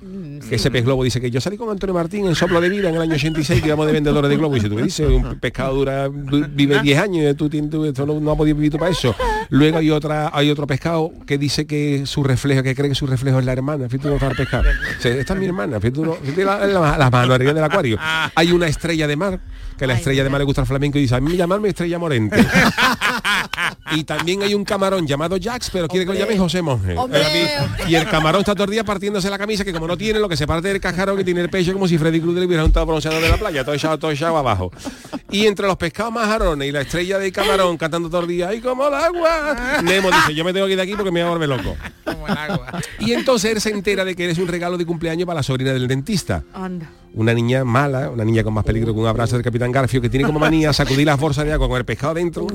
globo, 0.01 0.47
que 0.49 0.55
ese 0.55 0.71
pez 0.71 0.83
globo 0.85 1.03
dice 1.03 1.19
que 1.21 1.29
yo 1.31 1.41
salí 1.41 1.57
con 1.57 1.69
Antonio 1.69 1.93
Martín 1.93 2.25
en 2.27 2.35
Soplo 2.35 2.61
de 2.61 2.69
Vida 2.69 2.89
en 2.89 2.95
el 2.95 3.01
año 3.01 3.13
86 3.15 3.61
que 3.61 3.67
íbamos 3.67 3.85
de 3.85 3.91
vendedores 3.93 4.29
de 4.29 4.37
globo 4.37 4.55
y 4.57 4.61
si 4.61 4.69
tú 4.69 4.75
me 4.75 4.83
dices 4.83 5.07
un 5.09 5.39
pescado 5.39 5.75
dura 5.75 6.07
du- 6.09 6.45
vive 6.49 6.79
10 6.81 6.99
años 6.99 7.31
y 7.31 7.33
tú, 7.35 7.49
tienes- 7.49 7.69
tú- 7.69 7.85
esto 7.85 8.05
no, 8.05 8.19
no 8.19 8.31
has 8.31 8.37
podido 8.37 8.55
vivir 8.55 8.71
tú 8.71 8.77
para 8.77 8.91
eso. 8.91 9.15
Luego 9.49 9.77
hay 9.79 9.89
otra 9.91 10.29
hay 10.33 10.49
otro 10.49 10.65
pescado 10.67 11.11
que 11.25 11.37
dice 11.37 11.65
que 11.67 12.03
su 12.05 12.23
reflejo 12.23 12.63
que 12.63 12.75
cree 12.75 12.89
que 12.89 12.95
su 12.95 13.07
reflejo 13.07 13.39
es 13.39 13.45
la 13.45 13.53
hermana 13.53 13.89
fíjate 13.89 14.13
el 14.13 14.35
pescado. 14.35 14.63
Dice, 14.97 15.19
esta 15.19 15.33
es 15.33 15.39
mi 15.39 15.45
hermana 15.45 15.79
fíjate, 15.79 15.99
uno- 15.99 16.15
fíjate 16.15 16.45
la, 16.45 16.65
la, 16.67 16.97
la 16.97 17.09
mano 17.09 17.33
arriba 17.33 17.53
del 17.53 17.63
acuario. 17.63 17.97
Hay 18.35 18.51
una 18.51 18.67
estrella 18.67 19.07
de 19.07 19.15
mar 19.15 19.39
que 19.77 19.85
a 19.85 19.87
la 19.87 19.93
estrella 19.93 20.23
de 20.25 20.29
mar 20.29 20.39
le 20.39 20.45
gusta 20.45 20.61
el 20.61 20.67
flamenco 20.67 20.97
y 20.97 21.01
dice 21.01 21.15
a 21.15 21.21
mí 21.21 21.37
llamarme 21.37 21.69
estrella 21.69 21.97
morente 21.97 22.35
y 23.95 24.03
también 24.03 24.43
hay 24.43 24.53
un 24.53 24.63
camarón 24.65 25.07
llamado 25.07 25.37
Jax 25.41 25.69
pero 25.71 25.87
quiere 25.87 26.05
que 26.05 26.13
lo 26.13 26.19
llame 26.19 26.37
José 26.37 26.61
Monge. 26.61 26.95
Hombre, 26.97 27.21
y 27.87 27.95
el 27.95 28.07
camarón 28.09 28.41
está 28.41 28.53
todo 28.53 28.65
el 28.65 28.71
día 28.71 28.83
partiéndose 28.83 29.29
la 29.29 29.37
camisa 29.37 29.63
que 29.63 29.71
como 29.73 29.87
no 29.89 29.97
tiene 29.97 30.19
lo 30.19 30.29
que 30.29 30.37
se 30.37 30.45
parte 30.45 30.67
del 30.67 30.79
cascarón 30.79 31.17
que 31.17 31.23
tiene 31.23 31.41
el 31.41 31.49
pecho 31.49 31.73
como 31.73 31.87
si 31.87 31.97
Freddy 31.97 32.21
Krueger 32.21 32.45
hubiera 32.45 32.61
juntado 32.61 32.85
bronceado 32.85 33.19
de 33.19 33.27
la 33.27 33.37
playa, 33.37 33.65
todo 33.65 33.73
echado, 33.73 33.97
todo 33.97 34.11
echado 34.11 34.37
abajo. 34.37 34.71
Y 35.31 35.47
entre 35.47 35.65
los 35.65 35.77
pescados 35.77 36.13
majarones 36.13 36.69
y 36.69 36.71
la 36.71 36.81
estrella 36.81 37.17
de 37.17 37.31
camarón 37.31 37.75
cantando 37.75 38.07
todo 38.07 38.21
el 38.21 38.27
día, 38.27 38.49
¡ay 38.49 38.61
como 38.61 38.87
el 38.87 38.93
agua! 38.93 39.81
Nemo 39.83 40.11
dice, 40.11 40.35
yo 40.35 40.45
me 40.45 40.53
tengo 40.53 40.67
que 40.67 40.73
ir 40.73 40.77
de 40.77 40.83
aquí 40.83 40.93
porque 40.93 41.09
me 41.09 41.23
voy 41.23 41.27
a 41.27 41.31
volver 41.31 41.49
loco. 41.49 41.75
Y 42.99 43.13
entonces 43.13 43.51
él 43.51 43.61
se 43.61 43.71
entera 43.71 44.05
de 44.05 44.15
que 44.15 44.25
eres 44.25 44.37
un 44.37 44.47
regalo 44.47 44.77
de 44.77 44.85
cumpleaños 44.85 45.25
para 45.25 45.39
la 45.39 45.43
sobrina 45.43 45.73
del 45.73 45.87
dentista. 45.87 46.43
Anda. 46.53 46.87
Una 47.13 47.33
niña 47.33 47.63
mala, 47.63 48.09
una 48.09 48.23
niña 48.23 48.43
con 48.43 48.53
más 48.53 48.63
peligro 48.63 48.93
que 48.93 48.99
un 48.99 49.07
abrazo 49.07 49.35
del 49.35 49.43
capitán 49.43 49.71
Garfio, 49.71 49.99
que 49.99 50.09
tiene 50.09 50.25
como 50.25 50.39
manía 50.39 50.71
sacudir 50.79 51.05
las 51.07 51.19
bolsas 51.19 51.43
de 51.45 51.51
agua 51.53 51.67
con 51.67 51.77
el 51.77 51.83
pescado 51.85 52.13
dentro 52.13 52.45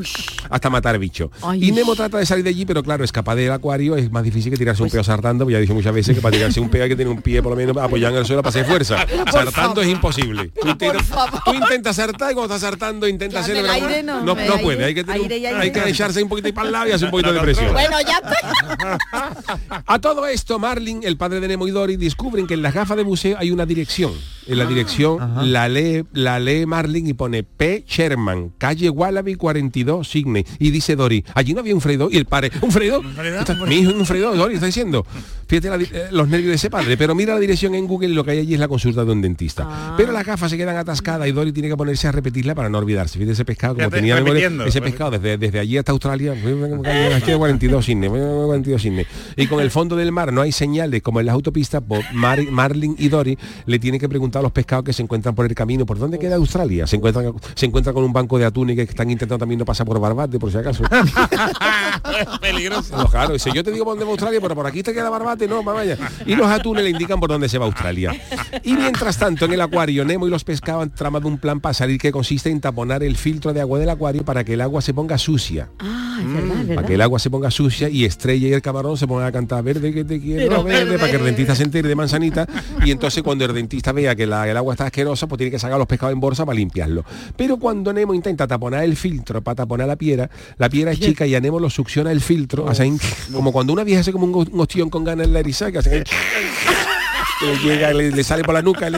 hasta 0.49 0.71
matar 0.71 0.99
bicho. 0.99 1.31
Ay. 1.43 1.65
Y 1.69 1.73
Nemo 1.73 1.95
trata 1.97 2.19
de 2.19 2.27
salir 2.27 2.45
de 2.45 2.51
allí, 2.51 2.65
pero 2.65 2.83
claro, 2.83 3.05
escapar 3.05 3.37
del 3.37 3.51
acuario 3.51 3.97
es 3.97 4.11
más 4.11 4.23
difícil 4.23 4.51
que 4.53 4.57
tirarse 4.57 4.83
un 4.83 4.91
peo 4.91 5.03
saltando, 5.05 5.49
ya 5.51 5.59
he 5.59 5.61
dicho 5.61 5.75
muchas 5.75 5.93
veces 5.93 6.15
que 6.15 6.23
para 6.23 6.37
tirarse 6.37 6.61
un 6.61 6.69
peo 6.69 6.85
hay 6.85 6.89
que 6.89 6.97
tener 6.97 7.13
un 7.13 7.21
pie 7.21 7.43
por 7.43 7.51
lo 7.51 7.57
menos 7.57 7.77
apoyado 7.77 8.15
en 8.15 8.21
el 8.21 8.27
suelo 8.27 8.43
para 8.43 8.51
hacer 8.51 8.65
fuerza. 8.65 9.05
Saltando 9.31 9.83
es 9.83 9.89
imposible. 9.89 10.51
Tú, 10.61 10.69
intentas- 10.69 11.11
tú 11.45 11.53
intentas 11.55 11.97
saltar 11.97 12.31
y 12.31 12.35
cuando 12.35 12.55
estás 12.55 12.69
saltando 12.71 13.09
intentas 13.09 13.43
hacerlo, 13.43 13.65
el 13.65 13.71
aire 13.71 14.03
no, 14.03 14.35
puede, 14.63 14.85
hay 14.85 14.95
que, 14.95 15.03
tener 15.05 15.21
un- 15.21 15.25
aire 15.25 15.39
y 15.39 15.47
aire 15.47 15.61
hay 15.61 15.73
que 15.73 15.81
no. 15.81 15.87
echarse 15.87 16.23
un 16.23 16.29
poquito 16.29 16.55
para 16.55 16.67
el 16.69 16.73
lado 16.73 16.89
y 16.89 16.93
hacer 16.93 17.07
un 17.07 17.11
poquito 17.11 17.33
de 17.33 17.41
presión. 17.45 17.73
Bueno, 17.73 17.97
ya. 18.07 18.21
A 19.87 19.99
todo 19.99 20.27
esto, 20.27 20.59
Marlin, 20.59 21.01
el 21.05 21.17
padre 21.17 21.41
de 21.41 21.49
Nemo 21.49 21.67
y 21.67 21.71
Dory, 21.71 21.97
descubren 21.97 22.47
que 22.47 22.55
en 22.55 22.63
las 22.63 22.73
gafas 22.75 22.97
de 22.97 23.03
buceo 23.03 23.37
hay 23.39 23.51
una 23.51 23.67
dirección. 23.67 24.13
En 24.47 24.59
la 24.59 24.65
dirección 24.67 25.19
la 25.53 25.69
lee, 25.69 26.05
la 26.13 26.39
lee 26.39 26.67
Marlin 26.67 27.07
y 27.07 27.15
pone 27.15 27.43
P. 27.43 27.85
Sherman, 27.89 28.53
calle 28.59 28.91
Wallaby 28.91 29.35
42, 29.37 30.07
Sydney. 30.09 30.45
Y 30.59 30.71
dice 30.71 30.97
Dory, 30.97 31.25
allí 31.35 31.55
no 31.55 31.61
había 31.61 31.75
un 31.75 31.81
freidor. 31.81 32.13
Y 32.13 32.17
el 32.19 32.27
padre, 32.27 32.51
¿un 32.61 32.71
freidor? 32.71 33.03
Está- 33.41 33.55
Mi 33.67 33.77
hijo 33.77 33.91
es 33.91 33.97
un 33.97 34.07
freidor, 34.07 34.37
Dory, 34.37 34.55
está 34.55 34.67
diciendo. 34.67 35.07
Fíjate 35.47 35.69
la 35.71 35.77
eh, 35.77 36.09
los 36.11 36.29
nervios 36.29 36.51
de 36.51 36.55
ese 36.57 36.71
padre. 36.71 36.97
Pero 36.97 37.15
mira 37.15 37.35
la 37.35 37.41
dirección 37.41 37.75
en 37.75 37.87
Google 37.87 38.09
y 38.09 38.15
lo 38.15 38.25
que 38.25 38.33
hay 38.33 38.39
allí 38.41 38.55
es 38.55 38.61
la 38.61 38.69
consulta 38.69 39.05
de 39.05 39.13
un 39.13 39.23
dentista. 39.23 39.95
Pero 39.97 40.13
las 40.13 40.25
gafas 40.25 40.51
se 40.51 40.57
quedan 40.57 40.77
atascadas 40.77 41.29
y 41.29 41.33
Dory 41.33 41.53
tiene 41.53 41.69
que 41.69 41.77
ponerse 41.77 42.09
a 42.09 42.13
repetirla 42.13 42.55
para 42.55 42.69
no 42.69 42.79
olvidarse. 42.79 43.19
Fíjate 43.19 43.33
ese 43.33 43.45
pescado, 43.45 43.75
como 43.75 43.85
Fíjate, 43.87 43.97
tenía 43.97 44.15
memoria, 44.17 44.51
ese 44.67 44.81
pescado 44.81 45.13
desde, 45.13 45.39
desde 45.39 45.59
allí 45.59 45.79
hasta 45.79 45.93
Australia, 45.93 46.35
calle 46.83 47.37
42 47.37 47.85
Sydney, 47.85 48.09
42 48.09 48.83
Sydney. 48.83 49.07
Y 49.37 49.47
con 49.47 49.61
el 49.61 49.71
fondo 49.71 49.97
del 49.97 50.13
mar 50.13 50.33
no 50.33 50.41
hay 50.43 50.53
señales 50.53 51.03
como 51.03 51.21
en 51.21 51.27
las 51.27 51.35
autopistas, 51.35 51.83
Mar- 52.13 52.45
Marlin 52.51 52.95
y 52.99 53.09
Dory 53.09 53.39
le 53.67 53.79
tienen 53.79 54.01
que 54.01 54.09
preguntar 54.09 54.41
a 54.41 54.43
los 54.45 54.53
pescados 54.53 54.85
que 54.85 54.93
se 54.93 55.03
encuentran 55.03 55.35
por 55.35 55.47
el 55.47 55.55
camino, 55.55 55.85
¿por 55.87 55.99
dónde 55.99 56.19
queda 56.19 56.37
Australia? 56.37 56.87
Se 56.87 56.97
encuentran, 56.97 57.33
se 57.55 57.67
encuentran 57.67 57.95
con 57.95 58.05
un 58.05 58.13
banco 58.13 58.39
de 58.39 58.45
atunes 58.45 58.77
que 58.77 58.83
están 58.83 59.11
intentando 59.11 59.39
también 59.39 59.59
no 59.59 59.65
pasar 59.65 59.87
por 59.87 59.99
Barbate, 60.01 60.39
por 60.39 60.51
si 60.53 60.59
acaso. 60.59 60.85
Peligroso. 62.41 62.97
No, 62.97 63.07
claro, 63.09 63.33
dice, 63.33 63.51
yo 63.53 63.65
te 63.65 63.71
digo 63.73 63.85
por 63.85 63.93
dónde 63.93 64.05
va 64.05 64.11
Australia, 64.13 64.39
pero 64.41 64.55
por 64.55 64.67
aquí 64.67 64.83
te 64.83 64.93
queda 64.93 65.11
Barbate, 65.11 65.34
Y 66.27 66.35
los 66.35 66.47
atunes 66.47 66.85
le 66.85 66.91
indican 66.91 67.21
por 67.21 67.29
dónde 67.29 67.49
se 67.49 67.59
va 67.59 67.67
Australia. 67.67 68.13
Y 68.63 68.75
mientras 68.75 69.19
tanto, 69.19 69.45
en 69.45 69.53
el 69.53 69.61
acuario, 69.61 70.05
Nemo 70.05 70.27
y 70.27 70.31
los 70.31 70.45
pescados 70.45 70.83
han 70.83 70.95
tramado 70.95 71.29
un 71.29 71.39
plan 71.39 71.61
para 71.61 71.75
salir 71.75 72.01
que 72.01 72.13
consiste 72.13 72.51
en 72.51 72.61
taponar 72.61 73.03
el 73.03 73.17
filtro 73.17 73.53
de 73.53 73.61
agua 73.61 73.79
del 73.79 73.91
acuario 73.91 74.25
para 74.25 74.45
que 74.45 74.55
el 74.55 74.61
agua 74.61 74.81
se 74.83 74.95
ponga 74.95 75.19
sucia. 75.19 75.69
Ah, 75.79 76.04
es 76.21 76.33
verdad, 76.33 76.61
es 76.71 76.75
Para 76.77 76.87
que 76.87 76.95
el 76.95 77.01
agua 77.01 77.19
se 77.19 77.31
ponga 77.31 77.51
sucia 77.51 77.89
y 77.89 78.05
Estrella 78.05 78.49
y 78.49 78.53
el 78.53 78.63
camarón 78.63 78.97
se 78.97 79.07
pongan 79.07 79.27
a 79.27 79.33
cantar 79.33 79.63
verde 79.63 79.93
que 79.93 80.05
te 80.05 80.21
quiero, 80.21 80.63
verde, 80.65 80.85
verde. 80.85 80.99
para 80.99 81.11
que 81.11 81.17
el 81.19 81.25
dentista 81.25 81.55
se 81.55 81.63
entere 81.65 81.89
de 81.89 81.95
manzanita. 81.95 82.47
Y 82.85 82.91
entonces 82.91 83.23
cuando 83.23 83.45
el 83.45 83.53
dentista 83.55 83.93
vea 83.93 84.15
que 84.15 84.27
la- 84.27 84.49
el 84.49 84.57
agua 84.57 84.75
está 84.75 84.87
asquerosa, 84.87 85.27
pues 85.27 85.39
tiene 85.39 85.51
que 85.51 85.59
sacar 85.59 85.79
los 85.79 85.87
pescados 85.87 86.13
en 86.13 86.21
bolsa 86.21 86.45
para 86.47 86.57
limpiarlo. 86.57 87.05
Pero 87.37 87.57
cuando 87.59 87.93
Nemo 87.93 88.15
intenta 88.15 88.47
taponar 88.47 88.85
el 88.85 88.97
filtro 88.97 89.43
para 89.43 89.55
taponar 89.57 89.87
la 89.89 89.97
piedra, 89.97 90.31
la 90.59 90.69
piedra 90.69 90.93
es 90.93 91.01
chica 91.01 91.27
y 91.27 91.35
a 91.35 91.41
Nemo 91.41 91.59
lo 91.61 91.71
succiona 91.71 92.11
el 92.13 92.21
filtro, 92.21 92.67
como 93.33 93.53
cuando 93.53 93.73
una 93.73 93.85
vieja 93.85 94.01
hace 94.01 94.13
como 94.13 94.27
un, 94.27 94.49
un 94.53 94.61
ostión 94.61 94.91
con 94.91 95.05
ganas 95.05 95.27
en 95.27 95.33
la 95.33 95.41
erizaga, 95.41 95.81
le 97.45 97.59
llega, 97.59 97.93
le, 97.93 98.11
le 98.11 98.25
sale 98.25 98.43
por 98.45 98.55
la 98.55 98.63
nuca 98.63 98.89
y 98.89 98.95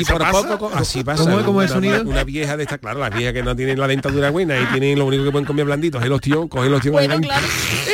¿Eso 0.00 0.12
por 0.12 0.18
pasa? 0.22 0.48
poco 0.48 0.70
co- 0.70 0.76
así 0.76 1.02
pasa. 1.04 1.24
¿Cómo 1.44 1.62
es 1.62 1.70
Una- 1.70 1.80
sonido? 1.80 2.02
una 2.02 2.24
vieja 2.24 2.56
de 2.56 2.62
esta 2.64 2.78
claro 2.78 3.00
las 3.00 3.10
viejas 3.14 3.32
que 3.34 3.42
no 3.42 3.54
tienen 3.56 3.78
la 3.78 3.86
dentadura 3.86 4.30
buena 4.30 4.58
y 4.58 4.64
tienen 4.66 4.98
lo 4.98 5.06
único 5.06 5.24
que 5.24 5.30
pueden 5.30 5.46
comer 5.46 5.64
blandito 5.64 5.98
es 5.98 6.04
el 6.04 6.12
ostión 6.12 6.48
coge 6.48 6.66
el 6.68 6.74
ostión 6.74 6.92
Bueno, 6.92 7.14
ahí, 7.14 7.20
claro. 7.20 7.46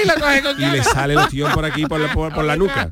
y, 0.02 0.06
la 0.06 0.14
coge 0.14 0.42
con 0.42 0.60
y 0.62 0.66
le 0.66 0.82
sale 0.84 1.12
el 1.14 1.18
ostión 1.20 1.52
por 1.52 1.64
aquí 1.64 1.86
por 1.86 2.00
la, 2.00 2.12
por, 2.12 2.32
por 2.34 2.44
la 2.44 2.56
nuca 2.56 2.90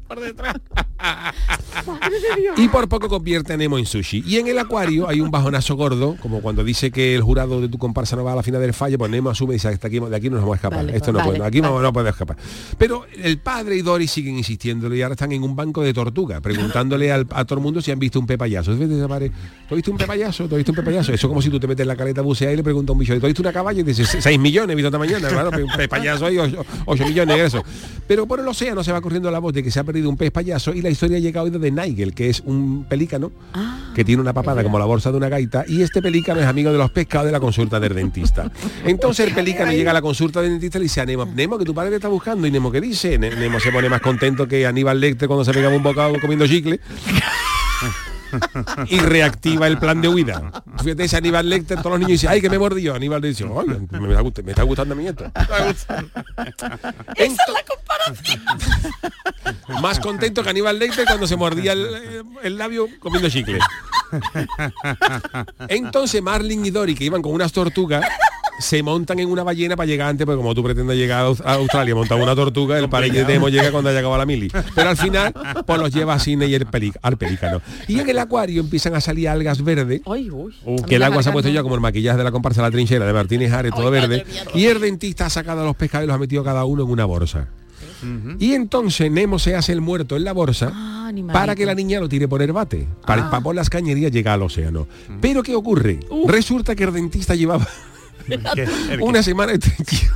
y 2.57 2.69
por 2.69 2.89
poco 2.89 3.09
convierte 3.09 3.53
a 3.53 3.57
Nemo 3.57 3.79
en 3.79 3.87
sushi 3.87 4.25
y 4.27 4.37
en 4.39 4.49
el 4.49 4.59
acuario 4.59 5.09
hay 5.09 5.21
un 5.21 5.31
bajonazo 5.31 5.77
gordo 5.77 6.17
como 6.21 6.41
cuando 6.41 6.65
dice 6.65 6.91
que 6.91 7.15
el 7.15 7.23
jurado 7.23 7.61
de 7.61 7.69
tu 7.69 7.79
comparsa 7.79 8.17
no 8.17 8.25
va 8.25 8.33
a 8.33 8.37
la 8.37 8.43
final 8.43 8.61
del 8.61 8.73
fallo 8.73 8.99
pues 8.99 9.11
Nemo 9.11 9.31
asume 9.31 9.55
y 9.55 9.57
dice 9.57 9.69
"Hasta 9.69 9.89
aquí, 9.89 9.99
de 9.99 10.17
aquí 10.17 10.29
no 10.31 10.37
nos 10.37 10.43
vamos 10.45 10.55
a 10.55 10.57
escapar 10.57 10.79
Vale, 10.87 10.97
esto 10.97 11.13
no 11.13 11.19
vale, 11.19 11.31
puede 11.33 11.45
aquí 11.45 11.61
no, 11.61 11.73
vale. 11.75 11.83
no 11.85 11.93
puede 11.93 12.11
escapar 12.11 12.37
pero 12.79 13.05
el 13.23 13.39
padre 13.39 13.77
y 13.77 13.83
Dory 13.83 14.07
siguen 14.09 14.37
insistiéndole 14.37 14.97
y 14.97 15.03
ahora 15.03 15.15
están 15.15 15.33
en 15.33 15.43
un 15.43 15.55
banco 15.55 15.83
de 15.83 15.93
tortuga 15.93 16.41
preguntándole 16.41 17.13
al- 17.13 17.27
a 17.31 17.45
todo 17.45 17.59
el 17.59 17.63
mundo 17.63 17.81
si 17.83 17.91
han 17.91 17.99
visto 17.99 18.19
un 18.19 18.27
pe 18.27 18.39
payaso 18.39 18.75
¿Tú 18.77 18.83
has 19.75 19.77
visto 19.77 19.91
un 19.91 19.99
pe 19.99 20.07
payaso? 20.07 20.49
¿Tú 20.49 20.55
has 20.55 20.59
visto 20.59 20.73
un 20.73 20.77
pe 20.77 20.83
payaso? 20.83 21.13
Eso 21.13 21.27
es 21.27 21.29
como 21.29 21.43
si 21.43 21.51
tú 21.51 21.59
te 21.61 21.67
metes 21.67 21.83
en 21.83 21.89
la 21.89 21.97
caleta 21.97 22.21
a 22.21 22.25
bucear 22.25 22.53
y 22.53 22.57
le 22.57 22.63
preguntas 22.65 22.91
a 22.91 22.93
un 22.95 22.99
bicho 23.01 23.13
¿tú 23.19 23.27
has 23.27 23.31
visto 23.31 23.43
una 23.43 23.53
caballa? 23.53 23.81
y 23.81 23.85
dices 23.85 24.17
6 24.21 24.39
millones 24.39 24.73
he 24.73 24.77
visto 24.77 24.89
esta 24.89 24.99
mañana 24.99 25.29
claro, 25.29 25.51
un 25.65 25.71
pez 25.77 25.89
payaso 25.89 26.27
hay 26.27 26.39
8 26.39 27.05
millones 27.07 27.37
de 27.37 27.45
eso 27.47 27.63
pero 28.07 28.27
por 28.27 28.41
el 28.41 28.49
océano 28.49 28.83
se 28.85 28.93
va 28.93 29.01
corriendo 29.01 29.31
la 29.31 29.39
voz 29.41 29.53
de 29.53 29.63
que 29.63 29.71
se 29.71 29.81
ha 29.81 29.85
perdido 29.85 30.09
un 30.09 30.17
pez 30.17 30.31
payaso 30.31 30.73
y 30.73 30.81
la 30.83 30.89
historia 30.97 31.19
ha 31.19 31.21
llegado 31.21 31.51
de 31.51 31.71
Nigel 31.71 32.13
que 32.15 32.29
es 32.31 32.43
un 32.45 32.85
pelícano 32.89 33.31
que 33.95 34.05
tiene 34.05 34.21
una 34.21 34.33
papada 34.33 34.63
como 34.63 34.79
la 34.79 34.85
bolsa 34.85 35.11
de 35.11 35.17
una 35.19 35.29
gaita 35.29 35.65
y 35.69 35.83
este 35.83 36.03
pelícano 36.03 36.41
es 36.41 36.47
amigo 36.47 36.73
de 36.73 36.79
los 36.79 36.91
pescados 36.91 37.27
de 37.27 37.33
la 37.33 37.41
consulta 37.41 37.79
del 37.79 37.95
dentista. 37.95 38.51
Entonces 38.85 39.27
el 39.29 39.35
pelícano 39.35 39.73
llega 39.73 39.91
a 39.91 39.95
la 39.95 40.03
consulta 40.03 40.41
del 40.43 40.51
dentista 40.53 40.79
y 40.79 40.81
le 40.81 40.85
dice 40.85 41.01
a 41.01 41.07
Nemo 41.07 41.25
Nemo 41.27 41.59
que 41.59 41.65
tu 41.65 41.75
padre 41.75 41.91
te 41.91 41.97
está 41.97 42.09
buscando 42.09 42.47
y 42.47 42.51
Nemo 42.51 42.71
¿qué 42.73 42.81
dice? 42.81 43.19
Ne- 43.19 43.31
Nemo 43.37 43.61
se 43.61 43.71
pone 43.71 43.89
más 43.89 44.01
contento 44.01 44.49
que 44.49 44.67
Aníbal 44.67 45.01
Lecter 45.01 45.29
cuando 45.29 45.45
se 45.45 45.53
pegaba 45.53 45.75
un 45.77 45.83
bocado 45.83 46.15
comiendo 46.21 46.47
chicle 46.47 46.81
y 48.89 48.99
reactiva 49.01 49.67
el 49.67 49.79
plan 49.79 50.01
de 50.01 50.09
huida. 50.09 50.51
Fíjate 50.83 51.05
ese 51.05 51.17
Aníbal 51.17 51.49
Lecter, 51.49 51.79
todos 51.79 51.93
los 51.93 51.99
niños 52.01 52.21
dicen, 52.21 52.31
ay, 52.31 52.41
que 52.41 52.51
me 52.51 52.59
mordió. 52.59 52.95
Aníbal 52.95 53.21
dice, 53.23 53.45
"Ay, 53.45 53.67
me, 53.67 53.75
está 54.09 54.21
gust- 54.23 54.43
me 54.43 54.51
está 54.53 54.63
gustando 54.63 54.95
a 54.95 54.97
mí 54.97 55.07
esto. 55.09 55.25
Más 59.81 59.99
contento 60.01 60.43
que 60.43 60.51
Aníbal 60.51 60.79
Lecter 60.79 61.07
cuando 61.07 61.27
se 61.27 61.37
mordía 61.37 61.73
el, 61.73 62.23
el 62.43 62.59
labio 62.59 62.89
comiendo 63.01 63.29
chicle. 63.29 63.59
Entonces 65.69 66.23
Marlin 66.23 66.65
y 66.65 66.71
Dory, 66.71 66.95
que 66.95 67.05
iban 67.05 67.23
con 67.23 67.33
unas 67.33 67.53
tortugas, 67.53 68.05
se 68.59 68.83
montan 68.83 69.19
en 69.19 69.29
una 69.29 69.43
ballena 69.43 69.77
para 69.77 69.87
llegar 69.87 70.09
antes, 70.09 70.25
porque 70.25 70.37
como 70.39 70.55
tú 70.55 70.63
pretendes 70.63 70.97
llegar 70.97 71.21
a 71.25 71.29
Aus- 71.29 71.43
a 71.45 71.55
Australia, 71.55 71.95
montan 71.95 72.21
una 72.21 72.35
tortuga, 72.35 72.79
el 72.79 72.89
padre 72.89 73.11
de 73.11 73.25
Nemo 73.25 73.49
llega 73.49 73.71
cuando 73.71 73.91
haya 73.91 73.99
acabado 73.99 74.19
la 74.19 74.27
mili. 74.27 74.51
Pero 74.75 74.89
al 74.91 74.97
final, 74.97 75.33
pues 75.67 75.79
los 75.79 75.93
lleva 75.93 76.15
a 76.15 76.19
Cine 76.19 76.47
y 76.47 76.55
el 76.55 76.67
al 77.03 77.17
pelícano. 77.17 77.61
Y 77.89 78.01
en 78.01 78.09
el 78.09 78.19
acuario 78.19 78.61
empiezan 78.63 78.95
a 78.95 79.01
salir 79.01 79.29
algas 79.29 79.63
verdes, 79.63 80.01
que 80.87 80.97
el 80.97 81.03
agua 81.03 81.23
se 81.23 81.29
ha 81.31 81.33
puesto 81.33 81.51
ya 81.51 81.63
como 81.63 81.75
el 81.75 81.81
maquillaje 81.81 82.19
de 82.19 82.25
la 82.25 82.33
comparsa 82.33 82.63
La 82.63 82.71
Trinchera 82.71 83.07
de 83.07 83.13
Martínez 83.13 83.53
Ares, 83.53 83.73
todo 83.75 83.91
verde. 83.91 84.25
Y 84.55 84.65
el 84.67 84.81
dentista 84.81 85.27
ha 85.27 85.31
sacado 85.31 85.63
a 85.63 85.65
los 85.65 85.77
pescados 85.77 86.05
y 86.05 86.07
los 86.09 86.15
ha 86.15 86.19
metido 86.19 86.43
cada 86.45 86.65
uno 86.65 86.85
en 86.85 86.91
una 86.91 87.05
bolsa. 87.05 87.49
Y 88.39 88.53
entonces 88.55 89.11
Nemo 89.11 89.39
se 89.39 89.55
hace 89.55 89.73
el 89.73 89.81
muerto 89.81 90.17
en 90.17 90.25
la 90.25 90.33
bolsa 90.33 90.73
para 91.33 91.55
que 91.55 91.65
la 91.67 91.75
niña 91.75 91.99
lo 92.01 92.09
tire 92.09 92.29
por 92.29 92.43
el 92.43 92.53
bate. 92.53 92.87
Para, 93.07 93.31
para 93.31 93.43
por 93.43 93.55
las 93.55 93.71
cañerías 93.71 94.13
llega 94.13 94.33
al 94.35 94.43
océano. 94.43 94.87
Pero 95.21 95.43
¿qué 95.43 95.55
ocurre? 95.55 96.01
Resulta 96.27 96.75
que 96.75 96.85
el 96.85 96.93
dentista 96.93 97.35
llevaba 97.35 97.67
una 99.01 99.23
semana 99.23 99.53
estreñido. 99.53 100.15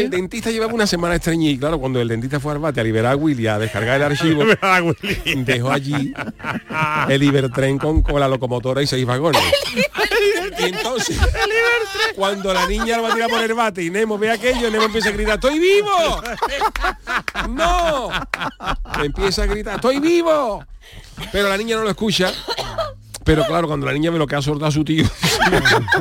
El 0.00 0.10
dentista 0.10 0.50
llevaba 0.50 0.72
una 0.72 0.86
semana 0.86 1.14
estreñido 1.14 1.52
y 1.52 1.58
claro, 1.58 1.78
cuando 1.78 2.00
el 2.00 2.08
dentista 2.08 2.40
fue 2.40 2.52
al 2.52 2.58
bate 2.58 2.80
a 2.80 2.84
liberar 2.84 3.12
a 3.12 3.16
Willy 3.16 3.46
a 3.46 3.58
descargar 3.58 3.96
el 3.96 4.02
archivo, 4.12 4.44
dejó 5.36 5.70
allí 5.70 6.12
el 7.08 7.22
Ibertren 7.22 7.78
con, 7.78 8.02
con 8.02 8.20
la 8.20 8.28
locomotora 8.28 8.82
y 8.82 8.86
seis 8.86 9.06
vagones. 9.06 9.42
Y 10.58 10.64
entonces, 10.64 11.18
cuando 12.14 12.52
la 12.52 12.66
niña 12.66 12.96
lo 12.96 13.04
va 13.04 13.10
a 13.10 13.14
tirar 13.14 13.30
por 13.30 13.42
el 13.42 13.54
bate 13.54 13.82
y 13.82 13.90
Nemo 13.90 14.18
ve 14.18 14.30
aquello, 14.30 14.70
Nemo 14.70 14.84
empieza 14.84 15.08
a 15.08 15.12
gritar, 15.12 15.34
¡Estoy 15.34 15.58
vivo! 15.58 16.22
¡No! 17.50 18.10
Empieza 19.02 19.42
a 19.42 19.46
gritar, 19.46 19.76
¡Estoy 19.76 19.98
vivo! 20.00 20.64
Pero 21.32 21.48
la 21.48 21.56
niña 21.56 21.76
no 21.76 21.82
lo 21.82 21.90
escucha. 21.90 22.32
Pero 23.24 23.44
claro, 23.46 23.66
cuando 23.66 23.86
la 23.86 23.92
niña 23.92 24.10
ve 24.10 24.18
lo 24.18 24.26
que 24.26 24.36
ha 24.36 24.42
soltado 24.42 24.70
su 24.70 24.84
tío, 24.84 25.04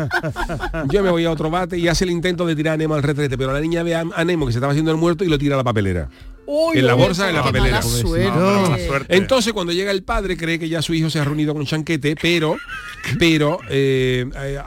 yo 0.89 1.03
me 1.03 1.09
voy 1.09 1.25
a 1.25 1.31
otro 1.31 1.49
bate 1.49 1.77
y 1.77 1.87
hace 1.87 2.03
el 2.03 2.11
intento 2.11 2.45
de 2.45 2.55
tirar 2.55 2.73
a 2.73 2.77
Nemo 2.77 2.95
al 2.95 3.03
retrete, 3.03 3.37
pero 3.37 3.53
la 3.53 3.61
niña 3.61 3.81
ve 3.83 3.95
a, 3.95 4.03
a 4.13 4.25
Nemo 4.25 4.45
que 4.45 4.51
se 4.51 4.57
estaba 4.57 4.71
haciendo 4.71 4.91
el 4.91 4.97
muerto 4.97 5.23
y 5.23 5.29
lo 5.29 5.37
tira 5.37 5.55
a 5.55 5.57
la 5.57 5.63
papelera. 5.63 6.09
Uy, 6.45 6.79
en 6.79 6.87
la 6.87 6.93
bolsa, 6.93 7.29
en 7.29 7.35
la 7.35 7.43
papelera. 7.43 7.81
mala 7.81 7.81
suerte. 7.81 8.31
No, 8.31 8.61
mala 8.69 8.85
suerte. 8.85 9.15
Entonces 9.15 9.53
cuando 9.53 9.73
llega 9.73 9.91
el 9.91 10.03
padre 10.03 10.37
cree 10.37 10.59
que 10.59 10.69
ya 10.69 10.81
su 10.81 10.93
hijo 10.93 11.09
se 11.09 11.19
ha 11.19 11.23
reunido 11.23 11.53
con 11.53 11.65
Chanquete, 11.65 12.15
pero 12.21 12.57
pero 13.19 13.59
eh, 13.69 14.25
eh, 14.35 14.59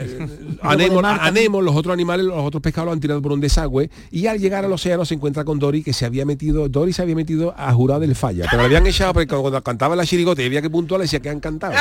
eh, 0.00 1.48
los 1.62 1.76
otros 1.76 1.92
animales, 1.92 2.26
los 2.26 2.38
otros 2.38 2.62
pescados 2.62 2.86
lo 2.86 2.92
han 2.92 3.00
tirado 3.00 3.20
por 3.20 3.32
un 3.32 3.40
desagüe 3.40 3.90
y 4.10 4.26
al 4.26 4.38
llegar 4.38 4.64
al 4.64 4.72
océano 4.72 5.04
se 5.04 5.14
encuentra 5.14 5.44
con 5.44 5.58
Dory 5.58 5.82
que 5.82 5.92
se 5.92 6.06
había 6.06 6.24
metido, 6.24 6.68
Dory 6.68 6.92
se 6.92 7.02
había 7.02 7.14
metido 7.14 7.54
a 7.56 7.72
jurado 7.72 8.00
del 8.00 8.14
falla, 8.14 8.46
pero 8.50 8.62
lo 8.62 8.66
habían 8.66 8.86
echado 8.86 9.12
porque 9.12 9.26
cuando 9.26 9.62
cantaba 9.62 9.96
la 9.96 10.06
chirigota 10.06 10.42
y 10.42 10.46
había 10.46 10.62
que 10.62 10.70
puntuar 10.70 11.00
le 11.00 11.04
decía 11.04 11.20
que 11.20 11.28
han 11.28 11.40
cantado. 11.40 11.74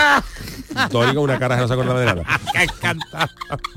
Dory 0.90 1.14
con 1.14 1.24
una 1.24 1.40
cara 1.40 1.56
que 1.56 1.62
no 1.62 1.68
se 1.68 1.74
acordaba 1.74 2.00
de 2.00 2.06
nada. 2.06 2.24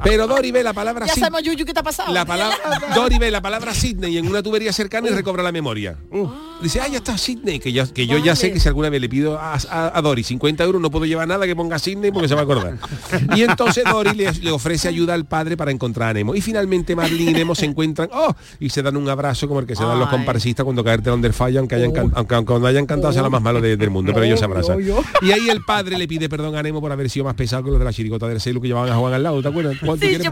Pero 0.04 0.26
Dory 0.26 0.50
ve 0.50 0.62
la 0.62 0.72
palabra 0.72 1.06
Ya 1.06 1.14
sabemos, 1.14 1.42
Yuyu, 1.42 1.64
¿qué 1.64 1.74
te 1.74 1.80
ha 1.80 1.82
pasado? 1.82 2.12
la 2.12 2.24
palabra 2.24 2.56
Dory 2.94 3.18
ve 3.18 3.30
la 3.30 3.40
palabra 3.40 3.74
Sydney 3.74 4.18
en 4.18 4.26
una 4.26 4.42
tubería 4.42 4.72
cercana 4.72 5.08
y 5.08 5.12
recobra 5.12 5.42
la 5.42 5.52
memoria. 5.56 5.96
Dice, 6.62 6.80
ah, 6.80 6.88
ya 6.88 6.98
está 6.98 7.18
Sydney, 7.18 7.58
que, 7.58 7.70
ya, 7.72 7.86
que 7.86 8.06
yo 8.06 8.16
ya 8.18 8.34
sé 8.34 8.50
que 8.52 8.60
si 8.60 8.66
alguna 8.68 8.88
vez 8.88 8.98
le 9.00 9.08
pido 9.10 9.38
a, 9.38 9.54
a- 9.54 9.98
a 9.98 10.00
Dory 10.02 10.22
50 10.24 10.64
euros 10.64 10.80
no 10.80 10.90
puedo 10.90 11.04
llevar 11.04 11.28
nada 11.28 11.44
que 11.46 11.54
ponga 11.54 11.78
Sydney 11.78 12.10
porque 12.10 12.28
se 12.28 12.34
va 12.34 12.40
a 12.40 12.44
acordar. 12.44 12.78
Y 13.36 13.42
entonces 13.42 13.84
Dory 13.84 14.14
le, 14.16 14.32
le 14.32 14.50
ofrece 14.50 14.88
ayuda 14.88 15.12
al 15.12 15.26
padre 15.26 15.56
para 15.58 15.70
encontrar 15.70 16.10
a 16.10 16.14
Nemo. 16.14 16.34
Y 16.34 16.40
finalmente 16.40 16.96
Marlene 16.96 17.30
y 17.32 17.34
Nemo 17.34 17.54
se 17.54 17.66
encuentran, 17.66 18.08
oh, 18.12 18.34
y 18.58 18.70
se 18.70 18.82
dan 18.82 18.96
un 18.96 19.06
abrazo 19.08 19.48
como 19.48 19.60
el 19.60 19.66
que 19.66 19.76
se 19.76 19.84
dan 19.84 19.98
los 19.98 20.08
comparsistas 20.08 20.64
cuando 20.64 20.82
caerte 20.82 21.10
donde 21.10 21.30
falla, 21.32 21.58
aunque 21.60 21.74
hayan, 21.74 21.92
can- 21.92 22.12
aunque, 22.14 22.34
aunque 22.34 22.50
cuando 22.50 22.68
hayan 22.68 22.86
cantado 22.86 23.12
sea 23.12 23.22
lo 23.22 23.30
más 23.30 23.42
malo 23.42 23.60
de- 23.60 23.76
del 23.76 23.90
mundo, 23.90 24.12
pero 24.14 24.24
ellos 24.24 24.38
se 24.38 24.44
abrazan. 24.46 24.78
Y 25.22 25.32
ahí 25.32 25.50
el 25.50 25.62
padre 25.62 25.98
le 25.98 26.08
pide 26.08 26.28
perdón 26.30 26.56
a 26.56 26.62
Nemo 26.62 26.80
por 26.80 26.90
haber 26.90 27.10
sido 27.10 27.24
más 27.26 27.34
pesado 27.34 27.64
que 27.64 27.70
los 27.70 27.78
de 27.78 27.84
la 27.84 27.92
chirigota 27.92 28.28
del 28.28 28.40
celo 28.40 28.60
que 28.62 28.68
llevaban 28.68 28.90
a 28.90 28.96
Juan 28.96 29.12
al 29.12 29.22
lado, 29.22 29.42
¿te 29.42 29.48
acuerdas? 29.48 29.76
¿Cuánto 29.80 29.96
Sí, 30.06 30.08
quieres. 30.08 30.26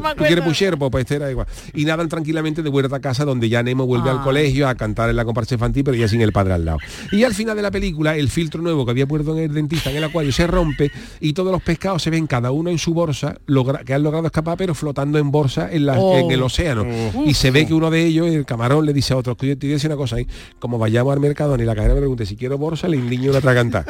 Pues, 0.90 1.10
era 1.10 1.30
igual. 1.30 1.46
Y 1.74 1.84
nadan 1.84 2.08
tranquilamente 2.08 2.62
de 2.62 2.70
vuelta 2.70 2.96
a 2.96 3.00
casa 3.00 3.24
donde 3.26 3.48
ya 3.50 3.62
Nemo 3.62 3.84
vuelve 3.86 4.08
al 4.10 4.18
Ah. 4.18 4.22
colegio 4.24 4.68
a 4.68 4.74
cantar 4.74 5.13
en 5.14 5.16
la 5.18 5.24
comparsa 5.24 5.54
infantil, 5.54 5.84
pero 5.84 5.96
ya 5.96 6.08
sin 6.08 6.20
el 6.20 6.32
padre 6.32 6.54
al 6.54 6.64
lado. 6.64 6.78
Y 7.12 7.24
al 7.24 7.34
final 7.34 7.56
de 7.56 7.62
la 7.62 7.70
película, 7.70 8.16
el 8.16 8.28
filtro 8.28 8.60
nuevo 8.60 8.84
que 8.84 8.90
había 8.90 9.06
puesto 9.06 9.36
en 9.36 9.44
el 9.44 9.54
dentista 9.54 9.90
en 9.90 9.96
el 9.96 10.04
acuario 10.04 10.32
se 10.32 10.46
rompe 10.46 10.90
y 11.20 11.32
todos 11.32 11.52
los 11.52 11.62
pescados 11.62 12.02
se 12.02 12.10
ven 12.10 12.26
cada 12.26 12.50
uno 12.50 12.70
en 12.70 12.78
su 12.78 12.92
bolsa, 12.94 13.36
logra- 13.46 13.84
que 13.84 13.94
han 13.94 14.02
logrado 14.02 14.26
escapar, 14.26 14.56
pero 14.58 14.74
flotando 14.74 15.18
en 15.18 15.30
bolsa 15.30 15.70
en, 15.72 15.86
la- 15.86 15.98
Oh. 15.98 16.18
en 16.18 16.30
el 16.30 16.42
océano. 16.42 16.84
Y 17.24 17.34
se 17.34 17.50
ve 17.50 17.66
que 17.66 17.74
uno 17.74 17.90
de 17.90 18.04
ellos, 18.04 18.26
el 18.28 18.44
camarón, 18.44 18.84
le 18.86 18.92
dice 18.92 19.14
a 19.14 19.16
otro, 19.16 19.36
que 19.36 19.46
yo 19.48 19.58
te 19.58 19.66
voy 19.66 19.72
a 19.72 19.76
decir 19.76 19.88
una 19.90 19.96
cosa 19.96 20.16
ahí, 20.16 20.26
como 20.58 20.78
vayamos 20.78 21.12
al 21.12 21.20
mercado 21.20 21.54
y 21.56 21.64
la 21.64 21.74
cadena 21.74 21.94
me 21.94 22.00
pregunte 22.00 22.26
si 22.26 22.36
quiero 22.36 22.58
bolsa, 22.58 22.88
le 22.88 22.96
indiño 22.96 23.30
una 23.30 23.40
traganta. 23.40 23.84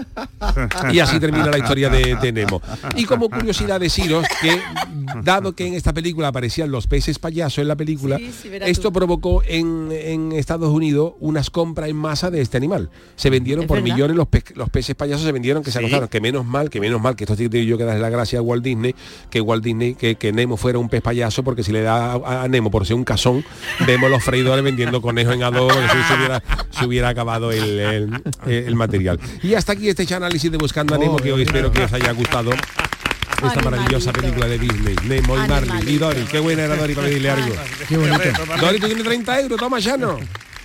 y 0.93 0.99
así 0.99 1.19
termina 1.19 1.47
la 1.47 1.59
historia 1.59 1.89
de, 1.89 2.17
de 2.17 2.33
Nemo. 2.33 2.61
Y 2.97 3.05
como 3.05 3.29
curiosidad 3.31 3.81
deciros 3.81 4.27
que, 4.43 4.61
dado 5.23 5.53
que 5.55 5.67
en 5.67 5.75
esta 5.75 5.93
película 5.93 6.29
aparecían 6.29 6.71
los 6.71 6.87
peces 6.87 7.19
payasos 7.19 7.59
en 7.59 7.69
la 7.69 7.77
película, 7.77 8.19
esto 8.67 8.89
tú. 8.89 8.93
provocó 8.93 9.43
en, 9.47 9.89
en 9.91 10.33
Estados 10.33 10.69
Unidos 10.71 11.14
unas 11.21 11.49
compras 11.51 11.89
en 11.89 11.97
masa 11.97 12.31
de 12.31 12.41
este 12.41 12.57
animal. 12.57 12.91
Se 13.17 13.31
vendieron 13.31 13.67
por 13.67 13.79
verdad. 13.81 13.95
millones 13.95 14.17
los, 14.17 14.27
pe- 14.29 14.43
los 14.55 14.69
peces 14.71 14.95
payasos 14.95 15.25
se 15.25 15.33
vendieron 15.33 15.63
que 15.63 15.71
se 15.71 15.79
Sí. 15.79 15.85
acostaron, 15.85 16.09
que 16.09 16.21
menos 16.21 16.45
mal, 16.45 16.71
que 16.71 16.81
menos 16.81 17.01
mal, 17.01 17.17
que 17.17 17.25
esto 17.25 17.37
tengo 17.37 17.57
yo 17.57 17.79
que 17.79 17.85
darle 17.85 18.01
la 18.01 18.11
gracia 18.11 18.39
a 18.39 18.43
Walt 18.43 18.63
Disney, 18.65 18.95
que 19.31 19.41
Walt 19.41 19.63
Disney, 19.65 19.95
que, 19.95 20.17
que 20.17 20.33
Nemo 20.33 20.57
fuera 20.57 20.79
un 20.79 20.89
pez 20.89 21.03
payaso, 21.03 21.43
porque 21.45 21.63
si 21.63 21.73
le 21.73 21.83
da 21.83 22.13
a, 22.15 22.43
a 22.43 22.49
Nemo 22.49 22.71
por 22.71 22.87
ser 22.87 22.97
un 22.97 23.05
cazón, 23.05 23.45
vemos 23.87 24.11
los 24.11 24.23
freidores 24.25 24.65
vendiendo 24.65 25.01
conejos 25.01 25.35
en 25.35 25.43
adobo, 25.45 25.69
que 25.69 25.75
se, 25.89 26.09
se 26.09 26.15
hubiera, 26.15 26.43
se 26.71 26.87
hubiera 26.87 27.09
acabado 27.09 27.53
el, 27.53 27.79
el- 27.79 28.23
el 28.47 28.75
material. 28.75 29.19
Y 29.43 29.55
hasta 29.55 29.73
aquí 29.73 29.89
este 29.89 30.13
análisis 30.15 30.51
de 30.51 30.59
Buscando 30.59 30.95
a 30.95 30.99
Nemo, 30.99 31.17
que 31.17 31.33
hoy 31.33 31.43
espero 31.43 31.71
que 31.73 31.85
os 31.85 31.93
haya 31.93 32.13
gustado. 32.13 32.51
Esta 33.45 33.61
maravillosa 33.63 34.11
película 34.13 34.47
de 34.47 34.59
Disney, 34.59 34.97
Nemo 35.07 35.37
y 35.37 35.49
Marley 35.49 35.95
y 35.95 35.99
Dory. 35.99 36.23
Qué 36.31 36.39
buena 36.39 36.65
era 36.65 36.77
Dory 36.77 36.95
para 36.95 37.09
pedirle 37.09 37.31
algo. 37.31 37.55
Qué 37.89 37.97
bonito. 37.99 38.25
Dory, 38.61 38.79
tú 38.81 38.87
tienes 38.87 39.05
30 39.05 39.41
euros, 39.41 39.59
toma, 39.59 39.81
Chano. 39.83 40.19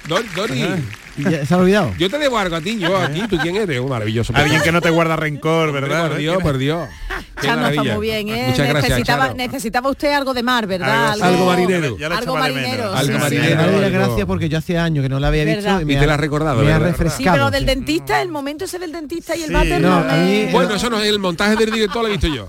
Dory, 0.10 0.28
Dory. 0.36 0.84
Ya, 1.20 1.46
¿Se 1.46 1.54
ha 1.54 1.58
olvidado? 1.58 1.94
Yo 1.98 2.10
te 2.10 2.18
debo 2.18 2.38
algo 2.38 2.56
a 2.56 2.62
ti, 2.62 2.78
yo 2.80 2.98
aquí, 2.98 3.22
¿tú 3.30 3.38
quién 3.38 3.56
eres? 3.56 3.80
Un 3.80 3.90
maravilloso. 3.90 4.34
Alguien 4.36 4.62
que 4.62 4.72
no 4.72 4.82
te 4.82 4.90
guarda 4.90 5.16
rencor, 5.16 5.72
¿verdad? 5.72 6.08
Por 6.10 6.18
Dios, 6.18 6.42
por 6.42 6.58
Dios. 6.58 6.88
Chano 7.42 7.68
está 7.70 7.84
muy 7.84 8.08
bien, 8.08 8.28
¿eh? 8.30 8.46
Muchas 8.50 8.68
gracias, 8.68 8.90
necesitaba, 8.90 9.24
Chano. 9.28 9.36
necesitaba 9.38 9.90
usted 9.90 10.12
algo 10.12 10.34
de 10.34 10.44
mar, 10.44 10.68
¿verdad? 10.68 11.12
Algo- 11.14 11.24
algo 11.26 11.46
marinero. 11.46 11.98
Algo 12.12 12.34
de 12.34 12.40
marinero. 12.40 12.92
sí, 12.92 12.98
Algo 13.00 13.14
sí. 13.14 13.18
marinero. 13.20 13.56
Da 13.56 13.64
algo- 13.64 13.80
gracias 13.92 14.26
porque 14.28 14.50
yo 14.50 14.58
hace 14.58 14.78
años 14.78 15.04
que 15.04 15.10
no 15.10 15.20
la 15.22 15.30
había 15.30 15.46
¿Verdad? 15.46 15.78
visto 15.78 15.82
y 15.82 15.86
me 15.86 15.94
Y 15.94 15.96
te 15.98 16.04
ha- 16.04 16.08
la 16.08 16.14
has 16.16 16.20
recordado, 16.20 16.62
me 16.64 16.72
ha 16.74 16.80
refrescado. 16.80 17.18
Sí, 17.18 17.24
pero 17.32 17.50
del 17.52 17.62
sí. 17.62 17.66
dentista, 17.68 18.22
el 18.22 18.30
momento 18.30 18.66
ese 18.66 18.78
del 18.78 18.92
dentista 18.92 19.36
y 19.38 19.42
el 19.44 19.48
Sí. 19.48 19.54
váter 19.54 19.82
No, 19.82 20.02
no, 20.02 20.06
me- 20.12 20.50
Bueno, 20.52 20.76
eso 20.76 20.90
no 20.90 21.00
es 21.00 21.08
el 21.08 21.20
montaje 21.20 21.56
del 21.56 21.72
director, 21.72 22.02
lo 22.02 22.08
he 22.10 22.12
visto 22.12 22.28
yo. 22.28 22.48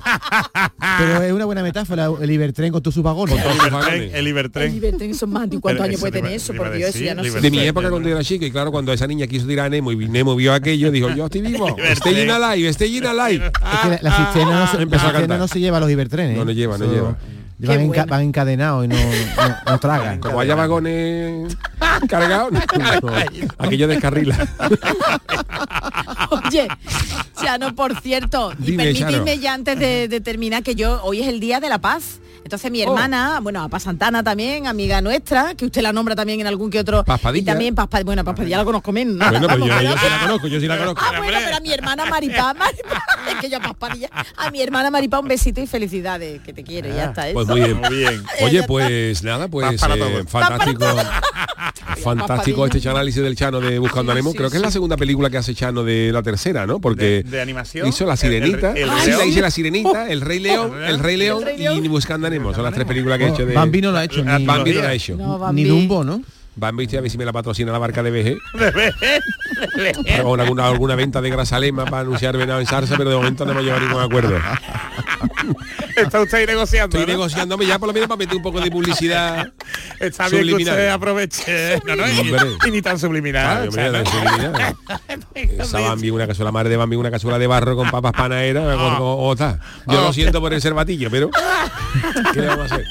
Pero 0.98 1.22
es 1.22 1.32
una 1.32 1.44
buena 1.44 1.62
metáfora, 1.62 2.08
el 2.20 2.30
Ibertren 2.30 2.72
con 2.72 2.82
todos 2.82 2.94
sus 2.94 3.02
vagones. 3.04 3.34
Con 3.34 3.42
todos 3.44 3.56
sus 3.56 3.66
Ibertren, 3.68 3.80
vagones. 3.92 4.10
el 4.14 4.18
El 4.20 4.28
Ibertren. 4.28 5.14
Son 5.14 5.30
más. 5.30 5.48
¿Y 5.50 5.58
cuántos 5.58 5.84
años 5.86 6.00
puede 6.00 6.12
tener 6.12 6.32
eso? 6.32 6.52
Por 6.54 6.72
Dios, 6.72 6.94
ya 6.94 7.14
no 7.14 7.22
sé. 7.24 7.40
De 7.40 7.50
mi 7.50 7.60
época 7.60 7.90
cuando 7.90 8.08
era 8.08 8.22
chico, 8.24 8.44
y 8.44 8.50
claro, 8.60 8.72
cuando 8.72 8.92
esa 8.92 9.06
niña 9.06 9.26
quiso 9.26 9.46
tirar 9.46 9.66
a 9.66 9.68
Nemo 9.70 9.90
y 9.90 10.08
Nemo 10.08 10.36
vio 10.36 10.52
aquello, 10.52 10.90
dijo, 10.90 11.08
yo 11.10 11.24
estoy 11.26 11.40
vivo, 11.40 11.74
estoy 11.78 12.20
in 12.20 12.30
alive, 12.30 12.68
estoy 12.68 12.98
in 12.98 13.06
alive. 13.06 13.46
Es 13.46 13.80
que 13.80 13.88
la, 13.88 13.98
la 14.02 14.16
cisterna, 14.16 14.60
no 14.60 14.66
se, 14.66 14.86
la 14.86 15.08
a 15.08 15.12
cantar. 15.12 15.38
no 15.38 15.48
se 15.48 15.60
lleva 15.60 15.78
a 15.78 15.80
los 15.80 15.90
Ibertrenes. 15.90 16.36
No, 16.36 16.44
no 16.44 16.52
lleva, 16.52 16.76
no 16.76 16.92
lleva. 16.92 17.16
Van, 17.68 17.80
enca- 17.90 18.22
encadenados 18.22 18.84
y 18.84 18.88
no, 18.88 18.96
no, 18.96 19.56
no 19.72 19.78
tragan. 19.80 20.18
Como 20.20 20.40
haya 20.40 20.54
vagones 20.54 21.56
cargados, 22.08 22.52
no, 22.52 22.60
aquello 23.58 23.86
descarrila. 23.88 24.36
Oye, 26.30 26.68
Chano, 27.40 27.74
por 27.74 27.98
cierto, 28.00 28.52
y 28.58 28.62
Dime, 28.72 28.84
permitidme 28.84 29.12
Chano. 29.32 29.42
ya 29.42 29.54
antes 29.54 29.78
de, 29.78 30.08
de 30.08 30.20
terminar 30.20 30.62
que 30.62 30.74
yo 30.74 31.02
hoy 31.02 31.20
es 31.22 31.28
el 31.28 31.40
día 31.40 31.60
de 31.60 31.68
la 31.68 31.78
paz. 31.78 32.20
Entonces 32.42 32.68
Oh. 32.70 32.72
mi 32.72 32.80
hermana, 32.82 33.38
bueno, 33.42 33.62
a 33.62 33.68
Paz 33.68 33.82
Santana 33.84 34.22
también, 34.24 34.66
amiga 34.66 35.00
nuestra, 35.02 35.54
que 35.54 35.66
usted 35.66 35.82
la 35.82 35.92
nombra 35.92 36.16
también 36.16 36.40
en 36.40 36.46
algún 36.46 36.70
que 36.70 36.80
otro. 36.80 37.04
Paspadilla. 37.04 37.42
Y 37.42 37.44
también 37.44 37.74
Paspadilla, 37.74 38.06
bueno, 38.06 38.24
Paspadilla 38.24 38.56
la 38.56 38.64
conozco 38.64 38.90
menos. 38.92 39.14
¿no? 39.16 39.30
Bueno, 39.30 39.46
pero 39.46 39.66
yo, 39.66 39.66
Vamos, 39.68 39.82
yo 39.82 39.90
pero- 39.90 40.00
sí 40.00 40.08
la 40.10 40.20
conozco, 40.26 40.46
yo 40.48 40.60
sí 40.60 40.66
la 40.66 40.78
conozco. 40.78 41.02
Ah, 41.04 41.18
bueno, 41.18 41.38
pero 41.44 41.56
a 41.56 41.60
mi 41.60 41.72
hermana 41.72 42.06
Maripá, 42.06 42.54
Maripá, 42.54 43.02
es 43.30 43.34
que 43.36 43.50
yo 43.50 43.60
Paspadilla, 43.60 44.08
a 44.36 44.50
mi 44.50 44.62
hermana 44.62 44.90
Maripá 44.90 45.20
un 45.20 45.28
besito 45.28 45.60
y 45.60 45.66
felicidades, 45.66 46.40
que 46.40 46.52
te 46.52 46.64
quiero, 46.64 46.88
y 46.88 46.94
ya 46.94 47.04
está 47.06 47.28
eso. 47.28 47.34
Pues 47.34 47.46
muy 47.50 47.60
bien. 47.60 47.76
Muy 47.80 47.96
bien. 47.96 48.22
Oye, 48.42 48.62
pues 48.64 49.22
nada, 49.22 49.48
pues 49.48 49.82
eh, 49.82 50.24
fantástico. 50.26 50.84
Fantástico 52.02 52.64
este 52.66 52.88
análisis 52.88 53.22
del 53.22 53.36
Chano 53.36 53.60
de 53.60 53.78
Buscando 53.78 54.12
a 54.12 54.14
Nemo. 54.14 54.30
sí, 54.30 54.36
Creo 54.38 54.48
que 54.50 54.56
es 54.56 54.62
la 54.62 54.70
segunda 54.70 54.96
película 54.96 55.28
que 55.28 55.36
hace 55.36 55.54
Chano 55.54 55.82
de 55.84 56.10
la 56.12 56.22
tercera, 56.22 56.66
¿no? 56.66 56.80
Porque 56.80 57.04
De- 57.04 57.22
de 57.24 57.40
animación. 57.42 57.86
hizo 57.88 58.06
La 58.06 58.16
Sirenita, 58.16 58.72
el- 58.72 58.88
el 58.88 59.00
sí, 59.00 59.10
la 59.10 59.26
hice 59.26 59.40
La 59.42 59.50
Sirenita, 59.50 60.08
El 60.08 60.20
Rey 60.22 60.38
León, 60.38 60.82
El 60.82 60.98
Rey 60.98 61.16
León 61.18 61.44
y 61.58 61.88
Buscando 61.88 62.26
a 62.26 62.30
Nemo. 62.30 62.54
Son 62.54 62.62
las 62.64 62.72
tres 62.72 62.86
películas 62.86 63.18
que 63.18 63.24
he 63.26 63.28
hecho 63.28 63.44
de... 63.44 63.54
Bambi 63.54 63.82
no 63.82 63.92
lo 63.92 63.98
ha 63.98 64.04
hecho. 64.04 64.24
Ni, 64.24 64.46
Bambi 64.46 64.72
no 64.72 64.82
la 64.82 64.88
ha 64.88 64.94
hecho. 64.94 65.16
No, 65.16 65.52
ni. 65.52 65.64
Dumbo, 65.64 66.02
¿no? 66.04 66.22
Bambi, 66.56 66.84
estoy 66.84 66.98
a 66.98 67.02
ver 67.02 67.10
si 67.10 67.18
me 67.18 67.24
la 67.24 67.32
patrocina 67.32 67.70
la 67.72 67.78
marca 67.78 68.02
de 68.02 68.10
BG. 68.10 68.38
Con 70.22 70.40
alguna, 70.40 70.66
alguna 70.68 70.94
venta 70.94 71.20
de 71.20 71.30
grasalema 71.30 71.84
para 71.84 72.00
anunciar 72.00 72.36
venado 72.36 72.60
en 72.60 72.66
salsa, 72.66 72.96
pero 72.96 73.10
de 73.10 73.16
momento 73.16 73.44
no 73.44 73.54
me 73.54 73.62
lleva 73.62 73.78
ningún 73.78 74.00
acuerdo. 74.02 74.34
Está 75.96 76.20
usted 76.20 76.38
ahí 76.38 76.46
negociando. 76.46 76.96
Estoy 76.98 77.06
¿no? 77.12 77.18
negociándome 77.18 77.66
ya 77.66 77.78
por 77.78 77.88
lo 77.88 77.92
menos 77.94 78.08
para 78.08 78.18
meter 78.18 78.36
un 78.36 78.42
poco 78.42 78.60
de 78.60 78.70
publicidad 78.70 79.52
Está 80.00 80.28
bien 80.28 80.42
que 80.42 80.50
subliminal. 80.50 80.74
usted 80.74 80.88
aproveche. 80.88 81.82
No, 81.86 81.96
no, 81.96 82.04
y, 82.66 82.70
ni 82.70 82.82
tan 82.82 82.98
subliminal. 82.98 83.62
Ay, 83.62 83.68
o 83.68 83.72
sea, 83.72 83.86
hombre, 83.86 83.98
¿no? 83.98 84.04
tan 84.04 84.12
subliminal. 84.12 84.76
Esa 85.34 85.80
Bambi, 85.80 86.10
una 86.10 86.26
cazuela 86.26 86.52
madre 86.52 86.70
de 86.70 86.76
Bambi, 86.76 86.96
una 86.96 87.10
cazuela 87.10 87.38
de 87.38 87.46
barro 87.46 87.76
con 87.76 87.90
papas 87.90 88.12
panaderas, 88.12 88.64
Ah. 88.78 88.98
o, 89.00 89.04
o- 89.04 89.28
o 89.28 89.32
está. 89.32 89.58
Yo 89.86 90.00
lo 90.00 90.12
siento 90.12 90.40
por 90.40 90.52
el 90.52 90.60
cervatillo, 90.62 91.10
pero 91.10 91.30
¿qué 92.32 92.40
le 92.40 92.46
vamos 92.46 92.70
a 92.70 92.74
hacer? 92.74 92.84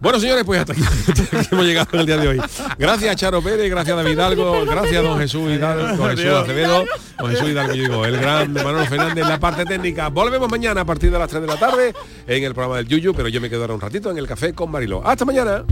Bueno, 0.00 0.20
señores, 0.20 0.44
pues 0.44 0.60
hasta 0.60 0.72
aquí, 0.72 0.82
hasta 0.82 1.38
aquí 1.38 1.48
hemos 1.52 1.64
llegado 1.64 1.88
en 1.92 2.00
el 2.00 2.06
día 2.06 2.16
de 2.16 2.28
hoy. 2.28 2.40
Gracias, 2.78 3.16
Charo 3.16 3.42
Pérez, 3.42 3.70
gracias, 3.70 3.96
David 3.96 4.12
Hidalgo, 4.12 4.64
gracias, 4.66 5.02
don 5.02 5.18
Jesús 5.18 5.50
Hidalgo, 5.50 5.96
don 5.96 6.16
Jesús. 6.16 6.32
Acevedo, 6.34 6.84
don 7.18 7.30
Jesús 7.30 7.48
Hidalgo, 7.50 7.74
yo 7.74 7.82
digo, 7.82 8.04
el 8.04 8.16
gran 8.18 8.52
Manuel 8.52 8.86
Fernández 8.88 9.22
en 9.24 9.28
la 9.28 9.38
parte 9.40 9.64
técnica. 9.64 10.08
Volvemos 10.08 10.50
mañana 10.50 10.82
a 10.82 10.84
partir 10.84 11.10
de 11.10 11.18
las 11.18 11.28
3 11.28 11.42
de 11.42 11.48
la 11.48 11.56
tarde 11.56 11.94
en 12.26 12.44
el 12.44 12.54
programa 12.54 12.76
del 12.76 12.88
Yuyu, 12.88 13.14
pero 13.14 13.28
yo 13.28 13.40
me 13.40 13.50
quedo 13.50 13.62
ahora 13.62 13.74
un 13.74 13.80
ratito 13.80 14.10
en 14.10 14.18
el 14.18 14.26
café 14.26 14.52
con 14.52 14.70
Mariló. 14.70 15.06
Hasta 15.06 15.24
mañana. 15.24 15.64